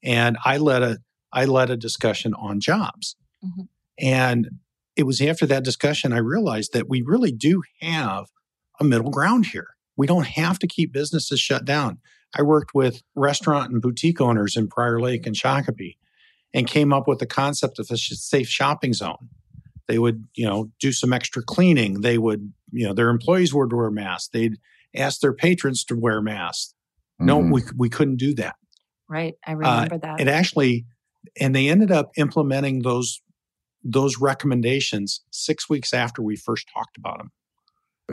and 0.04 0.38
I 0.44 0.58
led 0.58 0.84
a 0.84 0.98
I 1.34 1.46
led 1.46 1.70
a 1.70 1.78
discussion 1.78 2.34
on 2.34 2.60
jobs. 2.60 3.16
Mm-hmm. 3.44 3.64
And 4.00 4.50
it 4.96 5.04
was 5.04 5.22
after 5.22 5.46
that 5.48 5.64
discussion 5.64 6.14
I 6.14 6.20
realized 6.20 6.74
that 6.74 6.90
we 6.90 7.02
really 7.02 7.32
do 7.32 7.62
have 7.82 8.28
a 8.80 8.84
middle 8.84 9.12
ground 9.12 9.48
here. 9.48 9.70
We 9.96 10.08
don't 10.08 10.28
have 10.28 10.60
to 10.60 10.68
keep 10.68 10.94
businesses 10.94 11.40
shut 11.40 11.66
down. 11.66 12.00
I 12.36 12.44
worked 12.44 12.74
with 12.74 13.02
restaurant 13.16 13.72
and 13.72 13.82
boutique 13.82 14.22
owners 14.22 14.56
in 14.56 14.68
Prior 14.68 15.00
Lake 15.00 15.26
and 15.26 15.36
Shakopee 15.36 15.98
and 16.54 16.68
came 16.68 16.94
up 16.94 17.08
with 17.08 17.20
the 17.20 17.26
concept 17.26 17.80
of 17.80 17.88
a 17.90 17.98
safe 17.98 18.48
shopping 18.48 18.94
zone. 18.94 19.30
They 19.88 20.00
would, 20.00 20.26
you 20.36 20.46
know, 20.46 20.70
do 20.80 20.92
some 20.92 21.14
extra 21.14 21.42
cleaning. 21.42 22.02
They 22.02 22.18
would, 22.18 22.52
you 22.72 22.86
know, 22.86 22.94
their 22.94 23.10
employees 23.10 23.54
would 23.54 23.72
wear 23.72 23.90
masks. 23.90 24.30
They'd 24.32 24.58
ask 24.96 25.22
their 25.22 25.34
patrons 25.34 25.84
to 25.86 25.96
wear 25.96 26.22
masks. 26.22 26.74
Mm-hmm. 27.20 27.26
No, 27.26 27.38
we, 27.38 27.62
we 27.76 27.90
couldn't 27.90 28.18
do 28.18 28.34
that. 28.36 28.56
Right. 29.10 29.36
I 29.46 29.54
uh, 29.54 29.56
remember 29.56 29.96
uh, 29.96 30.00
that. 30.00 30.20
It 30.20 30.28
actually, 30.28 30.86
and 31.40 31.56
they 31.56 31.70
ended 31.70 31.92
up 31.92 32.12
implementing 32.18 32.82
those 32.82 33.22
those 33.84 34.18
recommendations 34.20 35.22
six 35.32 35.70
weeks 35.70 35.94
after 35.94 36.22
we 36.22 36.36
first 36.36 36.68
talked 36.74 36.98
about 36.98 37.20
them. 37.20 37.32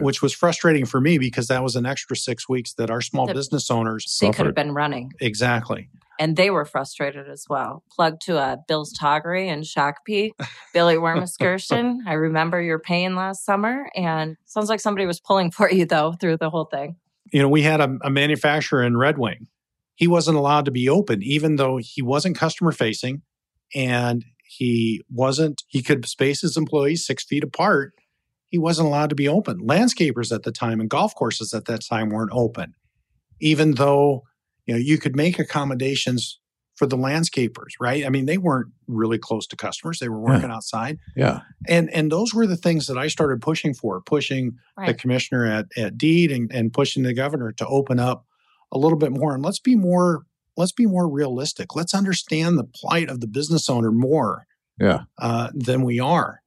which 0.01 0.21
was 0.21 0.33
frustrating 0.33 0.85
for 0.85 1.01
me 1.01 1.19
because 1.19 1.47
that 1.47 1.63
was 1.63 1.77
an 1.77 1.87
extra 1.87 2.17
six 2.17 2.49
weeks 2.49 2.75
that 2.75 2.91
our 2.91 3.01
small 3.01 3.27
the, 3.27 3.35
business 3.35 3.71
owners 3.71 4.19
they 4.21 4.31
could 4.31 4.47
have 4.47 4.55
been 4.55 4.73
running. 4.73 5.13
Exactly. 5.21 5.89
And 6.19 6.37
they 6.37 6.51
were 6.51 6.65
frustrated 6.65 7.29
as 7.29 7.47
well. 7.49 7.85
Plug 7.91 8.19
to 8.21 8.37
a 8.37 8.53
uh, 8.53 8.57
Bill's 8.69 8.93
Toggery 8.93 9.49
and 9.49 9.65
Shakopee, 9.65 10.31
Billy 10.73 10.99
Worm 10.99 11.23
excursion. 11.23 12.03
I 12.07 12.15
remember 12.15 12.61
your 12.61 12.79
pain 12.79 13.15
last 13.17 13.45
summer, 13.45 13.89
and 13.95 14.37
sounds 14.47 14.69
like 14.69 14.81
somebody 14.81 15.07
was 15.07 15.21
pulling 15.21 15.51
for 15.51 15.71
you 15.71 15.87
though 15.87 16.13
through 16.21 16.39
the 16.39 16.51
whole 16.51 16.67
thing. 16.67 16.97
You 17.33 17.43
know, 17.43 17.49
we 17.49 17.63
had 17.63 17.81
a, 17.81 17.97
a 18.03 18.11
manufacturer 18.11 18.83
in 18.83 18.97
Red 18.97 19.19
Wing. 19.19 19.47
He 19.95 20.07
wasn't 20.07 20.37
allowed 20.37 20.65
to 20.65 20.71
be 20.71 20.89
open, 20.89 21.23
even 21.23 21.57
though 21.57 21.79
he 21.79 22.03
wasn't 22.03 22.37
customer 22.37 22.73
facing, 22.73 23.23
and 23.75 24.25
he 24.45 25.03
wasn't. 25.11 25.63
He 25.69 25.83
could 25.83 26.07
space 26.07 26.41
his 26.41 26.57
employees 26.57 27.07
six 27.07 27.25
feet 27.25 27.45
apart 27.45 27.95
he 28.55 28.59
wasn't 28.59 28.87
allowed 28.87 29.11
to 29.11 29.17
be 29.17 29.27
open. 29.27 29.59
Landscapers 29.67 30.33
at 30.33 30.45
the 30.45 30.53
time 30.53 30.79
and 30.79 30.89
golf 30.89 31.13
courses 31.17 31.53
at 31.53 31.65
that 31.65 31.85
time 31.85 32.11
weren't 32.11 32.31
open, 32.33 32.73
even 33.41 33.73
though 33.73 34.23
you 34.65 34.75
know 34.75 34.79
you 34.79 34.97
could 34.97 35.17
make 35.17 35.41
accommodations 35.41 36.39
for 36.77 36.87
the 36.87 36.97
landscapers, 36.97 37.73
right? 37.81 38.07
I 38.07 38.11
mean, 38.11 38.27
they 38.27 38.39
weren't 38.39 38.69
really 38.87 39.19
close 39.19 39.49
to 39.49 39.57
customers; 39.57 39.99
they 39.99 40.09
were 40.09 40.21
working 40.21 40.51
yeah. 40.51 40.55
outside. 40.55 41.01
Yeah, 41.17 41.41
and 41.67 41.91
and 41.91 42.13
those 42.13 42.33
were 42.33 42.47
the 42.47 42.57
things 42.57 42.87
that 42.87 42.97
I 42.97 43.09
started 43.09 43.43
pushing 43.43 43.75
for, 43.75 44.01
pushing 44.01 44.57
right. 44.79 44.87
the 44.87 44.95
commissioner 44.95 45.45
at 45.47 45.67
at 45.77 45.99
DEED 45.99 46.31
and, 46.31 46.53
and 46.53 46.73
pushing 46.73 47.03
the 47.03 47.13
governor 47.13 47.51
to 47.51 47.67
open 47.67 47.99
up 47.99 48.25
a 48.75 48.79
little 48.79 48.99
bit 48.99 49.13
more. 49.13 49.35
And 49.35 49.43
let's 49.43 49.61
be 49.61 49.77
more 49.77 50.27
let's 50.57 50.73
be 50.73 50.87
more 50.87 51.09
realistic. 51.09 51.75
Let's 51.75 51.95
understand 51.95 52.59
the 52.59 52.65
plight 52.65 53.09
of 53.09 53.21
the 53.21 53.27
business 53.27 53.69
owner 53.69 53.91
more 53.91 54.47
yeah. 54.79 55.03
Uh, 55.19 55.51
than 55.55 55.83
we 55.83 56.01
are. 56.01 56.43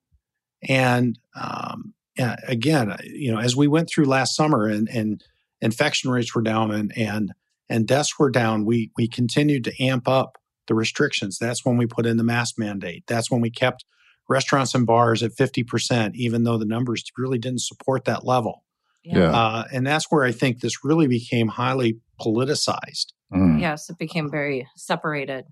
And 0.68 1.18
um, 1.40 1.94
again, 2.18 2.92
uh, 2.92 2.98
you 3.04 3.32
know, 3.32 3.40
as 3.40 3.56
we 3.56 3.68
went 3.68 3.90
through 3.90 4.06
last 4.06 4.36
summer 4.36 4.68
and, 4.68 4.90
and 4.90 5.24
infection 5.62 6.10
rates 6.10 6.34
were 6.34 6.42
down 6.42 6.72
and, 6.72 6.98
and, 6.98 7.34
and 7.70 7.88
deaths 7.88 8.18
were 8.18 8.30
down, 8.30 8.66
we, 8.66 8.92
we 8.98 9.08
continued 9.08 9.64
to 9.66 9.84
amp 9.84 10.08
up 10.08 10.38
the 10.68 10.76
restrictions. 10.76 11.38
That's 11.38 11.66
when 11.66 11.78
we 11.78 11.86
put 11.86 12.06
in 12.06 12.18
the 12.18 12.24
mask 12.24 12.56
mandate. 12.58 13.04
That's 13.08 13.32
when 13.32 13.42
we 13.42 13.50
kept 13.50 13.86
restaurants 14.30 14.76
and 14.76 14.86
bars 14.86 15.24
at 15.24 15.36
50%, 15.36 16.16
even 16.16 16.44
though 16.44 16.58
the 16.58 16.66
numbers 16.66 17.04
really 17.18 17.38
didn't 17.38 17.62
support 17.62 18.06
that 18.06 18.26
level. 18.26 18.64
Yeah. 19.04 19.32
Uh, 19.32 19.64
and 19.72 19.88
that's 19.88 20.08
where 20.10 20.26
I 20.26 20.34
think 20.34 20.60
this 20.60 20.84
really 20.84 21.08
became 21.08 21.48
highly 21.48 22.00
politicized. 22.20 23.08
Mm. 23.34 23.60
Yes, 23.60 23.90
it 23.90 23.98
became 23.98 24.30
very 24.30 24.68
separated, 24.76 25.46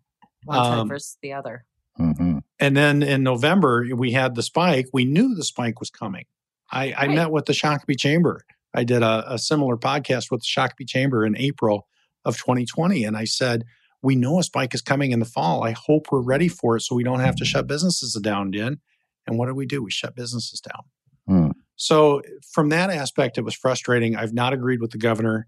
one 0.43 0.57
um, 0.57 0.66
side 0.66 0.88
versus 0.88 1.18
the 1.22 1.34
other. 1.34 1.66
Mm-hmm. 1.99 2.39
And 2.59 2.78
then 2.78 3.03
in 3.03 3.24
November, 3.24 3.86
we 3.95 4.11
had 4.11 4.36
the 4.36 4.43
spike. 4.43 4.88
We 4.93 5.05
knew 5.05 5.36
the 5.36 5.43
spike 5.43 5.80
was 5.80 5.89
coming. 5.89 6.26
I, 6.72 6.93
I 6.97 7.07
met 7.07 7.32
with 7.32 7.45
the 7.45 7.53
Shakopee 7.53 7.99
Chamber. 7.99 8.45
I 8.74 8.84
did 8.84 9.03
a, 9.03 9.34
a 9.34 9.39
similar 9.39 9.78
podcast 9.78 10.32
with 10.32 10.41
the 10.41 10.47
Shakopee 10.47 10.88
Chamber 10.88 11.26
in 11.26 11.38
April 11.38 11.88
of 12.26 12.38
2020. 12.38 13.03
And 13.03 13.16
I 13.16 13.26
said, 13.26 13.63
we 14.01 14.16
know 14.16 14.39
a 14.39 14.43
spike 14.43 14.74
is 14.74 14.82
coming 14.82 15.11
in 15.11 15.20
the 15.20 15.26
fall. 15.26 15.63
I 15.63 15.72
hope 15.72 16.07
we're 16.11 16.22
ready 16.22 16.47
for 16.47 16.76
it 16.76 16.82
so 16.82 16.95
we 16.95 17.03
don't 17.03 17.22
have 17.22 17.36
to 17.38 17.45
shut 17.45 17.68
businesses 17.68 18.13
down, 18.22 18.53
in. 18.53 18.80
And 19.26 19.38
what 19.38 19.47
do 19.47 19.55
we 19.55 19.66
do? 19.66 19.84
We 19.84 19.91
shut 19.91 20.16
businesses 20.16 20.61
down. 20.61 20.84
Hmm. 21.28 21.51
So, 21.76 22.22
from 22.51 22.70
that 22.70 22.89
aspect, 22.89 23.38
it 23.38 23.41
was 23.41 23.55
frustrating. 23.55 24.16
I've 24.16 24.34
not 24.34 24.53
agreed 24.53 24.80
with 24.80 24.91
the 24.91 24.97
governor 24.97 25.47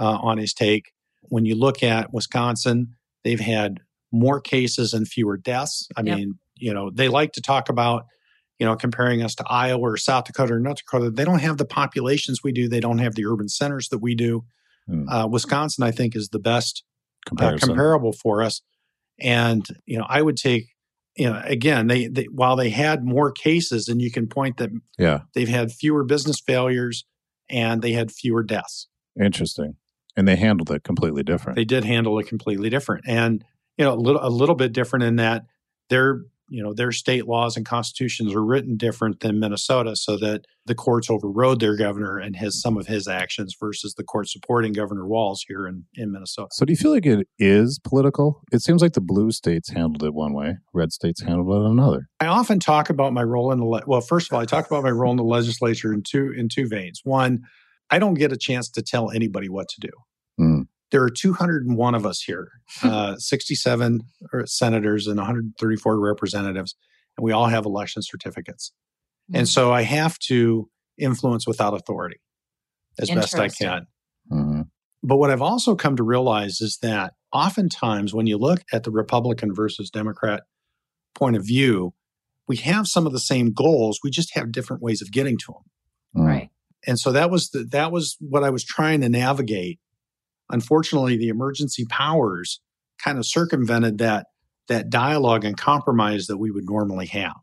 uh, 0.00 0.18
on 0.22 0.38
his 0.38 0.52
take. 0.52 0.92
When 1.22 1.44
you 1.44 1.54
look 1.54 1.82
at 1.82 2.12
Wisconsin, 2.12 2.96
they've 3.22 3.38
had 3.38 3.78
more 4.10 4.40
cases 4.40 4.92
and 4.92 5.06
fewer 5.06 5.36
deaths. 5.36 5.86
I 5.96 6.02
yep. 6.02 6.18
mean, 6.18 6.38
you 6.56 6.74
know, 6.74 6.90
they 6.90 7.08
like 7.08 7.32
to 7.32 7.40
talk 7.40 7.68
about 7.68 8.04
you 8.60 8.66
know, 8.66 8.76
comparing 8.76 9.22
us 9.22 9.34
to 9.36 9.44
Iowa 9.48 9.80
or 9.80 9.96
South 9.96 10.24
Dakota 10.24 10.52
or 10.52 10.60
North 10.60 10.76
Dakota, 10.76 11.10
they 11.10 11.24
don't 11.24 11.38
have 11.38 11.56
the 11.56 11.64
populations 11.64 12.42
we 12.44 12.52
do. 12.52 12.68
They 12.68 12.78
don't 12.78 12.98
have 12.98 13.14
the 13.14 13.24
urban 13.24 13.48
centers 13.48 13.88
that 13.88 14.00
we 14.00 14.14
do. 14.14 14.44
Mm. 14.88 15.06
Uh, 15.10 15.26
Wisconsin, 15.28 15.82
I 15.82 15.92
think, 15.92 16.14
is 16.14 16.28
the 16.28 16.38
best 16.38 16.84
uh, 17.40 17.56
comparable 17.58 18.12
for 18.12 18.42
us. 18.42 18.60
And 19.18 19.66
you 19.86 19.98
know, 19.98 20.04
I 20.06 20.20
would 20.20 20.36
take 20.36 20.66
you 21.16 21.28
know 21.28 21.40
again 21.44 21.86
they, 21.86 22.06
they 22.06 22.24
while 22.24 22.54
they 22.54 22.68
had 22.68 23.02
more 23.02 23.32
cases, 23.32 23.88
and 23.88 24.00
you 24.00 24.10
can 24.10 24.26
point 24.26 24.58
that 24.58 24.70
yeah 24.98 25.20
they've 25.34 25.48
had 25.48 25.72
fewer 25.72 26.04
business 26.04 26.38
failures 26.38 27.06
and 27.48 27.80
they 27.80 27.92
had 27.92 28.12
fewer 28.12 28.42
deaths. 28.42 28.88
Interesting, 29.20 29.76
and 30.16 30.26
they 30.26 30.36
handled 30.36 30.70
it 30.70 30.84
completely 30.84 31.22
different. 31.22 31.56
They 31.56 31.64
did 31.64 31.84
handle 31.84 32.18
it 32.18 32.26
completely 32.26 32.70
different, 32.70 33.04
and 33.06 33.44
you 33.76 33.84
know 33.84 33.94
a 33.94 33.96
little 33.96 34.20
a 34.24 34.30
little 34.30 34.54
bit 34.54 34.72
different 34.72 35.04
in 35.04 35.16
that 35.16 35.44
they're 35.88 36.22
you 36.50 36.62
know 36.62 36.74
their 36.74 36.92
state 36.92 37.26
laws 37.26 37.56
and 37.56 37.64
constitutions 37.64 38.34
are 38.34 38.44
written 38.44 38.76
different 38.76 39.20
than 39.20 39.38
Minnesota, 39.38 39.96
so 39.96 40.16
that 40.18 40.44
the 40.66 40.74
courts 40.74 41.08
overrode 41.08 41.60
their 41.60 41.76
governor 41.76 42.18
and 42.18 42.36
his 42.36 42.60
some 42.60 42.76
of 42.76 42.86
his 42.86 43.08
actions 43.08 43.56
versus 43.58 43.94
the 43.94 44.04
court 44.04 44.28
supporting 44.28 44.72
Governor 44.72 45.06
Walz 45.06 45.44
here 45.46 45.66
in, 45.66 45.84
in 45.94 46.12
Minnesota. 46.12 46.48
So, 46.52 46.64
do 46.64 46.72
you 46.72 46.76
feel 46.76 46.90
like 46.90 47.06
it 47.06 47.26
is 47.38 47.78
political? 47.82 48.42
It 48.52 48.62
seems 48.62 48.82
like 48.82 48.92
the 48.92 49.00
blue 49.00 49.30
states 49.30 49.70
handled 49.70 50.02
it 50.02 50.12
one 50.12 50.34
way, 50.34 50.56
red 50.74 50.92
states 50.92 51.22
handled 51.22 51.48
it 51.48 51.70
another. 51.70 52.08
I 52.18 52.26
often 52.26 52.60
talk 52.60 52.90
about 52.90 53.12
my 53.12 53.22
role 53.22 53.52
in 53.52 53.60
the 53.60 53.66
le- 53.66 53.84
well. 53.86 54.00
First 54.00 54.30
of 54.30 54.34
all, 54.34 54.42
I 54.42 54.44
talk 54.44 54.66
about 54.66 54.82
my 54.82 54.90
role 54.90 55.12
in 55.12 55.16
the 55.16 55.24
legislature 55.24 55.92
in 55.92 56.02
two 56.02 56.32
in 56.36 56.48
two 56.48 56.66
veins. 56.66 57.00
One, 57.04 57.44
I 57.90 57.98
don't 57.98 58.14
get 58.14 58.32
a 58.32 58.36
chance 58.36 58.70
to 58.70 58.82
tell 58.82 59.10
anybody 59.10 59.48
what 59.48 59.68
to 59.68 59.80
do. 59.80 59.90
Mm 60.40 60.66
there 60.90 61.02
are 61.02 61.10
201 61.10 61.94
of 61.94 62.06
us 62.06 62.20
here, 62.20 62.50
uh, 62.82 63.16
67 63.16 64.00
senators 64.44 65.06
and 65.06 65.16
134 65.16 65.98
representatives, 65.98 66.74
and 67.16 67.24
we 67.24 67.32
all 67.32 67.46
have 67.46 67.64
election 67.64 68.02
certificates. 68.02 68.72
Mm-hmm. 69.30 69.38
And 69.38 69.48
so 69.48 69.72
I 69.72 69.82
have 69.82 70.18
to 70.20 70.68
influence 70.98 71.46
without 71.46 71.74
authority 71.74 72.20
as 72.98 73.10
best 73.10 73.38
I 73.38 73.48
can. 73.48 73.86
Mm-hmm. 74.30 74.62
But 75.02 75.16
what 75.16 75.30
I've 75.30 75.42
also 75.42 75.76
come 75.76 75.96
to 75.96 76.02
realize 76.02 76.60
is 76.60 76.78
that 76.82 77.14
oftentimes 77.32 78.12
when 78.12 78.26
you 78.26 78.36
look 78.36 78.62
at 78.72 78.84
the 78.84 78.90
Republican 78.90 79.54
versus 79.54 79.90
Democrat 79.90 80.42
point 81.14 81.36
of 81.36 81.46
view, 81.46 81.94
we 82.46 82.56
have 82.56 82.86
some 82.86 83.06
of 83.06 83.12
the 83.12 83.20
same 83.20 83.52
goals, 83.52 84.00
we 84.02 84.10
just 84.10 84.34
have 84.34 84.52
different 84.52 84.82
ways 84.82 85.00
of 85.00 85.12
getting 85.12 85.38
to 85.38 85.52
them. 85.52 86.26
Right. 86.26 86.49
And 86.86 86.98
so 86.98 87.12
that 87.12 87.30
was 87.30 87.50
the, 87.50 87.64
that 87.72 87.92
was 87.92 88.16
what 88.20 88.42
I 88.42 88.50
was 88.50 88.64
trying 88.64 89.02
to 89.02 89.08
navigate 89.08 89.78
Unfortunately, 90.50 91.16
the 91.16 91.28
emergency 91.28 91.86
powers 91.88 92.60
kind 93.02 93.18
of 93.18 93.26
circumvented 93.26 93.98
that 93.98 94.26
that 94.68 94.90
dialogue 94.90 95.44
and 95.44 95.56
compromise 95.56 96.26
that 96.26 96.36
we 96.36 96.50
would 96.50 96.64
normally 96.68 97.06
have. 97.06 97.34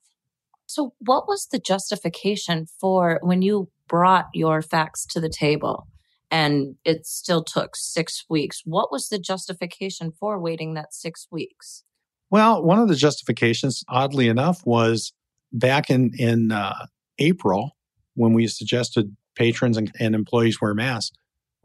So, 0.65 0.93
what 0.99 1.27
was 1.27 1.47
the 1.51 1.59
justification 1.59 2.67
for 2.79 3.19
when 3.21 3.41
you 3.41 3.69
brought 3.87 4.27
your 4.33 4.61
facts 4.61 5.05
to 5.07 5.19
the 5.19 5.29
table 5.29 5.87
and 6.29 6.75
it 6.83 7.05
still 7.05 7.43
took 7.43 7.75
six 7.75 8.25
weeks? 8.29 8.61
What 8.65 8.91
was 8.91 9.09
the 9.09 9.19
justification 9.19 10.11
for 10.11 10.39
waiting 10.39 10.73
that 10.73 10.93
six 10.93 11.27
weeks? 11.31 11.83
Well, 12.29 12.61
one 12.61 12.79
of 12.79 12.89
the 12.89 12.95
justifications, 12.95 13.83
oddly 13.87 14.27
enough, 14.27 14.65
was 14.65 15.13
back 15.53 15.89
in 15.89 16.11
in 16.17 16.51
uh, 16.51 16.87
April 17.19 17.77
when 18.15 18.33
we 18.33 18.47
suggested 18.47 19.15
patrons 19.37 19.77
and, 19.77 19.91
and 19.99 20.15
employees 20.15 20.59
wear 20.59 20.73
masks 20.73 21.15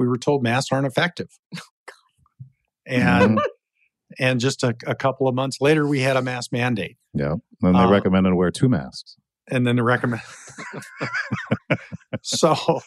we 0.02 0.08
were 0.08 0.18
told 0.18 0.42
masks 0.42 0.72
aren't 0.72 0.86
effective. 0.86 1.28
and 2.86 3.40
and 4.18 4.40
just 4.40 4.62
a, 4.62 4.74
a, 4.86 4.94
couple 4.94 5.26
of 5.28 5.34
months 5.34 5.58
later, 5.60 5.86
we 5.86 6.00
had 6.00 6.16
a 6.16 6.22
mask 6.22 6.52
mandate. 6.52 6.98
Yeah. 7.14 7.36
Then 7.60 7.72
they 7.72 7.78
uh, 7.78 7.90
recommended 7.90 8.30
to 8.30 8.36
wear 8.36 8.50
two 8.50 8.68
masks. 8.68 9.16
And 9.48 9.66
then 9.66 9.76
they 9.76 9.82
recommend. 9.82 10.22
so 12.22 12.80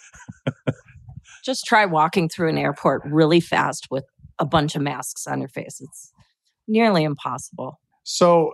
just 1.43 1.65
try 1.65 1.85
walking 1.85 2.29
through 2.29 2.49
an 2.49 2.57
airport 2.57 3.01
really 3.05 3.39
fast 3.39 3.87
with 3.89 4.05
a 4.37 4.45
bunch 4.45 4.75
of 4.75 4.81
masks 4.81 5.25
on 5.25 5.39
your 5.39 5.49
face. 5.49 5.79
It's 5.79 6.11
nearly 6.67 7.03
impossible. 7.03 7.79
So, 8.03 8.53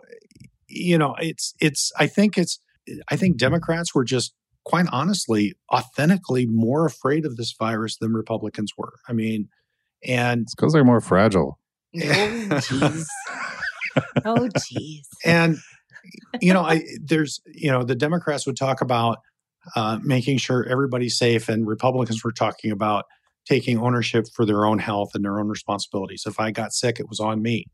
you 0.67 0.97
know, 0.97 1.15
it's, 1.19 1.53
it's, 1.59 1.91
I 1.99 2.07
think 2.07 2.37
it's, 2.37 2.59
I 3.09 3.17
think 3.17 3.37
Democrats 3.37 3.93
were 3.93 4.05
just 4.05 4.33
quite 4.63 4.85
honestly, 4.91 5.55
authentically 5.73 6.45
more 6.45 6.85
afraid 6.85 7.25
of 7.25 7.37
this 7.37 7.53
virus 7.57 7.97
than 7.97 8.13
Republicans 8.13 8.73
were. 8.77 8.93
I 9.07 9.13
mean, 9.13 9.49
and 10.03 10.41
it's 10.41 10.55
because 10.55 10.73
they're 10.73 10.83
more 10.83 11.01
fragile. 11.01 11.59
Oh, 11.95 11.99
jeez. 11.99 13.05
oh, 14.25 14.49
jeez. 14.57 15.05
And, 15.25 15.57
you 16.39 16.53
know, 16.53 16.63
I, 16.63 16.83
there's, 17.01 17.41
you 17.45 17.71
know, 17.71 17.83
the 17.83 17.95
Democrats 17.95 18.45
would 18.45 18.57
talk 18.57 18.81
about 18.81 19.19
uh, 19.75 19.99
making 20.01 20.37
sure 20.37 20.67
everybody's 20.67 21.17
safe, 21.17 21.49
and 21.49 21.67
Republicans 21.67 22.23
were 22.23 22.31
talking 22.31 22.71
about 22.71 23.05
taking 23.45 23.79
ownership 23.79 24.25
for 24.33 24.45
their 24.45 24.65
own 24.65 24.79
health 24.79 25.11
and 25.13 25.23
their 25.23 25.39
own 25.39 25.47
responsibilities. 25.47 26.23
If 26.25 26.39
I 26.39 26.51
got 26.51 26.73
sick, 26.73 26.99
it 26.99 27.09
was 27.09 27.19
on 27.19 27.41
me. 27.41 27.65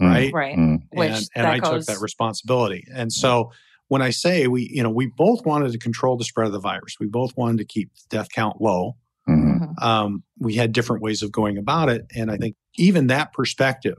Mm. 0.00 0.08
Right. 0.08 0.32
Right. 0.32 0.56
Mm. 0.56 0.78
And, 0.92 1.28
and 1.34 1.46
I 1.46 1.58
goes... 1.58 1.86
took 1.86 1.94
that 1.94 2.02
responsibility. 2.02 2.84
And 2.92 3.12
so, 3.12 3.52
when 3.90 4.02
I 4.02 4.10
say 4.10 4.46
we, 4.46 4.70
you 4.72 4.84
know, 4.84 4.88
we 4.88 5.06
both 5.06 5.44
wanted 5.44 5.72
to 5.72 5.78
control 5.78 6.16
the 6.16 6.22
spread 6.22 6.46
of 6.46 6.52
the 6.52 6.60
virus. 6.60 6.94
We 7.00 7.08
both 7.08 7.36
wanted 7.36 7.58
to 7.58 7.64
keep 7.64 7.92
the 7.92 8.16
death 8.16 8.28
count 8.32 8.62
low. 8.62 8.96
Mm-hmm. 9.28 9.64
mm-hmm. 9.64 9.84
Um, 9.84 10.22
we 10.38 10.54
had 10.54 10.72
different 10.72 11.02
ways 11.02 11.22
of 11.22 11.32
going 11.32 11.58
about 11.58 11.88
it, 11.88 12.06
and 12.14 12.30
I 12.30 12.36
think 12.36 12.54
even 12.76 13.08
that 13.08 13.32
perspective 13.32 13.98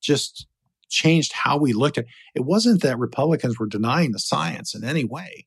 just 0.00 0.46
changed 0.88 1.32
how 1.34 1.58
we 1.58 1.74
looked 1.74 1.98
at. 1.98 2.06
It 2.34 2.40
It 2.40 2.44
wasn't 2.46 2.80
that 2.80 2.98
Republicans 2.98 3.58
were 3.58 3.66
denying 3.66 4.12
the 4.12 4.18
science 4.18 4.74
in 4.74 4.84
any 4.84 5.04
way. 5.04 5.46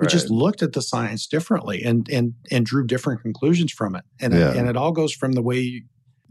We 0.00 0.06
just 0.06 0.30
looked 0.30 0.62
at 0.62 0.72
the 0.72 0.80
science 0.80 1.26
differently 1.26 1.82
and 1.84 2.08
and 2.08 2.32
and 2.50 2.64
drew 2.64 2.86
different 2.86 3.20
conclusions 3.20 3.72
from 3.72 3.94
it. 3.94 4.04
And 4.22 4.32
yeah. 4.32 4.52
it, 4.52 4.56
and 4.56 4.68
it 4.70 4.76
all 4.76 4.92
goes 4.92 5.12
from 5.12 5.32
the 5.32 5.42
way 5.42 5.82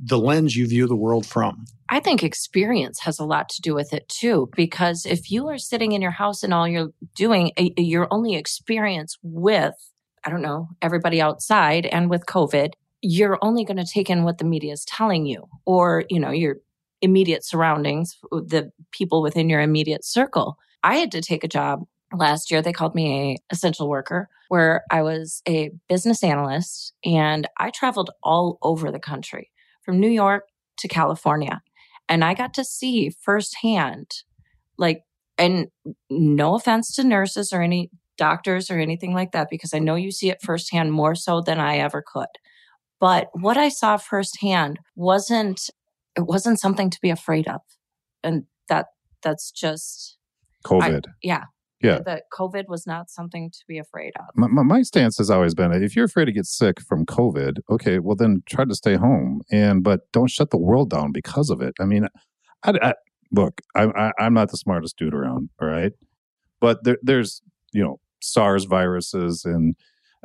the 0.03 0.17
lens 0.17 0.55
you 0.55 0.67
view 0.67 0.87
the 0.87 0.95
world 0.95 1.25
from. 1.25 1.65
I 1.89 1.99
think 1.99 2.23
experience 2.23 2.99
has 3.01 3.19
a 3.19 3.25
lot 3.25 3.49
to 3.49 3.61
do 3.61 3.75
with 3.75 3.93
it 3.93 4.09
too, 4.09 4.49
because 4.55 5.05
if 5.05 5.29
you 5.29 5.47
are 5.49 5.57
sitting 5.57 5.91
in 5.91 6.01
your 6.01 6.11
house 6.11 6.41
and 6.41 6.53
all 6.53 6.67
you're 6.67 6.91
doing, 7.15 7.51
eh, 7.57 7.69
eh, 7.77 7.81
your 7.81 8.07
only 8.11 8.35
experience 8.35 9.17
with, 9.21 9.75
I 10.25 10.29
don't 10.29 10.41
know, 10.41 10.69
everybody 10.81 11.21
outside 11.21 11.85
and 11.85 12.09
with 12.09 12.25
COVID, 12.25 12.73
you're 13.01 13.37
only 13.41 13.63
going 13.63 13.77
to 13.77 13.85
take 13.85 14.09
in 14.09 14.23
what 14.23 14.37
the 14.37 14.45
media 14.45 14.73
is 14.73 14.85
telling 14.85 15.25
you 15.25 15.47
or, 15.65 16.05
you 16.09 16.19
know, 16.19 16.31
your 16.31 16.57
immediate 17.01 17.43
surroundings, 17.43 18.17
the 18.31 18.71
people 18.91 19.21
within 19.21 19.49
your 19.49 19.61
immediate 19.61 20.05
circle. 20.05 20.57
I 20.83 20.95
had 20.95 21.11
to 21.11 21.21
take 21.21 21.43
a 21.43 21.47
job 21.47 21.83
last 22.13 22.51
year. 22.51 22.61
They 22.61 22.73
called 22.73 22.95
me 22.95 23.33
a 23.33 23.53
essential 23.53 23.89
worker 23.89 24.29
where 24.49 24.83
I 24.91 25.01
was 25.01 25.41
a 25.47 25.71
business 25.87 26.23
analyst 26.23 26.93
and 27.03 27.47
I 27.57 27.69
traveled 27.69 28.11
all 28.23 28.59
over 28.61 28.91
the 28.91 28.99
country 28.99 29.49
from 29.91 29.99
New 29.99 30.09
York 30.09 30.45
to 30.77 30.87
California. 30.87 31.61
And 32.07 32.23
I 32.23 32.33
got 32.33 32.53
to 32.53 32.63
see 32.63 33.09
firsthand, 33.09 34.09
like, 34.77 35.03
and 35.37 35.67
no 36.09 36.55
offense 36.55 36.95
to 36.95 37.03
nurses 37.03 37.51
or 37.51 37.61
any 37.61 37.89
doctors 38.17 38.71
or 38.71 38.79
anything 38.79 39.13
like 39.13 39.33
that, 39.33 39.49
because 39.49 39.73
I 39.73 39.79
know 39.79 39.95
you 39.95 40.09
see 40.09 40.29
it 40.29 40.41
firsthand 40.41 40.93
more 40.93 41.13
so 41.13 41.41
than 41.41 41.59
I 41.59 41.79
ever 41.79 42.01
could. 42.05 42.27
But 43.01 43.27
what 43.33 43.57
I 43.57 43.67
saw 43.67 43.97
firsthand 43.97 44.79
wasn't, 44.95 45.69
it 46.15 46.21
wasn't 46.21 46.61
something 46.61 46.89
to 46.89 46.99
be 47.01 47.09
afraid 47.09 47.49
of. 47.49 47.59
And 48.23 48.43
that, 48.69 48.85
that's 49.21 49.51
just 49.51 50.17
COVID. 50.65 51.05
I, 51.05 51.11
yeah. 51.21 51.43
Yeah. 51.83 51.99
That 52.05 52.23
COVID 52.31 52.67
was 52.67 52.85
not 52.85 53.09
something 53.09 53.49
to 53.51 53.59
be 53.67 53.79
afraid 53.79 54.13
of. 54.19 54.25
My, 54.35 54.47
my, 54.47 54.63
my, 54.63 54.81
stance 54.83 55.17
has 55.17 55.29
always 55.29 55.53
been 55.53 55.71
if 55.71 55.95
you're 55.95 56.05
afraid 56.05 56.25
to 56.25 56.31
get 56.31 56.45
sick 56.45 56.79
from 56.81 57.05
COVID, 57.05 57.59
okay, 57.69 57.99
well, 57.99 58.15
then 58.15 58.43
try 58.47 58.65
to 58.65 58.75
stay 58.75 58.95
home. 58.95 59.41
And, 59.51 59.83
but 59.83 60.11
don't 60.11 60.29
shut 60.29 60.51
the 60.51 60.57
world 60.57 60.89
down 60.89 61.11
because 61.11 61.49
of 61.49 61.61
it. 61.61 61.73
I 61.79 61.85
mean, 61.85 62.07
I, 62.63 62.73
I, 62.81 62.93
look, 63.31 63.61
I, 63.75 63.83
I, 63.83 64.11
I'm 64.19 64.33
not 64.33 64.51
the 64.51 64.57
smartest 64.57 64.97
dude 64.97 65.13
around, 65.13 65.49
all 65.61 65.67
right? 65.67 65.93
But 66.59 66.83
there, 66.83 66.97
there's, 67.01 67.41
you 67.73 67.83
know, 67.83 67.99
SARS 68.21 68.65
viruses 68.65 69.43
and 69.45 69.75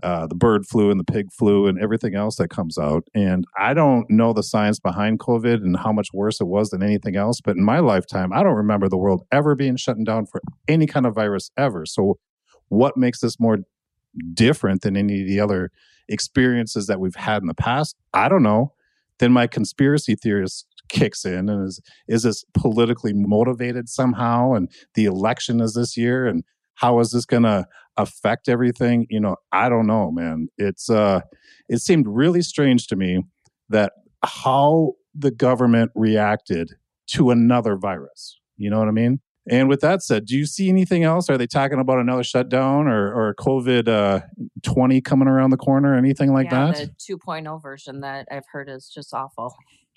uh, 0.02 0.26
the 0.26 0.34
bird 0.34 0.66
flu 0.66 0.90
and 0.90 1.00
the 1.00 1.04
pig 1.04 1.32
flu 1.32 1.66
and 1.66 1.78
everything 1.78 2.14
else 2.14 2.36
that 2.36 2.48
comes 2.48 2.76
out. 2.76 3.04
And 3.14 3.44
I 3.58 3.72
don't 3.72 4.08
know 4.10 4.32
the 4.32 4.42
science 4.42 4.78
behind 4.78 5.20
COVID 5.20 5.56
and 5.56 5.76
how 5.76 5.92
much 5.92 6.08
worse 6.12 6.40
it 6.40 6.46
was 6.46 6.70
than 6.70 6.82
anything 6.82 7.16
else. 7.16 7.40
But 7.40 7.56
in 7.56 7.64
my 7.64 7.78
lifetime, 7.78 8.32
I 8.32 8.42
don't 8.42 8.54
remember 8.54 8.88
the 8.88 8.98
world 8.98 9.26
ever 9.32 9.54
being 9.54 9.76
shut 9.76 9.96
down 10.04 10.26
for 10.26 10.42
any 10.68 10.86
kind 10.86 11.06
of 11.06 11.14
virus 11.14 11.50
ever. 11.56 11.86
So, 11.86 12.18
what 12.68 12.96
makes 12.96 13.20
this 13.20 13.38
more 13.40 13.58
different 14.34 14.82
than 14.82 14.96
any 14.96 15.22
of 15.22 15.28
the 15.28 15.40
other 15.40 15.70
experiences 16.08 16.88
that 16.88 17.00
we've 17.00 17.14
had 17.14 17.42
in 17.42 17.48
the 17.48 17.54
past? 17.54 17.96
I 18.12 18.28
don't 18.28 18.42
know. 18.42 18.72
Then 19.18 19.32
my 19.32 19.46
conspiracy 19.46 20.14
theorist 20.14 20.66
kicks 20.88 21.24
in 21.24 21.48
and 21.48 21.66
is 21.66 21.80
is 22.06 22.22
this 22.22 22.44
politically 22.54 23.12
motivated 23.12 23.88
somehow 23.88 24.52
and 24.52 24.70
the 24.94 25.04
election 25.04 25.60
is 25.60 25.74
this 25.74 25.96
year 25.96 26.26
and 26.26 26.44
how 26.74 27.00
is 27.00 27.10
this 27.10 27.24
going 27.24 27.42
to 27.42 27.66
affect 27.96 28.48
everything 28.48 29.06
you 29.10 29.20
know 29.20 29.36
i 29.52 29.68
don't 29.68 29.86
know 29.86 30.10
man. 30.10 30.48
It's 30.58 30.90
uh 30.90 31.20
it 31.68 31.78
seemed 31.78 32.06
really 32.06 32.42
strange 32.42 32.86
to 32.88 32.96
me 32.96 33.24
that 33.68 33.92
how 34.24 34.92
the 35.14 35.30
government 35.30 35.90
reacted 35.94 36.72
to 37.08 37.30
another 37.30 37.76
virus 37.76 38.38
you 38.56 38.70
know 38.70 38.78
what 38.78 38.88
i 38.88 38.92
mean? 38.92 39.20
And 39.48 39.68
with 39.68 39.80
that 39.80 40.02
said 40.02 40.26
do 40.26 40.36
you 40.36 40.44
see 40.44 40.68
anything 40.68 41.04
else? 41.04 41.30
Are 41.30 41.38
they 41.38 41.46
talking 41.46 41.78
about 41.78 41.98
another 41.98 42.24
shutdown 42.24 42.88
or 42.88 43.12
or 43.14 43.34
covid 43.36 43.88
uh 43.88 44.20
20 44.62 45.00
coming 45.00 45.28
around 45.28 45.50
the 45.50 45.56
corner 45.56 45.96
anything 45.96 46.32
like 46.32 46.50
yeah, 46.50 46.72
that? 46.72 46.90
the 46.98 47.16
2.0 47.16 47.62
version 47.62 48.00
that 48.00 48.26
i've 48.30 48.46
heard 48.50 48.68
is 48.68 48.88
just 48.88 49.14
awful 49.14 49.54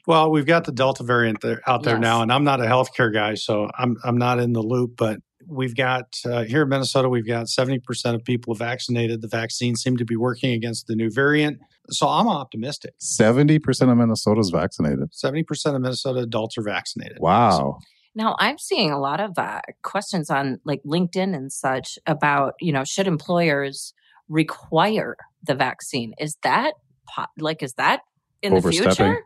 well, 0.08 0.32
we've 0.32 0.46
got 0.46 0.66
the 0.66 0.72
Delta 0.72 1.04
variant 1.04 1.42
there, 1.42 1.62
out 1.68 1.84
there 1.84 1.96
yes. 1.96 2.02
now, 2.02 2.22
and 2.22 2.32
I'm 2.32 2.44
not 2.44 2.62
a 2.62 2.66
healthcare 2.66 3.14
guy, 3.14 3.36
so 3.36 3.70
I'm 3.78 3.98
I'm 4.04 4.18
not 4.18 4.40
in 4.40 4.54
the 4.54 4.62
loop. 4.62 4.96
But 4.98 5.20
we've 5.48 5.76
got 5.76 6.18
uh, 6.26 6.44
here 6.44 6.64
in 6.64 6.70
Minnesota, 6.70 7.10
we've 7.10 7.28
got 7.28 7.48
70% 7.48 8.16
of 8.16 8.24
people 8.24 8.54
vaccinated. 8.54 9.22
The 9.22 9.28
vaccines 9.28 9.82
seem 9.82 9.98
to 9.98 10.06
be 10.06 10.16
working 10.16 10.54
against 10.54 10.88
the 10.88 10.96
new 10.96 11.10
variant. 11.10 11.60
So 11.90 12.08
I'm 12.08 12.28
optimistic. 12.28 12.94
70% 13.00 13.92
of 13.92 13.98
Minnesota 13.98 14.40
is 14.40 14.52
vaccinated. 14.52 15.12
70% 15.12 15.76
of 15.76 15.82
Minnesota 15.82 16.20
adults 16.20 16.58
are 16.58 16.64
vaccinated. 16.64 17.18
Wow. 17.20 17.58
So, 17.58 17.80
now 18.16 18.36
I'm 18.40 18.58
seeing 18.58 18.92
a 18.92 19.00
lot 19.00 19.20
of 19.20 19.38
uh, 19.38 19.62
questions 19.84 20.30
on 20.30 20.60
like 20.66 20.82
LinkedIn 20.84 21.36
and 21.36 21.52
such 21.52 21.98
about, 22.06 22.54
you 22.60 22.72
know, 22.72 22.84
should 22.84 23.08
employers 23.08 23.94
require 24.28 25.16
the 25.44 25.56
vaccine? 25.56 26.14
Is 26.20 26.38
that 26.44 26.74
like, 27.38 27.64
is 27.64 27.74
that 27.74 28.02
in 28.42 28.54
the 28.54 28.62
future? 28.62 29.24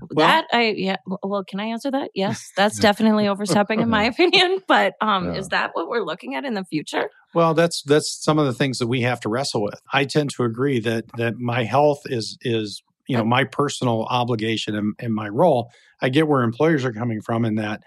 Well, 0.00 0.26
that 0.26 0.46
I 0.52 0.74
yeah 0.76 0.96
well 1.22 1.44
can 1.44 1.60
I 1.60 1.66
answer 1.66 1.90
that? 1.90 2.10
Yes, 2.14 2.52
that's 2.56 2.78
definitely 2.78 3.28
overstepping 3.28 3.80
in 3.80 3.88
my 3.88 4.04
opinion, 4.12 4.60
but 4.68 4.94
um 5.00 5.26
yeah. 5.26 5.38
is 5.38 5.48
that 5.48 5.70
what 5.74 5.88
we're 5.88 6.04
looking 6.04 6.34
at 6.34 6.44
in 6.44 6.54
the 6.54 6.64
future? 6.64 7.10
Well, 7.34 7.54
that's 7.54 7.82
that's 7.82 8.22
some 8.22 8.38
of 8.38 8.46
the 8.46 8.52
things 8.52 8.78
that 8.78 8.86
we 8.86 9.02
have 9.02 9.20
to 9.20 9.28
wrestle 9.28 9.62
with. 9.62 9.80
I 9.92 10.04
tend 10.04 10.30
to 10.30 10.44
agree 10.44 10.80
that 10.80 11.04
that 11.16 11.38
my 11.38 11.64
health 11.64 12.02
is 12.06 12.38
is 12.42 12.82
you 13.08 13.16
know 13.16 13.24
my 13.24 13.44
personal 13.44 14.04
obligation 14.04 14.74
and, 14.74 14.94
and 14.98 15.14
my 15.14 15.28
role. 15.28 15.70
I 16.00 16.08
get 16.08 16.28
where 16.28 16.42
employers 16.42 16.84
are 16.84 16.92
coming 16.92 17.20
from 17.20 17.44
in 17.44 17.56
that 17.56 17.82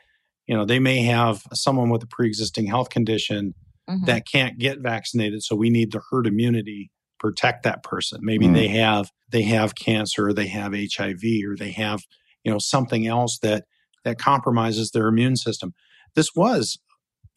you 0.47 0.55
know 0.55 0.66
they 0.66 0.80
may 0.80 1.03
have 1.03 1.43
someone 1.53 1.89
with 1.89 2.03
a 2.03 2.07
pre-existing 2.07 2.66
health 2.66 2.89
condition 2.89 3.53
mm-hmm. 3.89 4.05
that 4.05 4.28
can't 4.28 4.57
get 4.57 4.80
vaccinated 4.80 5.43
so 5.43 5.55
we 5.55 5.70
need 5.70 5.91
the 5.91 6.01
herd 6.10 6.28
immunity 6.28 6.91
protect 7.20 7.63
that 7.63 7.84
person. 7.84 8.20
Maybe 8.22 8.47
mm. 8.47 8.53
they 8.53 8.67
have 8.70 9.11
they 9.30 9.43
have 9.43 9.76
cancer, 9.76 10.28
or 10.28 10.34
they 10.34 10.47
have 10.47 10.74
HIV, 10.74 11.24
or 11.47 11.55
they 11.57 11.72
have 11.72 12.01
you 12.43 12.51
know 12.51 12.59
something 12.59 13.07
else 13.07 13.39
that 13.39 13.65
that 14.03 14.17
compromises 14.17 14.91
their 14.91 15.07
immune 15.07 15.36
system. 15.36 15.74
This 16.15 16.36
was, 16.36 16.80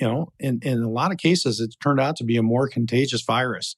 you 0.01 0.07
know, 0.07 0.33
in 0.39 0.61
in 0.62 0.83
a 0.83 0.91
lot 0.91 1.12
of 1.12 1.18
cases, 1.18 1.61
it 1.61 1.74
turned 1.83 2.01
out 2.01 2.16
to 2.16 2.24
be 2.24 2.37
a 2.37 2.43
more 2.43 2.68
contagious 2.68 3.22
virus 3.22 3.76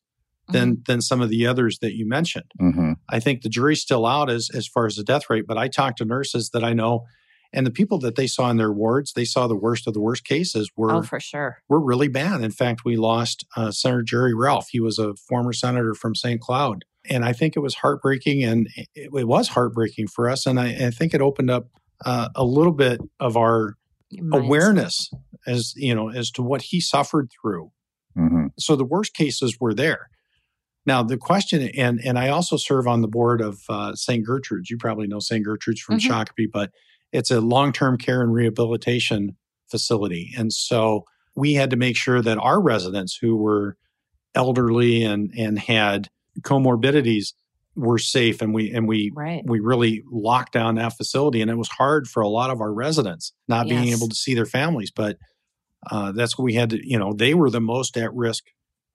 than 0.49 0.73
mm-hmm. 0.73 0.83
than 0.87 1.01
some 1.01 1.21
of 1.21 1.31
the 1.31 1.47
others 1.47 1.79
that 1.81 1.95
you 1.95 2.07
mentioned. 2.07 2.51
Mm-hmm. 2.61 2.93
I 3.09 3.21
think 3.21 3.43
the 3.43 3.49
jury's 3.49 3.81
still 3.81 4.07
out 4.07 4.31
as 4.31 4.51
as 4.55 4.67
far 4.67 4.87
as 4.87 4.97
the 4.97 5.05
death 5.05 5.29
rate, 5.31 5.47
but 5.47 5.59
I 5.59 5.69
talked 5.69 5.99
to 5.99 6.05
nurses 6.05 6.51
that 6.51 6.65
I 6.65 6.73
know 6.73 7.05
and 7.55 7.65
the 7.65 7.71
people 7.71 7.99
that 8.01 8.17
they 8.17 8.27
saw 8.27 8.51
in 8.51 8.57
their 8.57 8.73
wards, 8.73 9.13
they 9.13 9.25
saw 9.25 9.47
the 9.47 9.57
worst 9.57 9.87
of 9.87 9.95
the 9.95 10.01
worst 10.01 10.25
cases 10.25 10.71
were 10.77 10.93
oh, 10.93 11.03
for 11.03 11.21
sure 11.21 11.63
were 11.69 11.81
really 11.81 12.09
bad. 12.09 12.43
In 12.43 12.51
fact, 12.51 12.85
we 12.85 12.97
lost 12.97 13.47
uh, 13.57 13.71
Senator 13.71 14.03
Jerry 14.03 14.35
Relph. 14.35 14.69
He 14.71 14.81
was 14.81 14.99
a 14.99 15.15
former 15.15 15.53
senator 15.53 15.95
from 15.95 16.15
St. 16.15 16.41
Cloud, 16.41 16.85
and 17.09 17.25
I 17.25 17.33
think 17.33 17.57
it 17.57 17.61
was 17.61 17.77
heartbreaking, 17.77 18.43
and 18.43 18.69
it, 18.77 18.89
it 18.95 19.29
was 19.29 19.49
heartbreaking 19.49 20.09
for 20.09 20.29
us. 20.29 20.47
And 20.47 20.59
I, 20.59 20.87
I 20.87 20.91
think 20.91 21.15
it 21.15 21.21
opened 21.21 21.51
up 21.51 21.69
uh, 22.05 22.29
a 22.35 22.45
little 22.45 22.73
bit 22.73 23.01
of 23.21 23.37
our 23.37 23.77
awareness 24.33 25.11
as 25.47 25.75
you 25.77 25.95
know 25.95 26.11
as 26.11 26.31
to 26.33 26.43
what 26.43 26.63
he 26.63 26.81
suffered 26.81 27.31
through. 27.41 27.71
Mm-hmm. 28.19 28.47
So 28.59 28.77
the 28.77 28.85
worst 28.85 29.15
cases 29.15 29.59
were 29.61 29.75
there. 29.75 30.09
Now 30.87 31.05
the 31.05 31.17
question, 31.17 31.71
and 31.77 32.01
and 32.05 32.19
I 32.19 32.31
also 32.31 32.57
serve 32.57 32.89
on 32.89 33.01
the 33.01 33.09
board 33.09 33.41
of 33.41 33.61
uh, 33.69 33.95
St. 33.95 34.27
Gertrude's. 34.27 34.71
You 34.71 34.77
probably 34.77 35.07
know 35.07 35.21
St. 35.21 35.45
Gertrude's 35.45 35.81
from 35.81 35.99
mm-hmm. 35.99 36.13
Shakopee, 36.13 36.51
but 36.53 36.71
it's 37.15 37.31
a 37.31 37.41
long 37.41 37.73
term 37.73 37.97
care 37.97 38.21
and 38.21 38.35
rehabilitation 38.35 39.37
facility. 39.71 40.33
And 40.37 40.53
so 40.53 41.05
we 41.37 41.55
had 41.55 41.71
to 41.71 41.77
make 41.77 41.97
sure 41.97 42.21
that 42.21 42.39
our 42.39 42.61
residents 42.61 43.17
who 43.17 43.37
were 43.37 43.77
elderly 44.35 45.05
and, 45.05 45.33
and 45.39 45.59
had 45.59 46.09
comorbidities 46.41 47.33
were 47.77 47.99
safe 47.99 48.41
and 48.41 48.55
we 48.55 48.71
and 48.71 48.87
we 48.87 49.11
right. 49.17 49.43
we 49.47 49.59
really 49.59 50.03
locked 50.09 50.53
down 50.53 50.77
that 50.77 50.97
facility 50.97 51.43
and 51.43 51.51
it 51.51 51.57
was 51.57 51.69
hard 51.69 52.07
for 52.07 52.23
a 52.23 52.29
lot 52.29 52.49
of 52.51 52.61
our 52.61 52.73
residents 52.73 53.33
not 53.49 53.67
yes. 53.67 53.81
being 53.81 53.93
able 53.93 54.09
to 54.09 54.15
see 54.15 54.33
their 54.33 54.47
families 54.47 54.93
but 54.93 55.17
uh, 55.91 56.13
that's 56.13 56.39
what 56.39 56.45
we 56.45 56.55
had 56.55 56.71
to 56.71 56.89
you 56.89 56.97
know 56.97 57.13
they 57.13 57.35
were 57.35 57.51
the 57.51 57.61
most 57.61 57.97
at 57.97 58.15
risk 58.15 58.45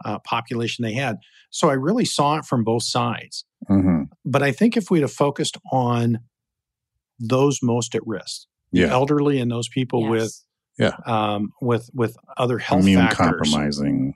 uh, 0.05 0.17
population 0.19 0.83
they 0.83 0.93
had 0.93 1.17
so 1.49 1.69
i 1.69 1.73
really 1.73 2.05
saw 2.05 2.37
it 2.37 2.45
from 2.45 2.63
both 2.63 2.83
sides 2.83 3.43
mm-hmm. 3.69 4.03
but 4.23 4.41
i 4.41 4.49
think 4.49 4.77
if 4.77 4.89
we'd 4.89 5.01
have 5.01 5.11
focused 5.11 5.57
on 5.73 6.19
those 7.19 7.59
most 7.61 7.95
at 7.95 8.05
risk, 8.05 8.47
yeah. 8.71 8.87
the 8.87 8.91
elderly 8.91 9.39
and 9.39 9.51
those 9.51 9.67
people 9.67 10.01
yes. 10.03 10.09
with 10.09 10.43
yeah 10.77 10.95
um, 11.05 11.49
with 11.61 11.89
with 11.93 12.15
other 12.37 12.57
health 12.57 12.81
immune 12.81 12.99
factors. 13.01 13.17
compromising 13.17 14.15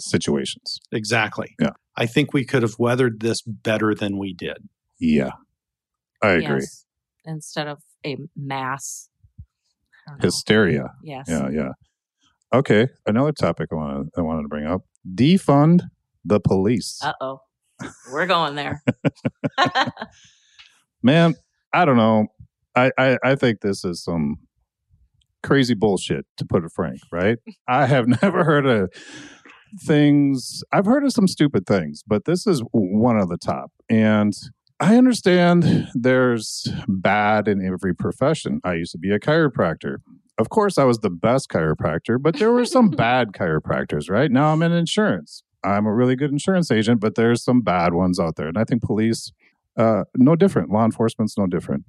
situations. 0.00 0.80
Exactly. 0.90 1.54
Yeah, 1.60 1.70
I 1.96 2.06
think 2.06 2.32
we 2.32 2.44
could 2.44 2.62
have 2.62 2.78
weathered 2.78 3.20
this 3.20 3.42
better 3.42 3.94
than 3.94 4.18
we 4.18 4.32
did. 4.32 4.68
Yeah, 4.98 5.32
I 6.22 6.30
agree. 6.32 6.60
Yes. 6.60 6.84
Instead 7.24 7.68
of 7.68 7.78
a 8.04 8.16
mass 8.36 9.08
hysteria. 10.20 10.92
Yes. 11.02 11.26
Yeah, 11.28 11.48
yeah. 11.50 11.70
Okay, 12.52 12.88
another 13.06 13.32
topic 13.32 13.68
I 13.72 13.74
wanted 13.74 14.10
I 14.16 14.20
wanted 14.20 14.42
to 14.42 14.48
bring 14.48 14.66
up: 14.66 14.82
defund 15.14 15.82
the 16.24 16.40
police. 16.40 17.00
Uh 17.02 17.12
oh, 17.20 17.40
we're 18.12 18.26
going 18.26 18.54
there. 18.54 18.82
Man, 21.02 21.34
I 21.72 21.84
don't 21.84 21.96
know. 21.96 22.26
I, 22.74 22.90
I, 22.98 23.18
I 23.22 23.34
think 23.34 23.60
this 23.60 23.84
is 23.84 24.02
some 24.02 24.36
crazy 25.42 25.74
bullshit, 25.74 26.24
to 26.36 26.44
put 26.44 26.64
it 26.64 26.72
frank, 26.72 27.00
right? 27.10 27.38
I 27.68 27.86
have 27.86 28.06
never 28.22 28.44
heard 28.44 28.66
of 28.66 28.90
things, 29.80 30.62
I've 30.72 30.86
heard 30.86 31.04
of 31.04 31.12
some 31.12 31.26
stupid 31.26 31.66
things, 31.66 32.02
but 32.06 32.24
this 32.24 32.46
is 32.46 32.62
one 32.72 33.18
of 33.18 33.28
the 33.28 33.38
top. 33.38 33.72
And 33.88 34.34
I 34.80 34.96
understand 34.96 35.88
there's 35.94 36.68
bad 36.88 37.48
in 37.48 37.64
every 37.64 37.94
profession. 37.94 38.60
I 38.64 38.74
used 38.74 38.92
to 38.92 38.98
be 38.98 39.12
a 39.12 39.18
chiropractor. 39.18 39.98
Of 40.38 40.48
course, 40.48 40.76
I 40.76 40.84
was 40.84 40.98
the 40.98 41.10
best 41.10 41.48
chiropractor, 41.48 42.20
but 42.20 42.38
there 42.38 42.52
were 42.52 42.64
some 42.64 42.90
bad 42.90 43.28
chiropractors, 43.32 44.10
right? 44.10 44.30
Now 44.30 44.52
I'm 44.52 44.62
in 44.62 44.72
insurance. 44.72 45.42
I'm 45.64 45.86
a 45.86 45.94
really 45.94 46.16
good 46.16 46.32
insurance 46.32 46.70
agent, 46.70 47.00
but 47.00 47.14
there's 47.14 47.44
some 47.44 47.60
bad 47.60 47.94
ones 47.94 48.18
out 48.18 48.36
there. 48.36 48.48
And 48.48 48.58
I 48.58 48.64
think 48.64 48.82
police, 48.82 49.32
uh, 49.76 50.04
no 50.16 50.36
different. 50.36 50.70
Law 50.70 50.84
enforcement's 50.84 51.36
no 51.38 51.46
different. 51.46 51.84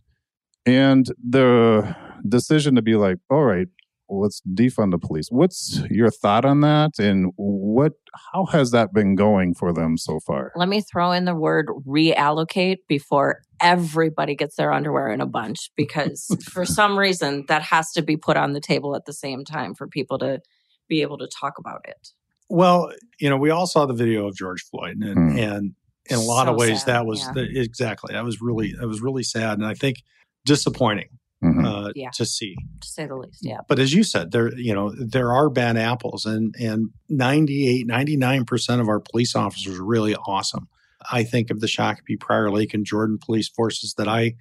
And 0.65 1.07
the 1.21 1.95
decision 2.27 2.75
to 2.75 2.81
be 2.81 2.95
like, 2.95 3.17
all 3.29 3.43
right, 3.43 3.67
let's 4.09 4.41
defund 4.53 4.91
the 4.91 4.97
police. 4.97 5.27
What's 5.29 5.81
your 5.89 6.09
thought 6.09 6.45
on 6.45 6.61
that? 6.61 6.99
And 6.99 7.31
what 7.35 7.93
how 8.31 8.45
has 8.45 8.71
that 8.71 8.93
been 8.93 9.15
going 9.15 9.53
for 9.53 9.73
them 9.73 9.97
so 9.97 10.19
far? 10.19 10.51
Let 10.55 10.69
me 10.69 10.81
throw 10.81 11.11
in 11.11 11.25
the 11.25 11.35
word 11.35 11.67
reallocate 11.87 12.77
before 12.87 13.41
everybody 13.59 14.35
gets 14.35 14.55
their 14.55 14.71
underwear 14.71 15.09
in 15.09 15.21
a 15.21 15.25
bunch 15.25 15.71
because 15.75 16.27
for 16.51 16.65
some 16.65 16.97
reason 16.97 17.45
that 17.47 17.61
has 17.61 17.91
to 17.93 18.01
be 18.01 18.17
put 18.17 18.37
on 18.37 18.53
the 18.53 18.61
table 18.61 18.95
at 18.95 19.05
the 19.05 19.13
same 19.13 19.43
time 19.43 19.73
for 19.73 19.87
people 19.87 20.17
to 20.19 20.41
be 20.87 21.01
able 21.01 21.17
to 21.17 21.27
talk 21.27 21.57
about 21.57 21.81
it. 21.85 22.09
Well, 22.49 22.91
you 23.19 23.29
know, 23.29 23.37
we 23.37 23.49
all 23.49 23.67
saw 23.67 23.85
the 23.85 23.93
video 23.93 24.27
of 24.27 24.35
George 24.35 24.63
Floyd 24.63 24.97
and 25.01 25.31
hmm. 25.31 25.37
and 25.37 25.75
in 26.09 26.17
a 26.17 26.21
lot 26.21 26.47
so 26.47 26.51
of 26.53 26.59
ways 26.59 26.79
sad, 26.79 26.87
that 26.87 27.05
was 27.05 27.21
yeah. 27.21 27.31
the, 27.33 27.61
exactly 27.61 28.13
that 28.13 28.23
was 28.23 28.41
really 28.41 28.73
that 28.79 28.87
was 28.87 29.01
really 29.01 29.23
sad 29.23 29.57
and 29.57 29.65
I 29.65 29.73
think 29.73 30.03
disappointing 30.45 31.09
mm-hmm. 31.43 31.65
uh, 31.65 31.91
yeah. 31.95 32.09
to 32.13 32.25
see, 32.25 32.55
to 32.81 32.87
say 32.87 33.05
the 33.05 33.15
least. 33.15 33.39
Yeah. 33.41 33.59
But 33.67 33.79
as 33.79 33.93
you 33.93 34.03
said, 34.03 34.31
there 34.31 34.55
you 34.57 34.73
know 34.73 34.93
there 34.97 35.31
are 35.31 35.49
bad 35.49 35.77
apples, 35.77 36.25
and 36.25 36.55
and 36.59 36.89
98, 37.09 37.85
99 37.85 38.45
percent 38.45 38.81
of 38.81 38.87
our 38.87 38.99
police 38.99 39.35
officers 39.35 39.77
are 39.77 39.85
really 39.85 40.15
awesome. 40.15 40.67
I 41.11 41.23
think 41.23 41.51
of 41.51 41.59
the 41.59 41.67
Shakopee, 41.67 42.19
Prior 42.19 42.49
Lake, 42.49 42.73
and 42.73 42.85
Jordan 42.85 43.19
police 43.23 43.49
forces 43.49 43.95
that 43.97 44.07
I 44.07 44.35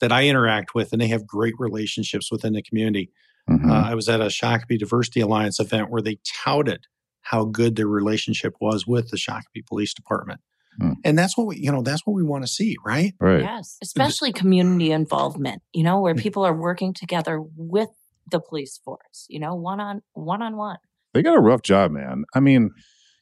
that 0.00 0.12
I 0.12 0.26
interact 0.26 0.74
with, 0.74 0.92
and 0.92 1.00
they 1.00 1.08
have 1.08 1.26
great 1.26 1.54
relationships 1.58 2.30
within 2.30 2.54
the 2.54 2.62
community. 2.62 3.10
Mm-hmm. 3.48 3.70
Uh, 3.70 3.82
I 3.90 3.94
was 3.94 4.08
at 4.08 4.20
a 4.20 4.26
Shakopee 4.26 4.78
Diversity 4.78 5.20
Alliance 5.20 5.60
event 5.60 5.90
where 5.90 6.02
they 6.02 6.18
touted 6.44 6.86
how 7.22 7.44
good 7.44 7.76
their 7.76 7.88
relationship 7.88 8.54
was 8.60 8.86
with 8.86 9.10
the 9.10 9.16
Shakopee 9.16 9.66
Police 9.66 9.94
Department. 9.94 10.40
Hmm. 10.78 10.92
And 11.04 11.18
that's 11.18 11.36
what 11.36 11.46
we, 11.46 11.56
you 11.58 11.72
know, 11.72 11.82
that's 11.82 12.06
what 12.06 12.14
we 12.14 12.22
want 12.22 12.44
to 12.44 12.48
see, 12.48 12.76
right? 12.84 13.14
Right. 13.20 13.42
Yes. 13.42 13.76
Especially 13.82 14.32
community 14.32 14.92
involvement, 14.92 15.62
you 15.72 15.82
know, 15.82 16.00
where 16.00 16.14
people 16.14 16.44
are 16.44 16.54
working 16.54 16.92
together 16.92 17.42
with 17.56 17.90
the 18.30 18.40
police 18.40 18.80
force, 18.84 19.26
you 19.28 19.38
know, 19.38 19.54
one 19.54 19.80
on 19.80 20.02
one 20.12 20.42
on 20.42 20.56
one. 20.56 20.78
They 21.14 21.22
got 21.22 21.36
a 21.36 21.40
rough 21.40 21.62
job, 21.62 21.92
man. 21.92 22.24
I 22.34 22.40
mean, 22.40 22.70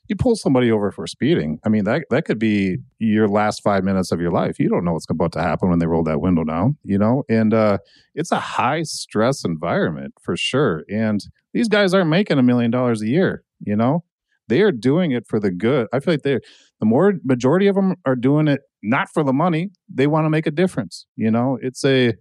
you 0.08 0.16
pull 0.16 0.36
somebody 0.36 0.70
over 0.70 0.90
for 0.90 1.06
speeding. 1.06 1.58
I 1.64 1.68
mean, 1.68 1.84
that 1.84 2.04
that 2.10 2.24
could 2.24 2.38
be 2.38 2.78
your 2.98 3.28
last 3.28 3.62
five 3.62 3.84
minutes 3.84 4.12
of 4.12 4.20
your 4.20 4.30
life. 4.30 4.58
You 4.58 4.68
don't 4.68 4.84
know 4.84 4.92
what's 4.92 5.08
about 5.08 5.32
to 5.32 5.42
happen 5.42 5.70
when 5.70 5.78
they 5.78 5.86
roll 5.86 6.02
that 6.04 6.20
window 6.20 6.44
down, 6.44 6.76
you 6.82 6.98
know? 6.98 7.24
And 7.28 7.54
uh 7.54 7.78
it's 8.14 8.32
a 8.32 8.40
high 8.40 8.82
stress 8.82 9.44
environment 9.44 10.14
for 10.20 10.36
sure. 10.36 10.84
And 10.90 11.24
these 11.52 11.68
guys 11.68 11.94
aren't 11.94 12.10
making 12.10 12.38
a 12.38 12.42
million 12.42 12.70
dollars 12.70 13.00
a 13.00 13.08
year, 13.08 13.44
you 13.60 13.76
know? 13.76 14.04
They 14.48 14.60
are 14.60 14.72
doing 14.72 15.12
it 15.12 15.26
for 15.26 15.40
the 15.40 15.50
good. 15.50 15.86
I 15.92 16.00
feel 16.00 16.14
like 16.14 16.22
they're 16.22 16.40
the 16.80 16.86
more 16.86 17.14
majority 17.24 17.66
of 17.66 17.76
them 17.76 17.96
are 18.04 18.16
doing 18.16 18.48
it 18.48 18.60
not 18.82 19.08
for 19.12 19.22
the 19.24 19.32
money. 19.32 19.70
They 19.92 20.06
want 20.06 20.26
to 20.26 20.30
make 20.30 20.46
a 20.46 20.50
difference. 20.50 21.06
You 21.16 21.30
know, 21.30 21.58
it's 21.62 21.84
a 21.84 22.14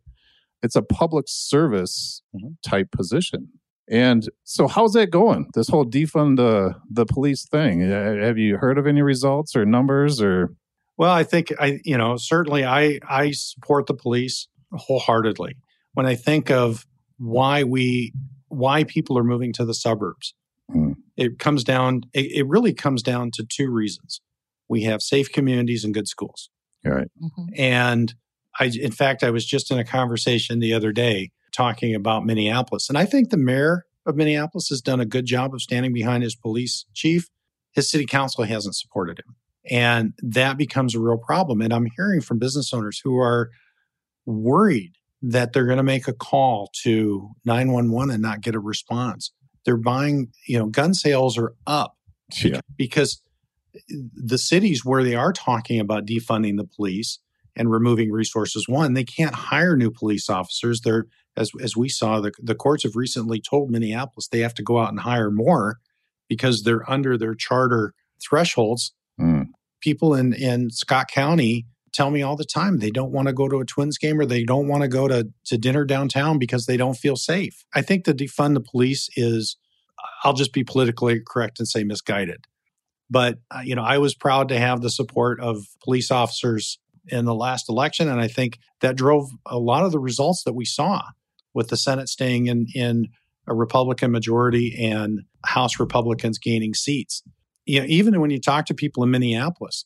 it's 0.62 0.76
a 0.76 0.82
public 0.82 1.26
service 1.28 2.22
mm-hmm. 2.36 2.54
type 2.68 2.92
position. 2.92 3.50
And 3.90 4.30
so, 4.44 4.68
how's 4.68 4.94
that 4.94 5.12
going? 5.12 5.50
This 5.54 5.68
whole 5.68 5.86
defund 5.86 6.38
the 6.38 6.76
the 6.90 7.06
police 7.06 7.46
thing. 7.48 7.82
Have 7.82 8.38
you 8.38 8.58
heard 8.58 8.78
of 8.78 8.88
any 8.88 9.02
results 9.02 9.56
or 9.56 9.66
numbers 9.66 10.22
or? 10.22 10.50
Well, 10.98 11.12
I 11.12 11.24
think 11.24 11.52
I, 11.60 11.80
you 11.84 11.98
know, 11.98 12.16
certainly 12.18 12.64
I 12.64 13.00
I 13.08 13.32
support 13.32 13.88
the 13.88 13.94
police 13.94 14.48
wholeheartedly. 14.72 15.58
When 15.94 16.06
I 16.06 16.16
think 16.16 16.50
of 16.50 16.86
why 17.18 17.64
we 17.64 18.14
why 18.48 18.84
people 18.84 19.18
are 19.18 19.24
moving 19.24 19.52
to 19.54 19.66
the 19.66 19.74
suburbs. 19.74 20.34
It 21.16 21.40
comes 21.40 21.64
down. 21.64 22.02
It, 22.14 22.32
it 22.32 22.48
really 22.48 22.74
comes 22.74 23.04
down 23.04 23.32
to 23.36 23.46
two 23.48 23.70
reasons 23.70 24.22
we 24.70 24.84
have 24.84 25.02
safe 25.02 25.32
communities 25.32 25.84
and 25.84 25.94
good 25.94 26.08
schools. 26.08 26.50
Right. 26.84 27.08
Mm-hmm. 27.22 27.44
And 27.58 28.16
I, 28.60 28.72
in 28.80 28.92
fact, 28.92 29.24
I 29.24 29.30
was 29.30 29.46
just 29.46 29.72
in 29.72 29.80
a 29.80 29.84
conversation 29.84 30.60
the 30.60 30.74
other 30.74 30.92
day 30.92 31.32
talking 31.56 31.94
about 31.96 32.26
Minneapolis. 32.26 32.90
And 32.90 32.98
I 32.98 33.06
think 33.06 33.30
the 33.30 33.38
mayor 33.38 33.86
of 34.06 34.16
Minneapolis 34.16 34.70
has 34.70 34.82
done 34.82 35.00
a 35.00 35.06
good 35.06 35.26
job 35.26 35.54
of 35.54 35.62
standing 35.62 35.94
behind 35.94 36.24
his 36.24 36.36
police 36.36 36.86
chief. 36.94 37.30
His 37.72 37.90
city 37.90 38.06
council 38.06 38.44
hasn't 38.44 38.76
supported 38.76 39.20
him. 39.20 39.36
And 39.70 40.14
that 40.20 40.58
becomes 40.58 40.94
a 40.94 41.00
real 41.00 41.18
problem. 41.18 41.62
And 41.62 41.72
I'm 41.72 41.88
hearing 41.96 42.22
from 42.22 42.40
business 42.40 42.74
owners 42.74 43.00
who 43.04 43.18
are 43.18 43.50
worried 44.26 44.94
that 45.22 45.54
they're 45.54 45.66
going 45.66 45.78
to 45.78 45.84
make 45.84 46.08
a 46.08 46.14
call 46.14 46.70
to 46.84 47.30
911 47.46 48.14
and 48.14 48.22
not 48.22 48.42
get 48.42 48.56
a 48.56 48.60
response. 48.60 49.32
They're 49.66 49.78
buying, 49.78 50.32
you 50.48 50.58
know, 50.58 50.68
gun 50.68 50.94
sales 50.94 51.38
are 51.38 51.54
up 51.66 51.98
yeah. 52.44 52.62
because 52.76 53.22
the 53.90 54.38
cities 54.38 54.86
where 54.86 55.04
they 55.04 55.16
are 55.16 55.34
talking 55.34 55.80
about 55.80 56.06
defunding 56.06 56.58
the 56.58 56.68
police 56.68 57.20
and 57.56 57.72
removing 57.72 58.12
resources, 58.12 58.68
one, 58.68 58.94
they 58.94 59.04
can't 59.04 59.36
hire 59.36 59.76
new 59.76 59.92
police 59.92 60.30
officers. 60.30 60.82
They're 60.82 61.06
as 61.36 61.52
as 61.62 61.76
we 61.76 61.90
saw, 61.90 62.20
the, 62.20 62.32
the 62.42 62.56
courts 62.56 62.84
have 62.84 62.96
recently 62.96 63.42
told 63.42 63.72
Minneapolis 63.72 64.28
they 64.28 64.40
have 64.40 64.54
to 64.56 64.64
go 64.64 64.80
out 64.80 64.90
and 64.90 65.00
hire 65.00 65.32
more 65.32 65.80
because 66.30 66.64
they're 66.64 66.90
under 66.90 67.18
their 67.18 67.36
charter 67.36 67.94
thresholds. 68.22 68.94
Mm. 69.20 69.48
People 69.82 70.14
in, 70.14 70.34
in 70.34 70.70
Scott 70.70 71.10
County 71.10 71.66
tell 71.94 72.10
me 72.10 72.22
all 72.22 72.36
the 72.36 72.44
time 72.44 72.80
they 72.80 72.90
don't 72.90 73.12
want 73.12 73.28
to 73.28 73.34
go 73.34 73.48
to 73.48 73.60
a 73.60 73.66
Twins 73.66 73.98
game 73.98 74.20
or 74.20 74.26
they 74.26 74.44
don't 74.44 74.68
want 74.68 74.82
to 74.82 74.88
go 74.88 75.08
to, 75.08 75.30
to 75.46 75.58
dinner 75.58 75.86
downtown 75.86 76.40
because 76.40 76.66
they 76.66 76.78
don't 76.78 76.96
feel 76.96 77.16
safe. 77.16 77.64
I 77.74 77.82
think 77.82 78.06
the 78.06 78.14
defund 78.14 78.56
the 78.56 78.62
police 78.62 79.10
is, 79.16 79.58
I'll 80.24 80.34
just 80.34 80.54
be 80.54 80.64
politically 80.64 81.22
correct 81.26 81.60
and 81.60 81.68
say 81.68 81.84
misguided. 81.84 82.46
But, 83.10 83.40
uh, 83.52 83.62
you 83.64 83.76
know, 83.76 83.84
I 83.84 84.00
was 84.00 84.16
proud 84.16 84.50
to 84.50 84.58
have 84.58 84.82
the 84.82 84.90
support 84.90 85.40
of 85.40 85.66
police 85.84 86.10
officers 86.10 86.80
in 87.08 87.26
the 87.26 87.36
last 87.36 87.70
election. 87.70 88.10
And 88.10 88.20
I 88.20 88.28
think 88.28 88.58
that 88.82 88.96
drove 88.96 89.30
a 89.46 89.60
lot 89.60 89.86
of 89.86 89.92
the 89.92 90.00
results 90.00 90.44
that 90.46 90.54
we 90.54 90.66
saw 90.66 91.04
with 91.54 91.68
the 91.68 91.78
Senate 91.78 92.10
staying 92.10 92.48
in, 92.48 92.68
in 92.74 93.10
a 93.48 93.54
Republican 93.54 94.12
majority 94.12 94.88
and 94.90 95.22
House 95.46 95.80
Republicans 95.80 96.40
gaining 96.40 96.74
seats. 96.74 97.22
You 97.66 97.82
know, 97.82 97.86
even 97.88 98.20
when 98.20 98.32
you 98.32 98.40
talk 98.40 98.66
to 98.68 98.74
people 98.74 99.04
in 99.04 99.12
Minneapolis, 99.12 99.86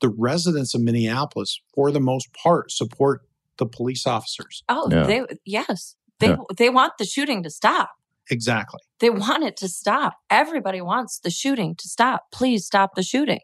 the 0.00 0.08
residents 0.08 0.74
of 0.74 0.80
Minneapolis, 0.80 1.60
for 1.74 1.90
the 1.90 2.00
most 2.00 2.32
part, 2.32 2.70
support 2.70 3.22
the 3.58 3.66
police 3.66 4.06
officers. 4.06 4.62
Oh, 4.68 4.88
yeah. 4.90 5.04
they 5.04 5.22
yes, 5.44 5.96
they 6.20 6.28
yeah. 6.28 6.36
they 6.56 6.70
want 6.70 6.94
the 6.98 7.04
shooting 7.04 7.42
to 7.42 7.50
stop. 7.50 7.90
Exactly. 8.30 8.80
They 9.00 9.10
want 9.10 9.44
it 9.44 9.56
to 9.58 9.68
stop. 9.68 10.14
Everybody 10.30 10.80
wants 10.80 11.18
the 11.18 11.30
shooting 11.30 11.74
to 11.76 11.88
stop. 11.88 12.26
Please 12.30 12.66
stop 12.66 12.94
the 12.94 13.02
shooting. 13.02 13.40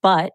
But 0.00 0.32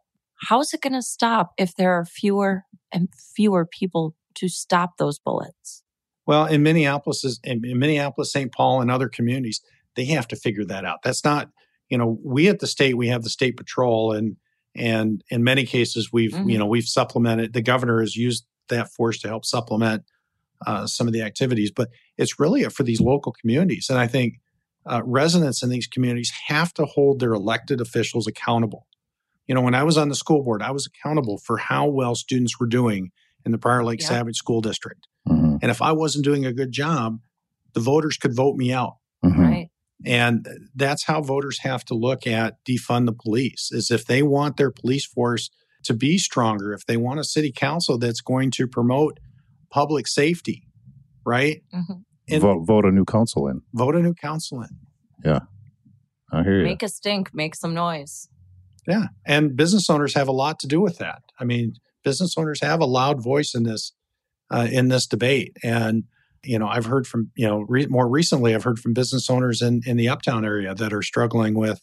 how 0.48 0.60
is 0.60 0.74
it 0.74 0.82
going 0.82 0.94
to 0.94 1.02
stop 1.02 1.52
if 1.58 1.76
there 1.76 1.94
are 1.94 2.06
fewer 2.06 2.64
and 2.92 3.10
fewer 3.36 3.66
people 3.66 4.16
to 4.36 4.50
stop 4.50 4.98
those 4.98 5.20
bullets? 5.20 5.84
Well, 6.26 6.46
in 6.46 6.62
Minneapolis, 6.64 7.40
in 7.44 7.62
Minneapolis, 7.62 8.32
St. 8.32 8.52
Paul, 8.52 8.82
and 8.82 8.92
other 8.92 9.08
communities, 9.08 9.62
they 9.96 10.06
have 10.06 10.28
to 10.28 10.36
figure 10.36 10.66
that 10.66 10.84
out. 10.84 11.00
That's 11.04 11.24
not, 11.24 11.50
you 11.90 11.98
know, 11.98 12.20
we 12.24 12.50
at 12.50 12.60
the 12.60 12.68
state, 12.68 12.98
we 12.98 13.08
have 13.08 13.24
the 13.24 13.30
state 13.30 13.56
patrol, 13.56 14.12
and 14.12 14.36
and 14.78 15.24
in 15.30 15.44
many 15.44 15.66
cases, 15.66 16.12
we've, 16.12 16.32
mm-hmm. 16.32 16.50
you 16.50 16.58
know, 16.58 16.66
we've 16.66 16.88
supplemented. 16.88 17.54
The 17.54 17.62
governor 17.62 18.00
has 18.00 18.16
used 18.16 18.46
that 18.70 18.92
force 18.92 19.20
to 19.20 19.28
help 19.28 19.46
supplement 19.46 20.04
uh, 20.66 20.88
some 20.88 21.08
of 21.08 21.14
the 21.14 21.22
activities, 21.22 21.72
but 21.72 21.90
it's 22.18 22.40
really 22.40 22.64
for 22.66 22.84
these 22.84 23.02
local 23.02 23.32
communities. 23.32 23.88
And 23.90 24.00
I 24.00 24.08
think 24.08 24.40
uh, 24.86 25.02
residents 25.06 25.64
in 25.64 25.70
these 25.70 25.88
communities 25.88 26.32
have 26.48 26.74
to 26.76 26.86
hold 26.86 27.20
their 27.20 27.34
elected 27.34 27.82
officials 27.82 28.28
accountable. 28.28 28.88
You 29.48 29.56
know, 29.56 29.62
when 29.62 29.76
I 29.76 29.84
was 29.84 29.98
on 29.98 30.10
the 30.10 30.16
school 30.16 30.44
board, 30.44 30.62
I 30.62 30.72
was 30.72 30.88
accountable 30.88 31.38
for 31.38 31.58
how 31.58 31.88
well 31.88 32.16
students 32.16 32.60
were 32.60 32.68
doing 32.68 33.12
in 33.46 33.52
the 33.52 33.58
Prior 33.58 33.84
Lake 33.84 34.02
yeah. 34.02 34.08
Savage 34.08 34.36
School 34.36 34.62
District. 34.62 35.08
Mm-hmm. 35.28 35.58
And 35.62 35.72
if 35.72 35.82
I 35.82 35.94
wasn't 35.94 36.26
doing 36.26 36.46
a 36.46 36.54
good 36.54 36.72
job, 36.72 37.20
the 37.74 37.80
voters 37.80 38.18
could 38.18 38.36
vote 38.36 38.56
me 38.56 38.74
out. 38.74 38.96
Mm-hmm. 39.24 39.42
Right. 39.42 39.70
And 40.06 40.48
that's 40.76 41.06
how 41.06 41.22
voters 41.22 41.60
have 41.60 41.84
to 41.86 41.96
look 41.96 42.28
at 42.28 42.64
defund 42.66 43.08
the 43.08 43.14
police 43.14 43.70
is 43.72 43.90
if 43.90 44.06
they 44.06 44.22
want 44.22 44.58
their 44.58 44.72
police 44.72 45.06
force 45.06 45.50
to 45.86 45.94
be 45.94 46.18
stronger, 46.18 46.74
if 46.74 46.86
they 46.86 46.98
want 46.98 47.20
a 47.20 47.24
city 47.24 47.52
council 47.52 47.98
that's 47.98 48.22
going 48.22 48.52
to 48.52 48.68
promote 48.68 49.20
public 49.72 50.08
safety, 50.08 50.68
right? 51.26 51.64
Mm-hmm. 51.74 51.94
And 52.30 52.42
vote, 52.42 52.66
vote 52.66 52.86
a 52.86 52.92
new 52.92 53.06
council 53.06 53.48
in. 53.48 53.62
Vote 53.74 53.96
a 53.96 54.02
new 54.02 54.14
council 54.14 54.62
in. 54.62 54.70
Yeah. 55.24 55.40
I 56.32 56.44
hear 56.44 56.60
you. 56.60 56.64
Make 56.64 56.84
a 56.84 56.90
stink, 56.90 57.34
make 57.34 57.56
some 57.56 57.74
noise. 57.74 58.28
Yeah. 58.88 59.08
And 59.26 59.56
business 59.56 59.90
owners 59.90 60.14
have 60.14 60.28
a 60.28 60.34
lot 60.34 60.60
to 60.60 60.68
do 60.68 60.82
with 60.82 60.98
that. 60.98 61.22
I 61.40 61.46
mean, 61.46 61.74
business 62.04 62.38
owners 62.38 62.62
have 62.62 62.82
a 62.82 62.86
loud 62.86 63.24
voice 63.24 63.56
in 63.56 63.64
this 63.64 63.94
uh, 64.52 64.68
in 64.72 64.88
this 64.90 65.08
debate. 65.08 65.58
And 65.64 66.04
you 66.44 66.58
know, 66.60 66.68
I've 66.68 66.86
heard 66.86 67.08
from 67.08 67.32
you 67.36 67.48
know 67.48 67.62
re- 67.62 67.88
more 67.88 68.08
recently, 68.08 68.54
I've 68.56 68.64
heard 68.64 68.80
from 68.80 68.94
business 68.94 69.30
owners 69.30 69.62
in 69.62 69.82
in 69.86 69.98
the 69.98 70.10
Uptown 70.10 70.46
area 70.46 70.74
that 70.76 70.94
are 70.94 71.02
struggling 71.02 71.54
with 71.56 71.82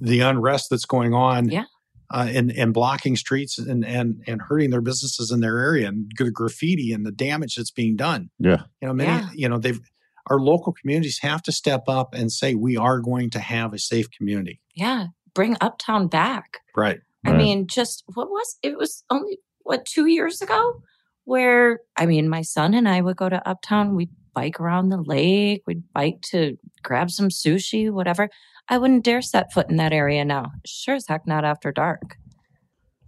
the 0.00 0.20
unrest 0.20 0.68
that's 0.70 0.84
going 0.84 1.14
on 1.14 1.48
yeah. 1.48 1.64
uh, 2.10 2.28
and, 2.30 2.52
and 2.52 2.74
blocking 2.74 3.16
streets 3.16 3.58
and, 3.58 3.84
and, 3.86 4.22
and 4.26 4.42
hurting 4.42 4.70
their 4.70 4.82
businesses 4.82 5.30
in 5.30 5.40
their 5.40 5.58
area 5.58 5.88
and 5.88 6.12
the 6.18 6.30
graffiti 6.30 6.92
and 6.92 7.06
the 7.06 7.10
damage 7.10 7.56
that's 7.56 7.70
being 7.70 7.96
done. 7.96 8.28
Yeah. 8.38 8.64
You 8.82 8.88
know, 8.88 8.94
many, 8.94 9.10
Yeah. 9.10 9.28
you 9.34 9.48
know, 9.48 9.58
they've, 9.58 9.80
our 10.28 10.38
local 10.38 10.74
communities 10.74 11.18
have 11.22 11.42
to 11.44 11.52
step 11.52 11.84
up 11.88 12.14
and 12.14 12.30
say, 12.30 12.54
we 12.54 12.76
are 12.76 13.00
going 13.00 13.30
to 13.30 13.38
have 13.40 13.72
a 13.72 13.78
safe 13.78 14.10
community. 14.10 14.60
Yeah. 14.74 15.06
Bring 15.34 15.56
Uptown 15.62 16.06
back. 16.06 16.58
Right. 16.76 17.00
I 17.24 17.30
Right. 17.30 17.38
mean, 17.38 17.66
just 17.66 18.04
what 18.14 18.28
was 18.28 18.58
it 18.62 18.76
was 18.76 19.04
only 19.08 19.38
what 19.62 19.86
two 19.86 20.06
years 20.06 20.42
ago 20.42 20.82
where 21.24 21.80
I 21.96 22.06
mean, 22.06 22.28
my 22.28 22.42
son 22.42 22.74
and 22.74 22.88
I 22.88 23.00
would 23.00 23.16
go 23.16 23.28
to 23.28 23.48
Uptown. 23.48 23.96
We'd 23.96 24.10
bike 24.34 24.60
around 24.60 24.88
the 24.88 25.02
lake. 25.02 25.62
We'd 25.66 25.82
bike 25.92 26.20
to 26.30 26.58
grab 26.82 27.10
some 27.10 27.28
sushi, 27.28 27.90
whatever. 27.90 28.28
I 28.68 28.78
wouldn't 28.78 29.04
dare 29.04 29.22
set 29.22 29.52
foot 29.52 29.68
in 29.68 29.76
that 29.76 29.92
area 29.92 30.24
now. 30.24 30.52
Sure 30.64 30.94
as 30.94 31.06
heck 31.06 31.26
not 31.26 31.44
after 31.44 31.72
dark. 31.72 32.16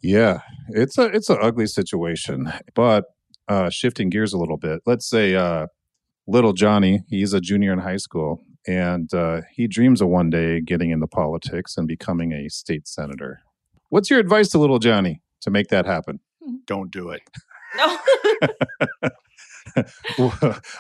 Yeah, 0.03 0.41
it's 0.69 0.99
a 0.99 1.05
it's 1.05 1.31
an 1.31 1.39
ugly 1.41 1.67
situation. 1.67 2.53
But 2.75 3.05
uh, 3.49 3.71
shifting 3.71 4.11
gears 4.11 4.33
a 4.33 4.39
little 4.39 4.57
bit, 4.57 4.83
let's 4.87 5.09
say 5.09 5.35
uh, 5.35 5.67
little 6.27 6.53
Johnny, 6.53 7.05
he's 7.09 7.33
a 7.33 7.41
junior 7.41 7.73
in 7.73 7.79
high 7.79 7.97
school, 7.97 8.41
and 8.67 9.13
uh, 9.15 9.43
he 9.53 9.67
dreams 9.67 10.01
of 10.01 10.09
one 10.09 10.31
day 10.31 10.61
getting 10.61 10.91
into 10.91 11.07
politics 11.07 11.77
and 11.77 11.89
becoming 11.89 12.33
a 12.33 12.49
state 12.49 12.87
senator. 12.87 13.41
What's 13.89 14.11
your 14.11 14.19
advice 14.19 14.49
to 14.51 14.59
little 14.59 14.79
Johnny 14.79 15.23
to 15.43 15.51
make 15.51 15.69
that 15.69 15.87
happen? 15.87 16.21
Don't 16.67 16.91
do 16.91 17.11
it. 17.11 17.23
No. 17.77 17.99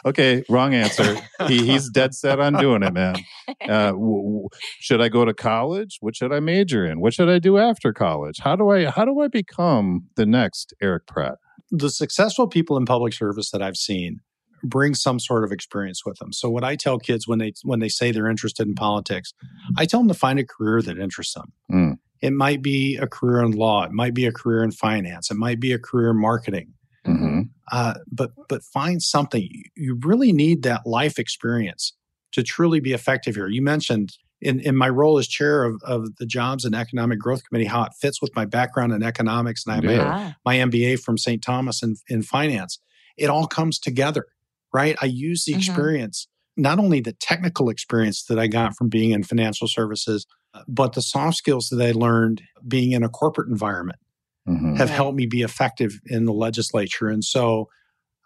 okay, 0.06 0.44
wrong 0.48 0.74
answer. 0.74 1.16
He, 1.48 1.66
he's 1.66 1.88
dead 1.90 2.14
set 2.14 2.38
on 2.38 2.54
doing 2.54 2.82
it, 2.82 2.92
man. 2.92 3.16
Uh, 3.64 3.92
w- 3.92 4.22
w- 4.22 4.48
should 4.80 5.00
I 5.00 5.08
go 5.08 5.24
to 5.24 5.32
college? 5.32 5.98
What 6.00 6.14
should 6.16 6.32
I 6.32 6.40
major 6.40 6.84
in? 6.84 7.00
What 7.00 7.14
should 7.14 7.30
I 7.30 7.38
do 7.38 7.56
after 7.56 7.92
college? 7.92 8.38
How 8.40 8.56
do 8.56 8.70
I 8.70 8.86
how 8.86 9.04
do 9.06 9.20
I 9.20 9.28
become 9.28 10.06
the 10.16 10.26
next 10.26 10.74
Eric 10.82 11.06
Pratt? 11.06 11.38
the 11.70 11.90
successful 11.90 12.46
people 12.46 12.76
in 12.76 12.84
public 12.84 13.12
service 13.12 13.50
that 13.50 13.62
I've 13.62 13.76
seen 13.76 14.20
bring 14.62 14.94
some 14.94 15.20
sort 15.20 15.44
of 15.44 15.52
experience 15.52 16.02
with 16.06 16.18
them. 16.18 16.32
So 16.32 16.48
what 16.48 16.64
I 16.64 16.76
tell 16.76 16.98
kids 16.98 17.28
when 17.28 17.38
they 17.38 17.52
when 17.64 17.80
they 17.80 17.88
say 17.88 18.12
they're 18.12 18.30
interested 18.30 18.66
in 18.66 18.74
politics, 18.74 19.34
I 19.76 19.84
tell 19.84 20.00
them 20.00 20.08
to 20.08 20.14
find 20.14 20.38
a 20.38 20.44
career 20.44 20.80
that 20.82 20.98
interests 20.98 21.34
them. 21.34 21.52
Mm. 21.70 21.98
It 22.22 22.32
might 22.32 22.62
be 22.62 22.96
a 22.96 23.06
career 23.06 23.42
in 23.42 23.52
law, 23.52 23.84
it 23.84 23.92
might 23.92 24.14
be 24.14 24.24
a 24.24 24.32
career 24.32 24.62
in 24.62 24.70
finance, 24.70 25.30
it 25.30 25.36
might 25.36 25.60
be 25.60 25.72
a 25.72 25.78
career 25.78 26.10
in 26.10 26.20
marketing. 26.20 26.72
Hmm 27.04 27.42
Uh, 27.72 27.94
but 28.10 28.32
but 28.48 28.62
find 28.62 29.02
something. 29.02 29.48
You 29.74 29.98
really 30.02 30.32
need 30.32 30.62
that 30.64 30.86
life 30.86 31.18
experience 31.18 31.92
to 32.32 32.42
truly 32.42 32.80
be 32.80 32.92
effective 32.92 33.34
here. 33.36 33.48
You 33.48 33.62
mentioned 33.62 34.10
in, 34.40 34.60
in 34.60 34.76
my 34.76 34.88
role 34.88 35.16
as 35.18 35.26
chair 35.26 35.64
of, 35.64 35.80
of 35.84 36.16
the 36.16 36.26
Jobs 36.26 36.64
and 36.64 36.74
Economic 36.74 37.18
Growth 37.18 37.42
Committee 37.48 37.64
how 37.64 37.84
it 37.84 37.92
fits 37.98 38.20
with 38.20 38.34
my 38.36 38.44
background 38.44 38.92
in 38.92 39.02
economics, 39.02 39.64
and 39.64 39.72
I 39.72 39.76
have 39.76 39.84
Yeah. 39.84 40.32
my 40.44 40.58
my 40.58 40.70
MBA 40.70 41.00
from 41.00 41.16
St. 41.16 41.42
Thomas 41.42 41.82
in, 41.82 41.96
in 42.08 42.22
finance. 42.22 42.78
It 43.16 43.30
all 43.30 43.46
comes 43.46 43.78
together, 43.78 44.26
right? 44.72 44.96
I 45.00 45.06
use 45.06 45.44
the 45.44 45.52
Mhm. 45.52 45.58
experience, 45.58 46.28
not 46.56 46.78
only 46.78 47.00
the 47.00 47.12
technical 47.12 47.70
experience 47.70 48.24
that 48.24 48.38
I 48.38 48.46
got 48.48 48.76
from 48.76 48.88
being 48.88 49.12
in 49.12 49.22
financial 49.22 49.68
services, 49.68 50.26
but 50.68 50.92
the 50.92 51.02
soft 51.02 51.36
skills 51.36 51.68
that 51.70 51.80
I 51.80 51.92
learned 51.92 52.42
being 52.66 52.92
in 52.92 53.02
a 53.02 53.08
corporate 53.08 53.48
environment 53.48 53.98
hmm 54.46 54.74
have 54.76 54.90
helped 54.90 55.16
me 55.16 55.26
be 55.26 55.42
effective 55.42 56.00
in 56.06 56.24
the 56.26 56.32
legislature. 56.32 57.08
And 57.08 57.24
so 57.24 57.68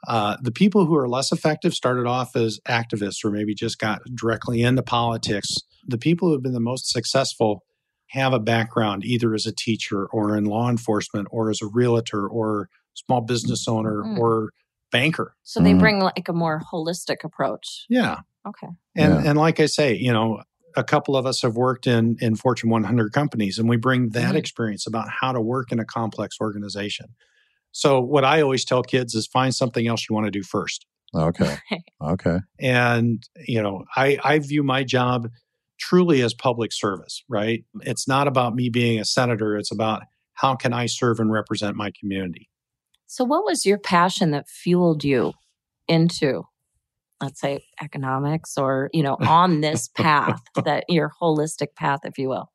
uh, 0.07 0.37
the 0.43 0.51
people 0.53 0.87
who 0.87 0.95
are 0.97 1.09
less 1.09 1.31
effective 1.33 1.75
started 1.75 2.07
off 2.07 2.35
as 2.37 2.59
activists 2.69 3.25
or 3.25 3.31
maybe 3.31 3.55
just 3.55 3.79
got 3.79 4.01
directly 4.15 4.63
into 4.63 4.83
politics. 4.83 5.49
The 5.87 5.99
people 5.99 6.29
who 6.29 6.35
have 6.35 6.43
been 6.43 6.53
the 6.55 6.61
most 6.61 6.89
successful 6.91 7.65
have 8.09 8.33
a 8.33 8.39
background 8.39 9.05
either 9.05 9.35
as 9.35 9.45
a 9.47 9.53
teacher 9.53 10.07
or 10.07 10.37
in 10.37 10.45
law 10.45 10.71
enforcement 10.71 11.29
or 11.31 11.51
as 11.51 11.61
a 11.61 11.67
realtor 11.67 12.27
or 12.27 12.69
small 12.95 13.21
business 13.21 13.69
owner 13.69 14.03
Mm. 14.05 14.19
or 14.19 14.51
banker. 14.91 15.35
so 15.43 15.61
they 15.61 15.73
Mhm. 15.75 15.79
bring 15.81 16.01
like 16.01 16.29
a 16.29 16.33
more 16.33 16.63
holistic 16.73 17.23
approach. 17.25 17.85
Yeah. 17.91 18.21
Okay. 18.47 18.69
And 18.97 19.13
Yeah. 19.23 19.31
and 19.31 19.39
like 19.39 19.61
I 19.61 19.67
say, 19.67 19.95
you 19.97 20.13
know, 20.13 20.43
a 20.79 20.85
couple 20.85 21.17
of 21.17 21.27
us 21.27 21.43
have 21.43 21.57
worked 21.57 21.87
in 21.87 22.17
in 22.21 22.37
Fortune 22.37 22.71
100 22.71 23.13
companies, 23.13 23.59
and 23.59 23.69
we 23.69 23.77
bring 23.77 24.11
that 24.11 24.35
Mhm. 24.35 24.39
experience 24.39 24.87
about 24.87 25.09
how 25.21 25.33
to 25.33 25.41
work 25.41 25.73
in 25.73 25.79
a 25.81 25.85
complex 25.85 26.37
organization. 26.41 27.07
So 27.73 28.01
what 28.01 28.25
I 28.25 28.41
always 28.41 28.65
tell 28.65 28.83
kids 28.83 29.15
is 29.15 29.27
find 29.27 29.55
something 29.55 29.87
else 29.87 30.07
you 30.09 30.15
want 30.15 30.27
to 30.27 30.31
do 30.31 30.43
first. 30.43 30.87
Okay. 31.15 31.57
Okay. 32.01 32.39
And 32.61 33.23
you 33.47 33.61
know, 33.61 33.85
I 33.97 34.19
I 34.23 34.39
view 34.39 34.63
my 34.63 34.85
job 34.85 35.29
truly 35.81 36.23
as 36.23 36.33
public 36.33 36.73
service, 36.73 37.25
right? 37.29 37.65
It's 37.83 38.07
not 38.07 38.29
about 38.29 38.55
me 38.55 38.69
being 38.69 39.01
a 39.01 39.05
senator, 39.05 39.57
it's 39.57 39.73
about 39.73 40.03
how 40.35 40.55
can 40.55 40.73
I 40.73 40.87
serve 40.87 41.19
and 41.19 41.31
represent 41.33 41.77
my 41.77 41.91
community. 41.99 42.49
So 43.07 43.25
what 43.25 43.45
was 43.45 43.67
your 43.67 43.79
passion 43.79 44.31
that 44.31 44.49
fueled 44.49 45.03
you 45.03 45.33
into 45.89 46.45
let's 47.21 47.41
say 47.41 47.65
economics 47.83 48.57
or, 48.57 48.91
you 48.93 49.03
know, 49.03 49.17
on 49.21 49.61
this 49.61 49.89
path 49.89 50.41
that 50.65 50.85
your 50.89 51.13
holistic 51.21 51.75
path, 51.77 52.01
if 52.05 52.19
you 52.19 52.29
will? 52.29 52.51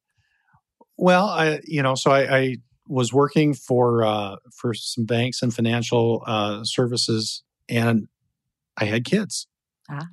Well, 0.97 1.25
I 1.25 1.59
you 1.63 1.81
know, 1.81 1.95
so 1.95 2.11
I, 2.11 2.37
I 2.37 2.55
was 2.87 3.13
working 3.13 3.53
for 3.53 4.03
uh, 4.03 4.35
for 4.55 4.73
some 4.73 5.05
banks 5.05 5.41
and 5.41 5.53
financial 5.53 6.23
uh, 6.25 6.63
services, 6.63 7.43
and 7.67 8.07
I 8.77 8.85
had 8.85 9.05
kids. 9.05 9.47
Ah. 9.89 10.07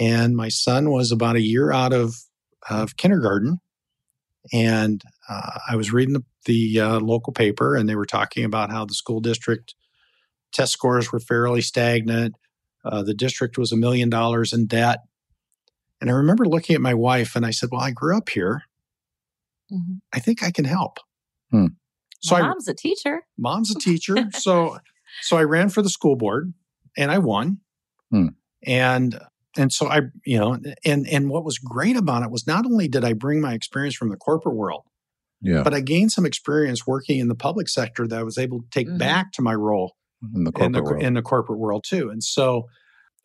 And 0.00 0.36
my 0.36 0.48
son 0.48 0.90
was 0.90 1.12
about 1.12 1.36
a 1.36 1.42
year 1.42 1.72
out 1.72 1.92
of 1.92 2.14
of 2.70 2.96
kindergarten, 2.96 3.60
and 4.52 5.02
uh, 5.28 5.58
I 5.68 5.76
was 5.76 5.92
reading 5.92 6.14
the, 6.14 6.24
the 6.46 6.80
uh, 6.80 7.00
local 7.00 7.32
paper, 7.32 7.76
and 7.76 7.88
they 7.88 7.96
were 7.96 8.06
talking 8.06 8.44
about 8.44 8.70
how 8.70 8.84
the 8.84 8.94
school 8.94 9.20
district 9.20 9.74
test 10.52 10.72
scores 10.72 11.12
were 11.12 11.20
fairly 11.20 11.60
stagnant. 11.60 12.34
Uh, 12.84 13.02
the 13.02 13.14
district 13.14 13.56
was 13.58 13.72
a 13.72 13.76
million 13.76 14.10
dollars 14.10 14.52
in 14.52 14.66
debt, 14.66 15.00
and 16.00 16.10
I 16.10 16.12
remember 16.12 16.44
looking 16.44 16.74
at 16.74 16.80
my 16.82 16.94
wife, 16.94 17.34
and 17.36 17.46
I 17.46 17.50
said, 17.50 17.70
"Well, 17.72 17.80
I 17.80 17.90
grew 17.90 18.16
up 18.16 18.28
here." 18.28 18.62
Mhm. 19.72 20.00
I 20.12 20.18
think 20.20 20.42
I 20.42 20.50
can 20.50 20.64
help. 20.66 20.98
Hmm. 21.50 21.66
So 22.20 22.36
I, 22.36 22.42
Mom's 22.42 22.68
a 22.68 22.74
teacher. 22.74 23.22
mom's 23.38 23.70
a 23.74 23.78
teacher, 23.78 24.16
so 24.32 24.78
so 25.22 25.36
I 25.36 25.44
ran 25.44 25.68
for 25.68 25.82
the 25.82 25.88
school 25.90 26.16
board 26.16 26.52
and 26.96 27.10
I 27.10 27.18
won. 27.18 27.58
Hmm. 28.10 28.28
And 28.66 29.18
and 29.56 29.72
so 29.72 29.86
I, 29.88 30.02
you 30.26 30.38
know, 30.38 30.58
and 30.84 31.06
and 31.08 31.28
what 31.30 31.44
was 31.44 31.58
great 31.58 31.96
about 31.96 32.22
it 32.22 32.30
was 32.30 32.46
not 32.46 32.66
only 32.66 32.88
did 32.88 33.04
I 33.04 33.12
bring 33.12 33.40
my 33.40 33.54
experience 33.54 33.94
from 33.94 34.08
the 34.10 34.16
corporate 34.16 34.56
world, 34.56 34.82
Yeah. 35.40 35.62
but 35.62 35.72
I 35.74 35.80
gained 35.80 36.12
some 36.12 36.26
experience 36.26 36.86
working 36.86 37.18
in 37.20 37.28
the 37.28 37.34
public 37.34 37.68
sector 37.68 38.06
that 38.08 38.18
I 38.18 38.22
was 38.22 38.36
able 38.38 38.60
to 38.62 38.68
take 38.70 38.88
Mhm. 38.88 38.98
back 38.98 39.32
to 39.32 39.42
my 39.42 39.54
role 39.54 39.94
In 40.34 40.44
the 40.44 40.50
in 40.50 40.52
corporate 40.52 40.72
the 40.74 40.82
world. 40.82 41.02
in 41.02 41.14
the 41.14 41.22
corporate 41.22 41.58
world 41.58 41.84
too. 41.86 42.10
And 42.10 42.22
so 42.22 42.68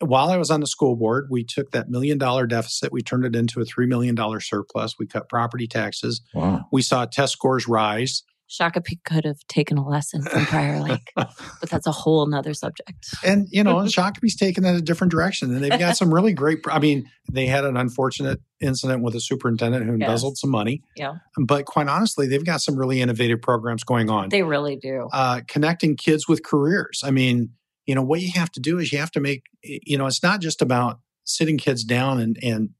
while 0.00 0.30
I 0.30 0.38
was 0.38 0.50
on 0.50 0.60
the 0.60 0.66
school 0.66 0.96
board, 0.96 1.28
we 1.30 1.44
took 1.44 1.72
that 1.72 1.90
million 1.90 2.18
dollar 2.18 2.46
deficit, 2.46 2.90
we 2.92 3.02
turned 3.02 3.24
it 3.24 3.36
into 3.36 3.60
a 3.60 3.64
three 3.64 3.86
million 3.86 4.14
dollar 4.14 4.40
surplus. 4.40 4.98
We 4.98 5.06
cut 5.06 5.28
property 5.28 5.66
taxes. 5.66 6.22
wow. 6.34 6.64
We 6.72 6.82
saw 6.82 7.04
test 7.04 7.32
scores 7.34 7.68
rise. 7.68 8.22
Shakopee 8.50 8.98
could 9.04 9.24
have 9.24 9.38
taken 9.48 9.78
a 9.78 9.86
lesson 9.86 10.22
from 10.22 10.44
Prior 10.46 10.80
Lake, 10.80 11.12
but 11.16 11.70
that's 11.70 11.86
a 11.86 11.92
whole 11.92 12.26
nother 12.26 12.52
subject. 12.52 13.06
And 13.24 13.46
you 13.50 13.62
know, 13.62 13.76
Shakopee's 13.76 14.34
taken 14.36 14.64
it 14.64 14.74
a 14.76 14.80
different 14.80 15.12
direction, 15.12 15.54
and 15.54 15.62
they've 15.62 15.78
got 15.78 15.96
some 15.96 16.12
really 16.12 16.32
great. 16.32 16.58
I 16.68 16.80
mean, 16.80 17.08
they 17.32 17.46
had 17.46 17.64
an 17.64 17.76
unfortunate 17.76 18.40
incident 18.60 19.02
with 19.02 19.14
a 19.14 19.20
superintendent 19.20 19.84
who 19.86 19.92
Yes. 19.92 20.00
embezzled 20.08 20.36
some 20.38 20.50
money, 20.50 20.82
Yeah, 20.96 21.14
but 21.46 21.64
quite 21.66 21.86
honestly, 21.88 22.26
they've 22.26 22.44
got 22.44 22.60
some 22.60 22.76
really 22.76 23.00
innovative 23.00 23.40
programs 23.40 23.84
going 23.84 24.10
on, 24.10 24.30
they 24.30 24.42
really 24.42 24.74
do. 24.76 25.08
uh, 25.12 25.42
connecting 25.46 25.96
kids 25.96 26.26
with 26.26 26.42
careers. 26.42 27.02
I 27.04 27.12
mean, 27.12 27.50
you 27.86 27.94
know, 27.94 28.02
what 28.02 28.20
you 28.20 28.32
have 28.34 28.50
to 28.52 28.60
do 28.60 28.78
is 28.78 28.92
you 28.92 28.98
have 28.98 29.12
to 29.12 29.20
make. 29.20 29.44
You 29.62 29.96
know, 29.96 30.06
it's 30.06 30.22
not 30.22 30.40
just 30.40 30.60
about 30.60 30.98
sitting 31.24 31.56
kids 31.56 31.84
down 31.84 32.18
and 32.18 32.36
and 32.42 32.70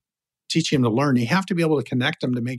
teaching 0.50 0.82
them 0.82 0.90
to 0.90 0.96
learn. 0.96 1.14
You 1.14 1.26
have 1.26 1.46
to 1.46 1.54
be 1.54 1.62
able 1.62 1.80
to 1.80 1.88
connect 1.88 2.22
them 2.22 2.34
to 2.34 2.40
make. 2.40 2.58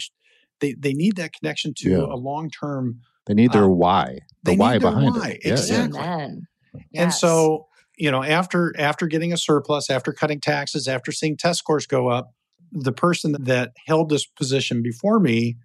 They 0.61 0.73
they 0.73 0.93
need 0.93 1.17
that 1.17 1.33
connection 1.33 1.73
to 1.79 1.89
Yeah. 1.89 1.97
a 1.97 2.15
long 2.15 2.49
term. 2.49 3.01
They 3.25 3.33
need 3.33 3.51
their 3.51 3.65
uh, 3.65 3.67
why. 3.67 4.19
The 4.43 4.51
they 4.51 4.57
why 4.57 4.73
need 4.73 4.81
their 4.81 4.91
behind 4.91 5.15
why. 5.15 5.29
it. 5.31 5.39
Yeah, 5.43 5.49
yeah. 5.49 5.85
Exactly. 5.85 6.41
And 6.95 7.13
so, 7.13 7.67
you 7.97 8.09
know, 8.09 8.23
after 8.23 8.73
after 8.79 9.07
getting 9.07 9.33
a 9.33 9.37
surplus, 9.37 9.89
after 9.89 10.13
cutting 10.13 10.39
taxes, 10.39 10.87
after 10.87 11.11
seeing 11.11 11.35
test 11.35 11.59
scores 11.59 11.85
go 11.85 12.07
up, 12.07 12.31
the 12.71 12.93
person 12.93 13.35
that 13.37 13.73
held 13.85 14.09
this 14.09 14.25
position 14.25 14.81
before 14.81 15.19
me 15.19 15.57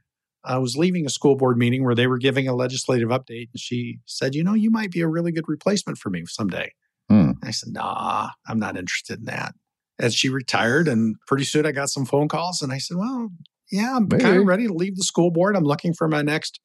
I 0.47 0.59
was 0.59 0.77
leaving 0.77 1.05
a 1.07 1.11
school 1.11 1.35
board 1.37 1.59
meeting 1.59 1.85
where 1.85 1.95
they 1.95 2.07
were 2.07 2.19
giving 2.19 2.47
a 2.47 2.55
legislative 2.55 3.09
update, 3.09 3.49
and 3.53 3.59
she 3.59 3.99
said, 4.07 4.35
"You 4.37 4.45
know, 4.45 4.55
you 4.55 4.71
might 4.71 4.93
be 4.93 5.01
a 5.01 5.09
really 5.09 5.33
good 5.33 5.49
replacement 5.49 5.99
for 5.99 6.09
me 6.09 6.23
someday." 6.27 6.73
Hmm. 7.11 7.33
I 7.43 7.51
said, 7.51 7.73
"Nah, 7.73 8.31
I'm 8.47 8.59
not 8.61 8.77
interested 8.77 9.19
in 9.19 9.25
that." 9.25 9.55
As 9.99 10.15
she 10.15 10.29
retired, 10.29 10.87
and 10.89 11.17
pretty 11.27 11.45
soon 11.45 11.67
I 11.67 11.73
got 11.73 11.89
some 11.91 12.05
phone 12.05 12.29
calls, 12.29 12.63
and 12.63 12.73
I 12.73 12.79
said, 12.79 12.97
"Well, 12.97 13.31
yeah, 13.71 13.97
I'm 13.97 14.09
kind 14.09 14.37
of 14.37 14.47
ready 14.47 14.67
to 14.67 14.73
leave 14.73 14.97
the 14.97 15.05
school 15.05 15.31
board. 15.31 15.57
I'm 15.57 15.65
looking 15.65 15.95
for 15.95 16.09
my 16.09 16.23
next 16.23 16.61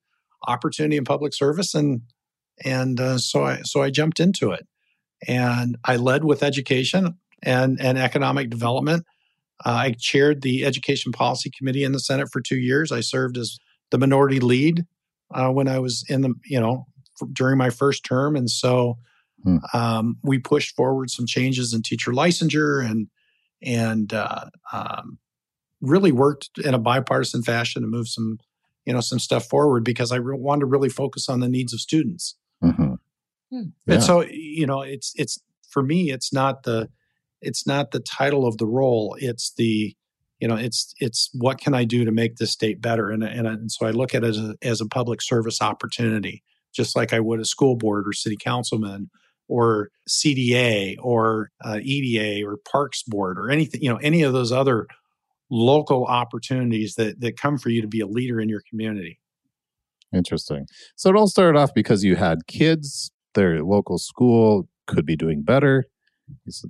opportunity 0.47 0.97
in 0.97 1.03
public 1.03 1.33
service," 1.33 1.73
and 1.73 2.01
and 2.63 2.99
uh, 2.99 3.17
so 3.17 3.43
I 3.43 3.61
so 3.63 3.81
I 3.81 3.89
jumped 3.89 4.19
into 4.19 4.51
it, 4.51 4.67
and 5.27 5.77
I 5.85 5.95
led 5.95 6.23
with 6.23 6.43
education 6.43 7.17
and 7.43 7.79
and 7.81 7.97
economic 7.97 8.49
development. 8.49 9.05
Uh, 9.65 9.69
I 9.69 9.95
chaired 9.97 10.41
the 10.41 10.65
Education 10.65 11.11
Policy 11.11 11.51
Committee 11.55 11.83
in 11.83 11.91
the 11.91 11.99
Senate 11.99 12.29
for 12.31 12.41
two 12.41 12.57
years. 12.57 12.91
I 12.91 13.01
served 13.01 13.37
as 13.37 13.57
the 13.91 13.97
minority 13.97 14.39
lead 14.39 14.85
uh, 15.33 15.49
when 15.49 15.67
I 15.67 15.79
was 15.79 16.03
in 16.09 16.21
the, 16.21 16.33
you 16.45 16.59
know, 16.59 16.87
during 17.31 17.57
my 17.57 17.69
first 17.69 18.03
term. 18.03 18.35
And 18.35 18.49
so 18.49 18.97
hmm. 19.43 19.57
um, 19.73 20.17
we 20.23 20.39
pushed 20.39 20.75
forward 20.75 21.09
some 21.11 21.27
changes 21.27 21.73
in 21.73 21.83
teacher 21.83 22.11
licensure 22.11 22.83
and, 22.83 23.07
and 23.61 24.11
uh, 24.13 24.45
um, 24.73 25.19
really 25.81 26.11
worked 26.11 26.49
in 26.63 26.73
a 26.73 26.79
bipartisan 26.79 27.43
fashion 27.43 27.81
to 27.81 27.87
move 27.87 28.07
some, 28.07 28.39
you 28.85 28.93
know, 28.93 29.01
some 29.01 29.19
stuff 29.19 29.45
forward 29.45 29.83
because 29.83 30.11
I 30.11 30.17
re- 30.17 30.37
wanted 30.37 30.61
to 30.61 30.65
really 30.67 30.89
focus 30.89 31.27
on 31.27 31.39
the 31.39 31.49
needs 31.49 31.73
of 31.73 31.79
students. 31.79 32.35
Mm-hmm. 32.63 32.93
Hmm. 33.51 33.63
Yeah. 33.85 33.95
And 33.95 34.03
so, 34.03 34.21
you 34.21 34.65
know, 34.65 34.81
it's, 34.81 35.13
it's, 35.15 35.39
for 35.69 35.83
me, 35.83 36.11
it's 36.11 36.31
not 36.31 36.63
the, 36.63 36.89
it's 37.41 37.65
not 37.65 37.91
the 37.91 37.99
title 37.99 38.45
of 38.45 38.57
the 38.57 38.67
role. 38.67 39.17
It's 39.19 39.53
the, 39.55 39.95
you 40.41 40.47
know 40.47 40.55
it's 40.55 40.93
it's 40.99 41.29
what 41.33 41.61
can 41.61 41.73
i 41.73 41.85
do 41.85 42.03
to 42.03 42.11
make 42.11 42.35
this 42.35 42.51
state 42.51 42.81
better 42.81 43.09
and, 43.09 43.23
and, 43.23 43.47
and 43.47 43.71
so 43.71 43.85
i 43.85 43.91
look 43.91 44.13
at 44.13 44.23
it 44.23 44.29
as 44.29 44.37
a, 44.37 44.55
as 44.61 44.81
a 44.81 44.87
public 44.87 45.21
service 45.21 45.61
opportunity 45.61 46.43
just 46.73 46.95
like 46.95 47.13
i 47.13 47.19
would 47.19 47.39
a 47.39 47.45
school 47.45 47.77
board 47.77 48.05
or 48.07 48.11
city 48.11 48.35
councilman 48.35 49.09
or 49.47 49.89
cda 50.09 50.97
or 50.99 51.51
uh, 51.63 51.77
eda 51.81 52.45
or 52.45 52.57
parks 52.69 53.03
board 53.03 53.37
or 53.37 53.49
anything 53.49 53.81
you 53.81 53.89
know 53.89 53.97
any 53.97 54.23
of 54.23 54.33
those 54.33 54.51
other 54.51 54.87
local 55.51 56.05
opportunities 56.05 56.95
that 56.95 57.19
that 57.19 57.37
come 57.37 57.57
for 57.57 57.69
you 57.69 57.81
to 57.81 57.87
be 57.87 57.99
a 57.99 58.07
leader 58.07 58.39
in 58.39 58.49
your 58.49 58.61
community 58.69 59.19
interesting 60.13 60.65
so 60.95 61.09
it 61.09 61.15
all 61.15 61.27
started 61.27 61.57
off 61.59 61.73
because 61.73 62.03
you 62.03 62.15
had 62.15 62.47
kids 62.47 63.11
their 63.33 63.63
local 63.63 63.97
school 63.97 64.67
could 64.87 65.05
be 65.05 65.15
doing 65.15 65.43
better 65.43 65.85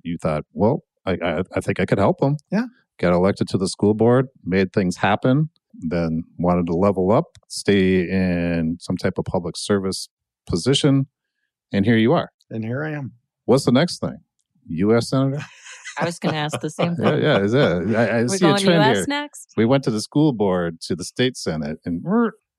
you 0.03 0.17
thought 0.17 0.43
well 0.53 0.84
I, 1.05 1.13
I, 1.13 1.43
I 1.55 1.59
think 1.61 1.79
I 1.79 1.88
could 1.88 1.97
help 1.97 2.19
them. 2.19 2.38
Yeah 2.51 2.65
got 3.01 3.13
elected 3.13 3.47
to 3.49 3.57
the 3.57 3.67
school 3.67 3.93
board, 3.95 4.27
made 4.45 4.71
things 4.71 4.97
happen, 4.97 5.49
then 5.73 6.23
wanted 6.38 6.67
to 6.67 6.73
level 6.73 7.11
up, 7.11 7.25
stay 7.47 8.01
in 8.01 8.77
some 8.79 8.95
type 8.95 9.17
of 9.17 9.25
public 9.25 9.57
service 9.57 10.07
position, 10.47 11.07
and 11.73 11.84
here 11.86 11.97
you 11.97 12.13
are. 12.13 12.29
And 12.49 12.63
here 12.63 12.84
I 12.84 12.91
am. 12.91 13.13
What's 13.45 13.65
the 13.65 13.71
next 13.71 13.99
thing? 13.99 14.17
U.S. 14.67 15.09
senator. 15.09 15.43
I 15.99 16.05
was 16.05 16.19
going 16.19 16.33
to 16.33 16.39
ask 16.39 16.59
the 16.59 16.69
same 16.69 16.95
thing. 16.97 17.05
yeah, 17.05 17.37
yeah, 17.37 17.39
is 17.39 17.53
it? 17.53 17.95
I, 17.95 18.05
I 18.05 18.21
We're 18.21 18.27
see 18.29 18.45
a 18.45 18.57
trend 18.57 18.83
US 18.83 18.97
here. 18.97 19.05
next. 19.07 19.53
We 19.57 19.65
went 19.65 19.83
to 19.85 19.91
the 19.91 20.01
school 20.01 20.33
board, 20.33 20.81
to 20.81 20.95
the 20.95 21.03
state 21.03 21.37
senate, 21.37 21.79
and 21.85 22.03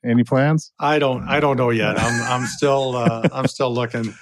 any 0.04 0.24
plans? 0.24 0.72
I 0.78 0.98
don't. 0.98 1.22
I 1.28 1.40
don't 1.40 1.56
know 1.56 1.70
yet. 1.70 1.98
I'm. 1.98 2.22
I'm 2.22 2.46
still. 2.46 2.96
Uh, 2.96 3.28
I'm 3.32 3.46
still 3.46 3.72
looking. 3.72 4.12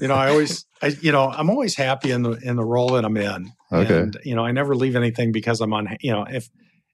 You 0.00 0.08
know, 0.08 0.14
I 0.14 0.30
always. 0.30 0.64
I. 0.80 0.88
You 1.00 1.12
know, 1.12 1.28
I'm 1.28 1.50
always 1.50 1.74
happy 1.74 2.10
in 2.10 2.22
the 2.22 2.32
in 2.32 2.56
the 2.56 2.64
role 2.64 2.90
that 2.90 3.04
I'm 3.04 3.16
in. 3.16 3.52
Okay. 3.72 3.98
And 3.98 4.16
you 4.24 4.34
know, 4.36 4.44
I 4.44 4.52
never 4.52 4.76
leave 4.76 4.94
anything 4.96 5.32
because 5.32 5.60
I'm 5.60 5.72
on. 5.72 5.96
You 6.00 6.12
know, 6.12 6.24
if 6.24 6.48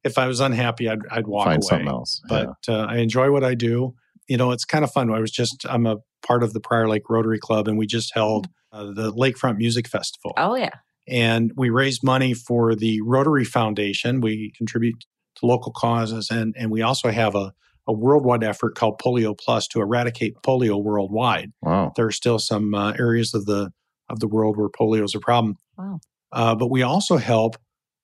if 0.04 0.16
I 0.16 0.26
was 0.26 0.40
unhappy, 0.40 0.88
I'd 0.88 1.00
I'd 1.10 1.26
walk 1.26 1.46
Find 1.46 1.62
away. 1.62 1.68
something 1.68 1.88
else. 1.88 2.22
But 2.28 2.48
yeah. 2.66 2.74
uh, 2.74 2.86
I 2.86 2.96
enjoy 2.96 3.30
what 3.30 3.44
I 3.44 3.54
do. 3.54 3.94
You 4.26 4.38
know, 4.38 4.52
it's 4.52 4.64
kind 4.64 4.84
of 4.84 4.90
fun. 4.90 5.12
I 5.12 5.20
was 5.20 5.30
just. 5.30 5.66
I'm 5.68 5.86
a 5.86 5.98
part 6.26 6.42
of 6.42 6.54
the 6.54 6.60
Prior 6.60 6.88
Lake 6.88 7.10
Rotary 7.10 7.38
Club, 7.38 7.68
and 7.68 7.76
we 7.76 7.86
just 7.86 8.14
held 8.14 8.48
uh, 8.72 8.84
the 8.84 9.12
Lakefront 9.12 9.58
Music 9.58 9.86
Festival. 9.86 10.32
Oh 10.38 10.54
yeah. 10.54 10.70
And 11.06 11.52
we 11.56 11.70
raise 11.70 12.02
money 12.02 12.34
for 12.34 12.74
the 12.74 13.00
Rotary 13.02 13.44
Foundation. 13.44 14.20
We 14.20 14.52
contribute 14.56 15.04
to 15.36 15.46
local 15.46 15.72
causes, 15.72 16.30
and 16.30 16.54
and 16.56 16.70
we 16.70 16.82
also 16.82 17.10
have 17.10 17.34
a 17.34 17.52
a 17.86 17.92
worldwide 17.92 18.42
effort 18.42 18.74
called 18.74 18.98
Polio 18.98 19.38
Plus 19.38 19.68
to 19.68 19.80
eradicate 19.80 20.36
polio 20.42 20.82
worldwide. 20.82 21.52
Wow. 21.60 21.92
There 21.96 22.06
are 22.06 22.12
still 22.12 22.38
some 22.38 22.74
uh, 22.74 22.92
areas 22.98 23.34
of 23.34 23.46
the 23.46 23.72
of 24.08 24.20
the 24.20 24.28
world 24.28 24.56
where 24.56 24.68
polio 24.68 25.04
is 25.04 25.14
a 25.14 25.20
problem. 25.20 25.56
Wow. 25.76 26.00
Uh, 26.32 26.54
but 26.54 26.70
we 26.70 26.82
also 26.82 27.16
help 27.16 27.56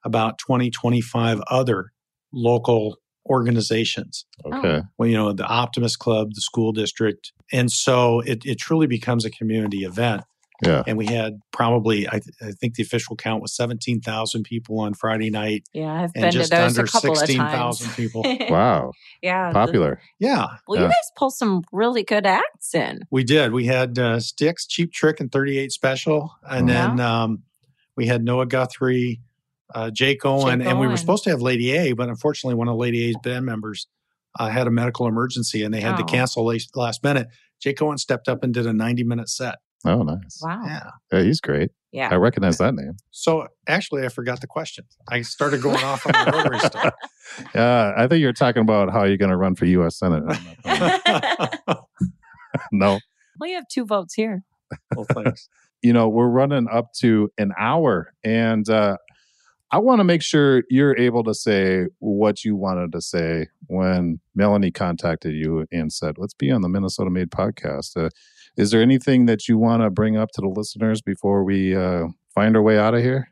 about 0.05 0.39
20, 0.39 0.71
25 0.71 1.41
other 1.51 1.93
local 2.33 2.97
organizations. 3.29 4.25
Okay. 4.47 4.69
Oh. 4.69 4.83
Well, 4.97 5.09
you 5.09 5.17
know, 5.17 5.33
the 5.33 5.47
Optimist 5.47 5.99
Club, 5.99 6.31
the 6.33 6.41
school 6.41 6.73
district. 6.73 7.33
And 7.53 7.71
so 7.71 8.21
it, 8.21 8.47
it 8.47 8.59
truly 8.59 8.87
becomes 8.87 9.25
a 9.25 9.31
community 9.31 9.85
event. 9.85 10.23
Yeah. 10.65 10.83
And 10.87 10.99
we 10.99 11.07
had 11.07 11.41
probably, 11.53 12.07
I, 12.09 12.21
th- 12.21 12.35
I 12.43 12.51
think 12.53 12.75
the 12.75 12.83
official 12.83 13.17
count 13.17 13.41
was 13.43 13.55
17,000 13.55 14.43
people 14.45 14.79
on 14.81 14.95
Friday 14.95 15.31
night. 15.31 15.65
Yeah, 15.73 15.93
I've 15.93 16.11
and 16.15 16.23
been 16.23 16.31
just 16.33 16.51
to 16.53 16.57
those 16.59 16.79
under 16.79 16.89
a 16.89 16.91
couple 16.91 17.13
of 17.13 17.19
16,000 17.19 17.87
times. 17.87 17.97
people. 17.97 18.23
wow. 18.51 18.93
yeah. 19.23 19.49
the- 19.49 19.55
Popular. 19.55 20.01
Yeah. 20.19 20.47
well, 20.69 20.79
Yeah. 20.79 20.87
you 20.87 20.89
guys 20.89 21.11
pulled 21.17 21.35
some 21.35 21.63
really 21.73 22.03
good 22.03 22.27
acts 22.27 22.75
in. 22.75 23.01
We 23.11 23.25
did. 23.25 23.53
We 23.53 23.67
had 23.67 23.99
uh, 23.99 24.21
Styx, 24.21 24.67
Cheap 24.67 24.93
Trick, 24.93 25.21
and 25.21 25.31
38 25.33 25.73
Special. 25.73 26.35
And 26.43 26.71
Oh, 26.71 26.73
then 26.73 27.01
um, 27.01 27.43
we 27.97 28.07
had 28.07 28.23
Noah 28.25 28.47
Guthrie, 28.47 29.21
uh, 29.75 29.91
Jake 29.91 30.25
Owen, 30.27 30.61
Jake 30.61 30.69
and 30.69 30.81
we 30.81 30.87
were 30.89 30.97
supposed 30.97 31.25
to 31.25 31.31
have 31.31 31.41
Lady 31.41 31.73
A, 31.73 31.93
but 31.93 32.09
unfortunately, 32.09 32.55
one 32.57 32.69
of 32.69 32.77
Lady 32.77 33.05
A's 33.05 33.17
band 33.23 33.47
members 33.47 33.87
uh, 34.39 34.49
had 34.49 34.67
a 34.67 34.71
medical 34.71 35.07
emergency 35.07 35.63
and 35.63 35.73
they 35.73 35.81
had 35.81 35.97
to 35.97 36.03
Oh. 36.03 36.07
cancel 36.07 36.45
last, 36.45 36.77
last 36.77 37.03
minute. 37.05 37.29
Jake 37.61 37.81
Owen 37.83 37.99
stepped 37.99 38.29
up 38.29 38.43
and 38.43 38.53
did 38.55 38.67
a 38.67 38.73
90 38.73 39.05
minute 39.05 39.29
set. 39.29 39.57
Oh, 39.85 40.03
nice. 40.03 40.41
Wow. 40.43 40.63
Yeah. 40.65 40.91
Yeah, 41.13 41.23
he's 41.23 41.41
great. 41.41 41.71
Yeah. 41.93 42.09
I 42.11 42.17
recognize 42.17 42.59
that 42.59 42.75
name. 42.75 42.97
So 43.11 43.47
actually, 43.67 44.05
I 44.05 44.09
forgot 44.09 44.41
the 44.41 44.47
question. 44.47 44.85
I 45.09 45.23
started 45.23 45.63
going 45.63 45.83
off 45.83 46.07
on 46.07 46.13
the 46.13 46.33
rotary 46.33 46.59
stuff. 46.61 46.95
Yeah, 47.55 47.93
I 47.97 48.09
think 48.09 48.23
you're 48.23 48.33
talking 48.33 48.63
about 48.63 48.91
how 48.91 49.05
you're 49.05 49.17
going 49.17 49.31
to 49.31 49.37
run 49.37 49.55
for 49.55 49.65
U.S. 49.65 49.97
Senate. 49.97 50.25
no, 52.73 52.99
well, 53.39 53.49
you 53.49 53.55
have 53.55 53.69
two 53.69 53.87
votes 53.87 54.15
here. 54.15 54.43
well, 54.97 55.07
thanks. 55.15 55.49
you 55.81 55.93
know, 55.93 56.09
we're 56.09 56.29
running 56.29 56.67
up 56.69 56.93
to 56.95 57.31
an 57.39 57.53
hour, 57.57 58.13
and 58.25 58.69
uh, 58.69 58.97
I 59.71 59.79
want 59.79 60.01
to 60.01 60.05
make 60.05 60.23
sure 60.23 60.65
you're 60.69 60.97
able 60.97 61.23
to 61.23 61.33
say 61.33 61.87
what 62.01 62.45
you 62.45 62.57
wanted 62.57 62.91
to 62.93 63.01
say 63.01 63.47
when 63.69 64.19
Melanie 64.35 64.73
contacted 64.73 65.33
you 65.33 65.67
and 65.71 65.93
said, 65.93 66.19
"Let's 66.19 66.35
be 66.35 66.51
on 66.51 66.63
the 66.63 66.69
Minnesota 66.69 67.11
Made 67.11 67.31
podcast." 67.31 67.97
Uh, 67.97 68.11
is 68.61 68.71
there 68.71 68.83
anything 68.83 69.27
that 69.27 69.49
you 69.49 69.59
want 69.59 69.83
to 69.83 69.91
bring 69.91 70.17
up 70.17 70.31
to 70.35 70.41
the 70.41 70.49
listeners 70.49 71.01
before 71.03 71.45
we 71.45 71.75
uh, 71.75 72.07
find 72.35 72.57
our 72.57 72.63
way 72.63 72.79
out 72.79 72.95
of 72.95 73.03
here? 73.03 73.31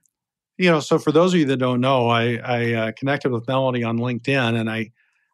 you 0.58 0.70
know, 0.70 0.80
so 0.80 0.98
for 0.98 1.12
those 1.12 1.32
of 1.32 1.40
you 1.40 1.46
that 1.46 1.56
don't 1.56 1.80
know, 1.80 2.08
I, 2.08 2.36
I 2.36 2.72
uh, 2.72 2.92
connected 2.92 3.30
with 3.30 3.46
Melody 3.46 3.84
on 3.84 3.98
LinkedIn, 3.98 4.58
and 4.58 4.68
I 4.68 4.90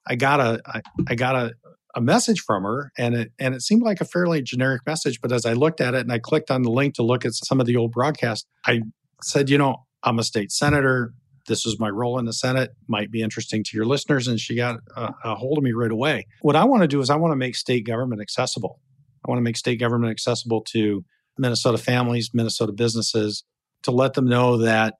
I 0.07 0.16
got 0.16 0.38
a 0.38 0.61
I, 0.66 0.82
I 1.09 1.14
got 1.14 1.34
a, 1.34 1.55
a 1.95 2.01
message 2.03 2.40
from 2.40 2.62
her, 2.62 2.92
and 2.99 3.14
it 3.14 3.32
and 3.38 3.55
it 3.55 3.62
seemed 3.62 3.82
like 3.82 4.03
a 4.03 4.05
fairly 4.05 4.42
generic 4.42 4.82
message. 4.86 5.20
But 5.22 5.32
as 5.32 5.47
I 5.47 5.55
looked 5.55 5.80
at 5.80 5.95
it 5.95 6.01
and 6.01 6.12
I 6.12 6.18
clicked 6.18 6.51
on 6.51 6.62
the 6.62 6.70
link 6.70 6.95
to 6.97 7.03
look 7.03 7.24
at 7.24 7.32
some 7.32 7.59
of 7.59 7.66
the 7.66 7.76
old 7.76 7.92
broadcasts, 7.92 8.47
I 8.66 8.82
said, 9.22 9.49
you 9.49 9.57
know, 9.57 9.86
I'm 10.03 10.18
a 10.18 10.24
state 10.24 10.53
senator. 10.53 11.14
This 11.47 11.66
is 11.66 11.78
my 11.78 11.88
role 11.88 12.18
in 12.18 12.26
the 12.26 12.32
Senate. 12.32 12.70
Might 12.86 13.11
be 13.11 13.22
interesting 13.22 13.64
to 13.64 13.76
your 13.76 13.84
listeners. 13.86 14.28
And 14.28 14.40
she 14.40 14.57
got 14.57 14.80
a, 14.97 15.12
a 15.24 15.34
hold 15.34 15.59
of 15.59 15.64
me 15.64 15.72
right 15.72 15.90
away. 15.90 16.26
What 16.40 16.57
I 16.57 16.64
want 16.64 16.82
to 16.82 16.88
do 16.88 17.01
is 17.01 17.11
I 17.11 17.16
want 17.16 17.32
to 17.32 17.36
make 17.36 17.55
state 17.55 17.86
government 17.86 18.22
accessible. 18.22 18.80
I 19.25 19.31
want 19.31 19.39
to 19.39 19.43
make 19.43 19.57
state 19.57 19.81
government 19.81 20.11
accessible 20.11 20.61
to 20.72 21.05
Minnesota 21.39 21.79
families, 21.79 22.31
Minnesota 22.33 22.72
businesses, 22.72 23.45
to 23.83 23.91
let 23.91 24.14
them 24.14 24.27
know 24.27 24.59
that 24.59 24.95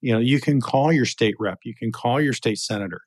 you 0.00 0.12
know 0.12 0.18
you 0.18 0.40
can 0.40 0.60
call 0.60 0.92
your 0.92 1.06
state 1.06 1.34
rep, 1.38 1.58
you 1.64 1.74
can 1.74 1.92
call 1.92 2.20
your 2.20 2.32
state 2.32 2.58
senator. 2.58 3.00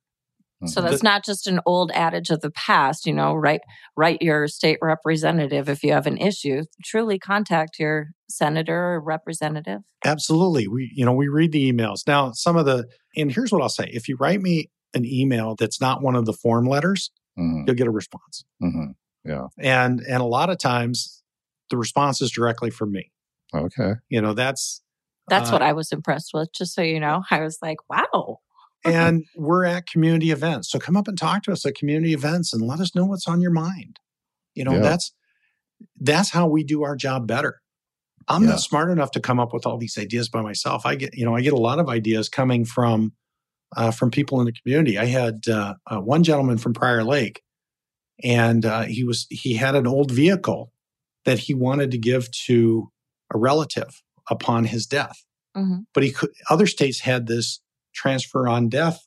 So 0.65 0.81
Mhm. 0.81 0.89
that's 0.89 1.03
not 1.03 1.23
just 1.23 1.45
an 1.45 1.59
old 1.67 1.91
adage 1.93 2.31
of 2.31 2.41
the 2.41 2.49
past, 2.49 3.05
you 3.05 3.13
know, 3.13 3.35
write 3.35 3.61
write 3.95 4.23
your 4.23 4.47
state 4.47 4.79
representative 4.81 5.69
if 5.69 5.83
you 5.83 5.93
have 5.93 6.07
an 6.07 6.17
issue. 6.17 6.63
Truly 6.83 7.19
contact 7.19 7.77
your 7.79 8.07
senator 8.27 8.93
or 8.93 8.99
representative. 8.99 9.81
Absolutely. 10.03 10.67
We, 10.67 10.91
you 10.95 11.05
know, 11.05 11.13
we 11.13 11.27
read 11.27 11.51
the 11.51 11.71
emails. 11.71 12.07
Now, 12.07 12.31
some 12.31 12.57
of 12.57 12.65
the, 12.65 12.87
and 13.15 13.31
here's 13.31 13.51
what 13.51 13.61
I'll 13.61 13.69
say 13.69 13.89
if 13.93 14.09
you 14.09 14.17
write 14.19 14.41
me 14.41 14.69
an 14.95 15.05
email 15.05 15.55
that's 15.55 15.79
not 15.79 16.01
one 16.01 16.15
of 16.15 16.25
the 16.25 16.33
form 16.33 16.65
letters, 16.65 17.11
Mhm, 17.37 17.67
you'll 17.67 17.75
get 17.75 17.87
a 17.87 17.91
response. 17.91 18.43
Mhm. 19.27 19.49
And, 19.57 19.99
and 20.01 20.21
a 20.21 20.25
lot 20.25 20.49
of 20.49 20.57
times 20.57 21.21
the 21.69 21.77
response 21.77 22.21
is 22.21 22.31
directly 22.31 22.69
from 22.69 22.91
me. 22.91 23.11
Okay. 23.53 23.93
You 24.09 24.21
know, 24.21 24.33
that's, 24.33 24.81
That's 25.29 25.49
uh, 25.49 25.53
what 25.53 25.61
I 25.61 25.73
was 25.73 25.91
impressed 25.91 26.31
with, 26.33 26.49
just 26.53 26.73
so 26.73 26.81
you 26.81 26.99
know. 26.99 27.23
I 27.31 27.41
was 27.41 27.59
like, 27.61 27.77
wow. 27.89 28.39
and 28.85 29.25
we're 29.35 29.65
at 29.65 29.87
community 29.87 30.31
events. 30.31 30.69
So 30.71 30.79
come 30.79 30.95
up 30.95 31.07
and 31.07 31.17
talk 31.17 31.43
to 31.43 31.51
us 31.51 31.65
at 31.65 31.75
community 31.75 32.13
events 32.13 32.53
and 32.53 32.61
let 32.61 32.79
us 32.79 32.95
know 32.95 33.05
what's 33.05 33.27
on 33.27 33.41
your 33.41 33.51
mind. 33.51 33.99
You 34.55 34.63
know, 34.63 34.73
Yeah. 34.75 34.81
that's, 34.81 35.13
that's 35.99 36.31
how 36.31 36.47
we 36.47 36.63
do 36.63 36.83
our 36.83 36.95
job 36.95 37.27
better. 37.27 37.61
I'm 38.27 38.43
Yeah. 38.43 38.51
not 38.51 38.61
smart 38.61 38.89
enough 38.91 39.11
to 39.11 39.19
come 39.19 39.39
up 39.39 39.53
with 39.53 39.65
all 39.65 39.77
these 39.77 39.97
ideas 39.97 40.29
by 40.29 40.41
myself. 40.41 40.85
I 40.85 40.95
get, 40.95 41.15
you 41.17 41.25
know, 41.25 41.35
I 41.35 41.41
get 41.41 41.53
a 41.53 41.57
lot 41.57 41.79
of 41.79 41.89
ideas 41.89 42.29
coming 42.29 42.65
from 42.65 43.13
uh, 43.75 43.91
from 43.91 44.09
people 44.09 44.39
in 44.39 44.45
the 44.45 44.53
community. 44.53 44.97
I 44.97 45.05
had 45.05 45.41
uh, 45.49 45.73
uh, 45.87 45.99
one 45.99 46.23
gentleman 46.23 46.57
from 46.57 46.73
Prior 46.73 47.03
Lake, 47.03 47.41
and 48.23 48.65
uh, 48.65 48.83
he 48.83 49.03
was 49.03 49.27
he 49.29 49.53
had 49.55 49.75
an 49.75 49.87
old 49.87 50.11
vehicle 50.11 50.71
that 51.25 51.39
he 51.39 51.53
wanted 51.53 51.91
to 51.91 51.97
give 51.97 52.29
to 52.31 52.91
a 53.33 53.37
relative 53.37 54.01
upon 54.29 54.65
his 54.65 54.85
death, 54.85 55.23
Mhm. 55.55 55.85
but 55.93 56.03
he 56.03 56.11
could. 56.11 56.29
Other 56.49 56.67
states 56.67 57.01
had 57.01 57.27
this 57.27 57.59
transfer 57.93 58.47
on 58.47 58.69
death 58.69 59.05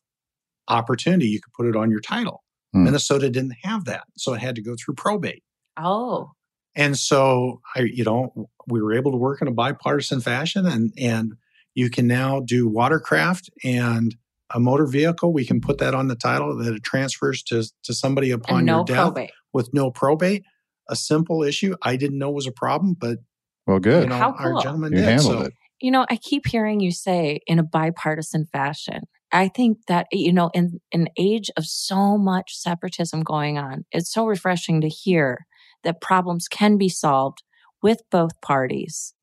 opportunity. 0.69 1.27
You 1.29 1.41
could 1.41 1.53
put 1.53 1.67
it 1.67 1.77
on 1.77 1.91
your 1.91 2.01
title. 2.01 2.43
Hmm. 2.73 2.85
Minnesota 2.85 3.29
didn't 3.31 3.57
have 3.63 3.85
that, 3.87 4.05
so 4.17 4.33
it 4.35 4.41
had 4.41 4.55
to 4.57 4.63
go 4.63 4.77
through 4.77 4.95
probate. 4.95 5.43
Oh, 5.77 6.33
And 6.77 6.97
so 6.97 7.61
I, 7.75 7.81
you 7.81 8.05
know, 8.05 8.49
we 8.69 8.81
were 8.81 8.93
able 8.95 9.11
to 9.11 9.17
work 9.17 9.43
in 9.43 9.49
a 9.49 9.53
bipartisan 9.53 10.21
fashion 10.21 10.67
and 10.67 10.93
and 10.99 11.35
You 11.75 11.89
can 11.89 12.07
now 12.09 12.41
do 12.41 12.69
watercraft 12.69 13.49
and 13.65 14.17
a 14.55 14.61
motor 14.61 14.87
vehicle. 14.87 15.33
We 15.33 15.45
can 15.47 15.61
put 15.61 15.79
that 15.79 15.95
on 15.95 16.09
the 16.09 16.17
title 16.17 16.57
that 16.57 16.75
it 16.75 16.83
transfers 16.83 17.43
to, 17.45 17.65
to 17.85 17.95
somebody 17.95 18.31
upon 18.31 18.65
no 18.65 18.79
your 18.79 18.85
death 18.85 18.97
probate. 18.97 19.31
with 19.53 19.71
no 19.73 19.91
probate. 19.91 20.45
A 20.89 20.97
simple 20.97 21.43
issue 21.43 21.75
I 21.83 21.97
didn't 21.97 22.19
know 22.19 22.31
was 22.31 22.47
a 22.47 22.53
problem, 22.53 22.97
but 22.99 23.19
well, 23.67 23.79
good. 23.79 24.05
you 24.05 24.09
know, 24.09 24.17
How 24.17 24.33
our 24.33 24.53
cool. 24.53 24.61
gentleman 24.61 24.93
you 24.93 24.99
did. 24.99 25.05
handled 25.09 25.33
So 25.33 25.43
it. 25.47 25.53
You 25.81 25.91
know, 25.91 26.05
I 26.11 26.17
keep 26.17 26.47
hearing 26.47 26.81
you 26.81 26.91
say 26.91 27.41
in 27.47 27.59
a 27.59 27.63
bipartisan 27.63 28.47
fashion. 28.53 29.03
I 29.33 29.49
think 29.49 29.79
that, 29.87 30.09
you 30.11 30.33
know, 30.33 30.51
in 30.53 30.81
an 30.93 31.09
age 31.17 31.51
of 31.57 31.65
so 31.65 32.19
much 32.19 32.57
separatism 32.57 33.23
going 33.23 33.59
on, 33.59 33.85
it's 33.93 34.13
so 34.13 34.27
refreshing 34.27 34.81
to 34.81 34.89
hear 34.89 35.47
that 35.85 36.01
problems 36.01 36.49
can 36.49 36.77
be 36.77 36.89
solved 36.89 37.43
with 37.83 38.03
both 38.11 38.41
parties 38.41 39.15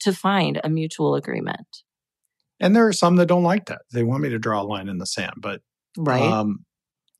to 0.00 0.12
find 0.12 0.60
a 0.62 0.68
mutual 0.68 1.14
agreement. 1.14 1.82
And 2.60 2.74
there 2.74 2.86
are 2.86 2.92
some 2.92 3.16
that 3.16 3.26
don't 3.26 3.42
like 3.42 3.66
that. 3.66 3.82
They 3.92 4.02
want 4.02 4.22
me 4.22 4.30
to 4.30 4.38
draw 4.38 4.62
a 4.62 4.64
line 4.64 4.88
in 4.88 4.98
the 4.98 5.06
sand, 5.06 5.34
but 5.38 5.60
Right. 5.96 6.22
Um, 6.22 6.64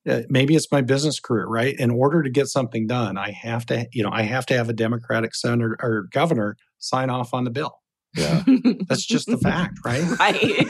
uh, 0.09 0.23
maybe 0.29 0.55
it's 0.55 0.71
my 0.71 0.83
business 0.83 1.19
career, 1.19 1.47
right? 1.47 1.75
In 1.79 1.91
order 1.91 2.23
to 2.23 2.31
get 2.31 2.47
something 2.47 2.87
done, 2.87 3.19
I 3.19 3.33
have 3.33 3.67
to, 3.67 3.87
you 3.93 4.05
know, 4.05 4.11
I 4.13 4.23
have 4.23 4.47
to 4.47 4.57
have 4.57 4.69
a 4.69 4.73
Democratic 4.73 5.35
senator 5.35 5.77
or 5.81 6.07
governor 6.13 6.57
sign 6.79 7.11
off 7.11 7.35
on 7.35 7.45
the 7.45 7.51
bill. 7.51 7.81
Yeah. 8.15 8.45
That's 8.89 9.05
just 9.05 9.27
the 9.27 9.39
fact, 9.39 9.79
right? 9.85 10.05
right. 10.21 10.67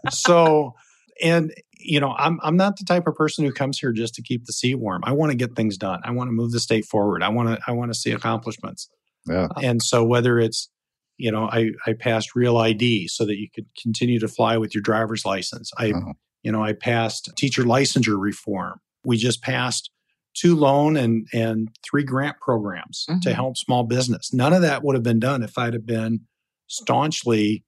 so, 0.10 0.74
and 1.22 1.52
you 1.78 2.00
know, 2.00 2.14
I'm 2.18 2.40
I'm 2.42 2.56
not 2.56 2.76
the 2.76 2.84
type 2.84 3.06
of 3.06 3.14
person 3.14 3.44
who 3.44 3.52
comes 3.52 3.78
here 3.78 3.92
just 3.92 4.14
to 4.14 4.22
keep 4.22 4.46
the 4.46 4.52
seat 4.52 4.76
warm. 4.76 5.02
I 5.04 5.12
want 5.12 5.30
to 5.30 5.36
get 5.36 5.54
things 5.54 5.78
done. 5.78 6.00
I 6.04 6.10
want 6.10 6.28
to 6.28 6.32
move 6.32 6.50
the 6.50 6.60
state 6.60 6.84
forward. 6.84 7.22
I 7.22 7.28
want 7.28 7.48
to 7.48 7.58
I 7.66 7.72
want 7.72 7.92
to 7.92 7.98
see 7.98 8.10
accomplishments. 8.10 8.88
Yeah. 9.28 9.48
And 9.62 9.80
so 9.80 10.04
whether 10.04 10.38
it's 10.40 10.68
you 11.22 11.30
know, 11.30 11.48
I 11.48 11.70
I 11.86 11.92
passed 11.92 12.34
real 12.34 12.56
ID 12.58 13.06
so 13.08 13.24
that 13.24 13.38
you 13.38 13.48
could 13.54 13.66
continue 13.80 14.18
to 14.18 14.26
fly 14.28 14.56
with 14.58 14.74
your 14.74 14.82
driver's 14.82 15.24
license. 15.24 15.70
I 15.78 15.92
Oh. 15.94 16.14
you 16.42 16.50
know, 16.50 16.64
I 16.64 16.72
passed 16.72 17.30
teacher 17.36 17.62
licensure 17.62 18.20
reform. 18.20 18.80
We 19.04 19.16
just 19.16 19.40
passed 19.42 19.90
two 20.34 20.56
loan 20.56 20.96
and 20.96 21.28
and 21.32 21.68
three 21.88 22.02
grant 22.02 22.38
programs 22.40 23.04
to 23.22 23.28
Mhm. 23.30 23.34
help 23.34 23.56
small 23.56 23.84
business. 23.84 24.32
None 24.32 24.52
of 24.52 24.62
that 24.62 24.82
would 24.82 24.94
have 24.96 25.04
been 25.04 25.20
done 25.20 25.42
if 25.44 25.56
I'd 25.56 25.74
have 25.74 25.86
been 25.86 26.22
staunchly 26.66 27.64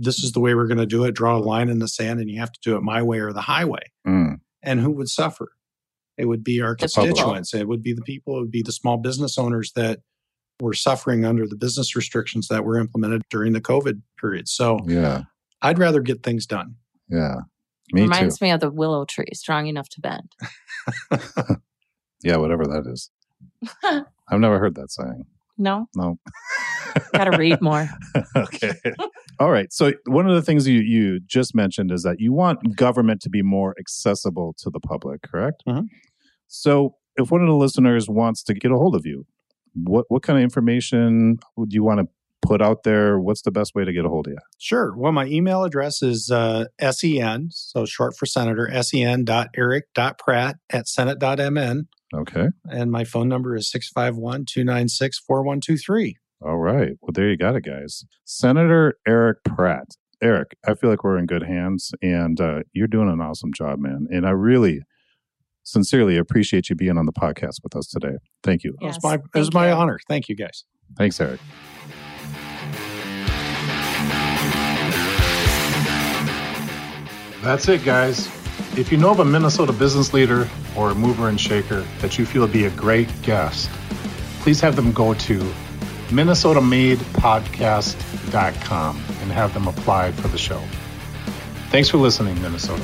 this 0.00 0.22
is 0.22 0.30
the 0.32 0.38
way 0.40 0.54
we're 0.54 0.68
going 0.68 0.78
to 0.78 0.86
do 0.86 1.02
it, 1.04 1.12
draw 1.12 1.36
a 1.36 1.40
line 1.40 1.68
in 1.68 1.80
the 1.80 1.88
sand 1.88 2.20
and 2.20 2.30
you 2.30 2.38
have 2.38 2.52
to 2.52 2.60
do 2.62 2.76
it 2.76 2.82
my 2.82 3.02
way 3.02 3.18
or 3.18 3.32
the 3.32 3.40
highway. 3.40 3.82
Mm. 4.06 4.38
And 4.62 4.78
who 4.80 4.92
would 4.92 5.08
suffer? 5.08 5.48
It 6.16 6.26
would 6.26 6.44
be 6.44 6.60
our 6.62 6.74
The 6.76 6.86
constituents. 6.86 7.52
It 7.52 7.66
would 7.66 7.82
be 7.82 7.92
the 7.94 8.02
people. 8.02 8.36
It 8.36 8.40
would 8.42 8.50
be 8.52 8.62
the 8.62 8.70
small 8.72 8.96
business 8.96 9.36
owners 9.38 9.72
that 9.72 10.00
were 10.60 10.74
suffering 10.74 11.24
under 11.24 11.46
the 11.46 11.56
business 11.56 11.94
restrictions 11.96 12.48
that 12.48 12.64
were 12.64 12.78
implemented 12.78 13.22
during 13.30 13.52
the 13.52 13.60
COVID 13.60 14.02
period. 14.20 14.48
So 14.48 14.80
Yeah. 14.86 15.22
I'd 15.62 15.78
rather 15.78 16.00
get 16.00 16.22
things 16.22 16.46
done. 16.46 16.76
Yeah. 17.08 17.36
Me 17.92 18.02
Reminds 18.02 18.38
too. 18.38 18.44
me 18.44 18.50
of 18.50 18.60
the 18.60 18.70
willow 18.70 19.04
tree, 19.04 19.28
strong 19.32 19.66
enough 19.66 19.88
to 19.90 20.00
bend. 20.00 20.32
Yeah, 22.22 22.36
whatever 22.38 22.64
that 22.64 22.84
is. 22.90 23.10
I've 24.28 24.40
never 24.40 24.58
heard 24.58 24.74
that 24.74 24.90
saying. 24.90 25.24
No, 25.56 25.86
No. 25.94 26.18
got 27.12 27.24
to 27.24 27.36
read 27.38 27.60
more. 27.62 27.88
okay. 28.36 28.72
All 29.38 29.50
right. 29.52 29.72
So 29.72 29.92
one 30.06 30.28
of 30.28 30.34
the 30.34 30.42
things 30.42 30.66
you 30.66 30.80
you 30.80 31.20
just 31.20 31.54
mentioned 31.54 31.92
is 31.92 32.02
that 32.02 32.16
you 32.18 32.32
want 32.32 32.76
government 32.76 33.20
to 33.22 33.30
be 33.30 33.42
more 33.42 33.74
accessible 33.78 34.54
to 34.58 34.70
the 34.70 34.80
public, 34.80 35.22
correct? 35.22 35.62
Mhm. 35.68 35.86
So 36.48 36.96
if 37.16 37.30
one 37.30 37.40
of 37.40 37.46
the 37.46 37.54
listeners 37.54 38.08
wants 38.08 38.42
to 38.44 38.54
get 38.54 38.72
a 38.72 38.76
hold 38.76 38.96
of 38.96 39.06
you, 39.06 39.26
what 39.84 40.06
what 40.08 40.22
kind 40.22 40.38
of 40.38 40.42
information 40.42 41.38
would 41.56 41.72
you 41.72 41.82
want 41.82 42.00
to 42.00 42.06
put 42.42 42.62
out 42.62 42.82
there? 42.84 43.18
What's 43.18 43.42
the 43.42 43.50
best 43.50 43.74
way 43.74 43.84
to 43.84 43.92
get 43.92 44.04
a 44.04 44.08
hold 44.08 44.26
of 44.26 44.32
you? 44.32 44.38
Sure. 44.58 44.96
Well, 44.96 45.12
my 45.12 45.26
email 45.26 45.64
address 45.64 46.02
is 46.02 46.30
uh, 46.30 46.66
sen, 46.80 47.48
so 47.50 47.84
short 47.84 48.16
for 48.16 48.26
senator, 48.26 48.70
sen.eric.pratt 48.82 50.56
at 50.70 50.88
senate.mn. 50.88 51.88
Okay. 52.14 52.46
And 52.64 52.90
my 52.90 53.04
phone 53.04 53.28
number 53.28 53.54
is 53.54 53.70
651 53.70 54.46
296 54.46 55.18
4123. 55.18 56.16
All 56.40 56.58
right. 56.58 56.92
Well, 57.00 57.10
there 57.12 57.28
you 57.28 57.36
got 57.36 57.56
it, 57.56 57.64
guys. 57.64 58.04
Senator 58.24 58.94
Eric 59.06 59.38
Pratt. 59.44 59.96
Eric, 60.20 60.56
I 60.66 60.74
feel 60.74 60.90
like 60.90 61.04
we're 61.04 61.18
in 61.18 61.26
good 61.26 61.44
hands, 61.44 61.92
and 62.02 62.40
uh, 62.40 62.60
you're 62.72 62.88
doing 62.88 63.08
an 63.08 63.20
awesome 63.20 63.52
job, 63.52 63.78
man. 63.78 64.06
And 64.10 64.26
I 64.26 64.30
really, 64.30 64.82
sincerely 65.68 66.16
appreciate 66.16 66.70
you 66.70 66.76
being 66.76 66.98
on 66.98 67.06
the 67.06 67.12
podcast 67.12 67.62
with 67.62 67.76
us 67.76 67.86
today. 67.86 68.16
Thank 68.42 68.64
you. 68.64 68.74
It 68.80 68.86
was 68.86 68.98
my, 69.02 69.14
it 69.14 69.22
was 69.34 69.48
thank 69.48 69.54
my 69.54 69.68
you. 69.68 69.74
honor. 69.74 69.98
Thank 70.08 70.28
you, 70.28 70.34
guys. 70.34 70.64
Thanks, 70.96 71.20
Eric. 71.20 71.38
That's 77.42 77.68
it, 77.68 77.84
guys. 77.84 78.26
If 78.76 78.90
you 78.90 78.98
know 78.98 79.10
of 79.10 79.20
a 79.20 79.24
Minnesota 79.24 79.72
business 79.72 80.12
leader 80.12 80.48
or 80.76 80.90
a 80.90 80.94
mover 80.94 81.28
and 81.28 81.40
shaker 81.40 81.82
that 82.00 82.18
you 82.18 82.26
feel 82.26 82.42
would 82.42 82.52
be 82.52 82.64
a 82.64 82.70
great 82.70 83.08
guest, 83.22 83.70
please 84.40 84.60
have 84.60 84.74
them 84.76 84.92
go 84.92 85.14
to 85.14 85.38
minnesotamadepodcast.com 86.08 89.02
and 89.20 89.32
have 89.32 89.54
them 89.54 89.68
apply 89.68 90.12
for 90.12 90.28
the 90.28 90.38
show. 90.38 90.62
Thanks 91.70 91.88
for 91.88 91.98
listening, 91.98 92.40
Minnesota. 92.40 92.82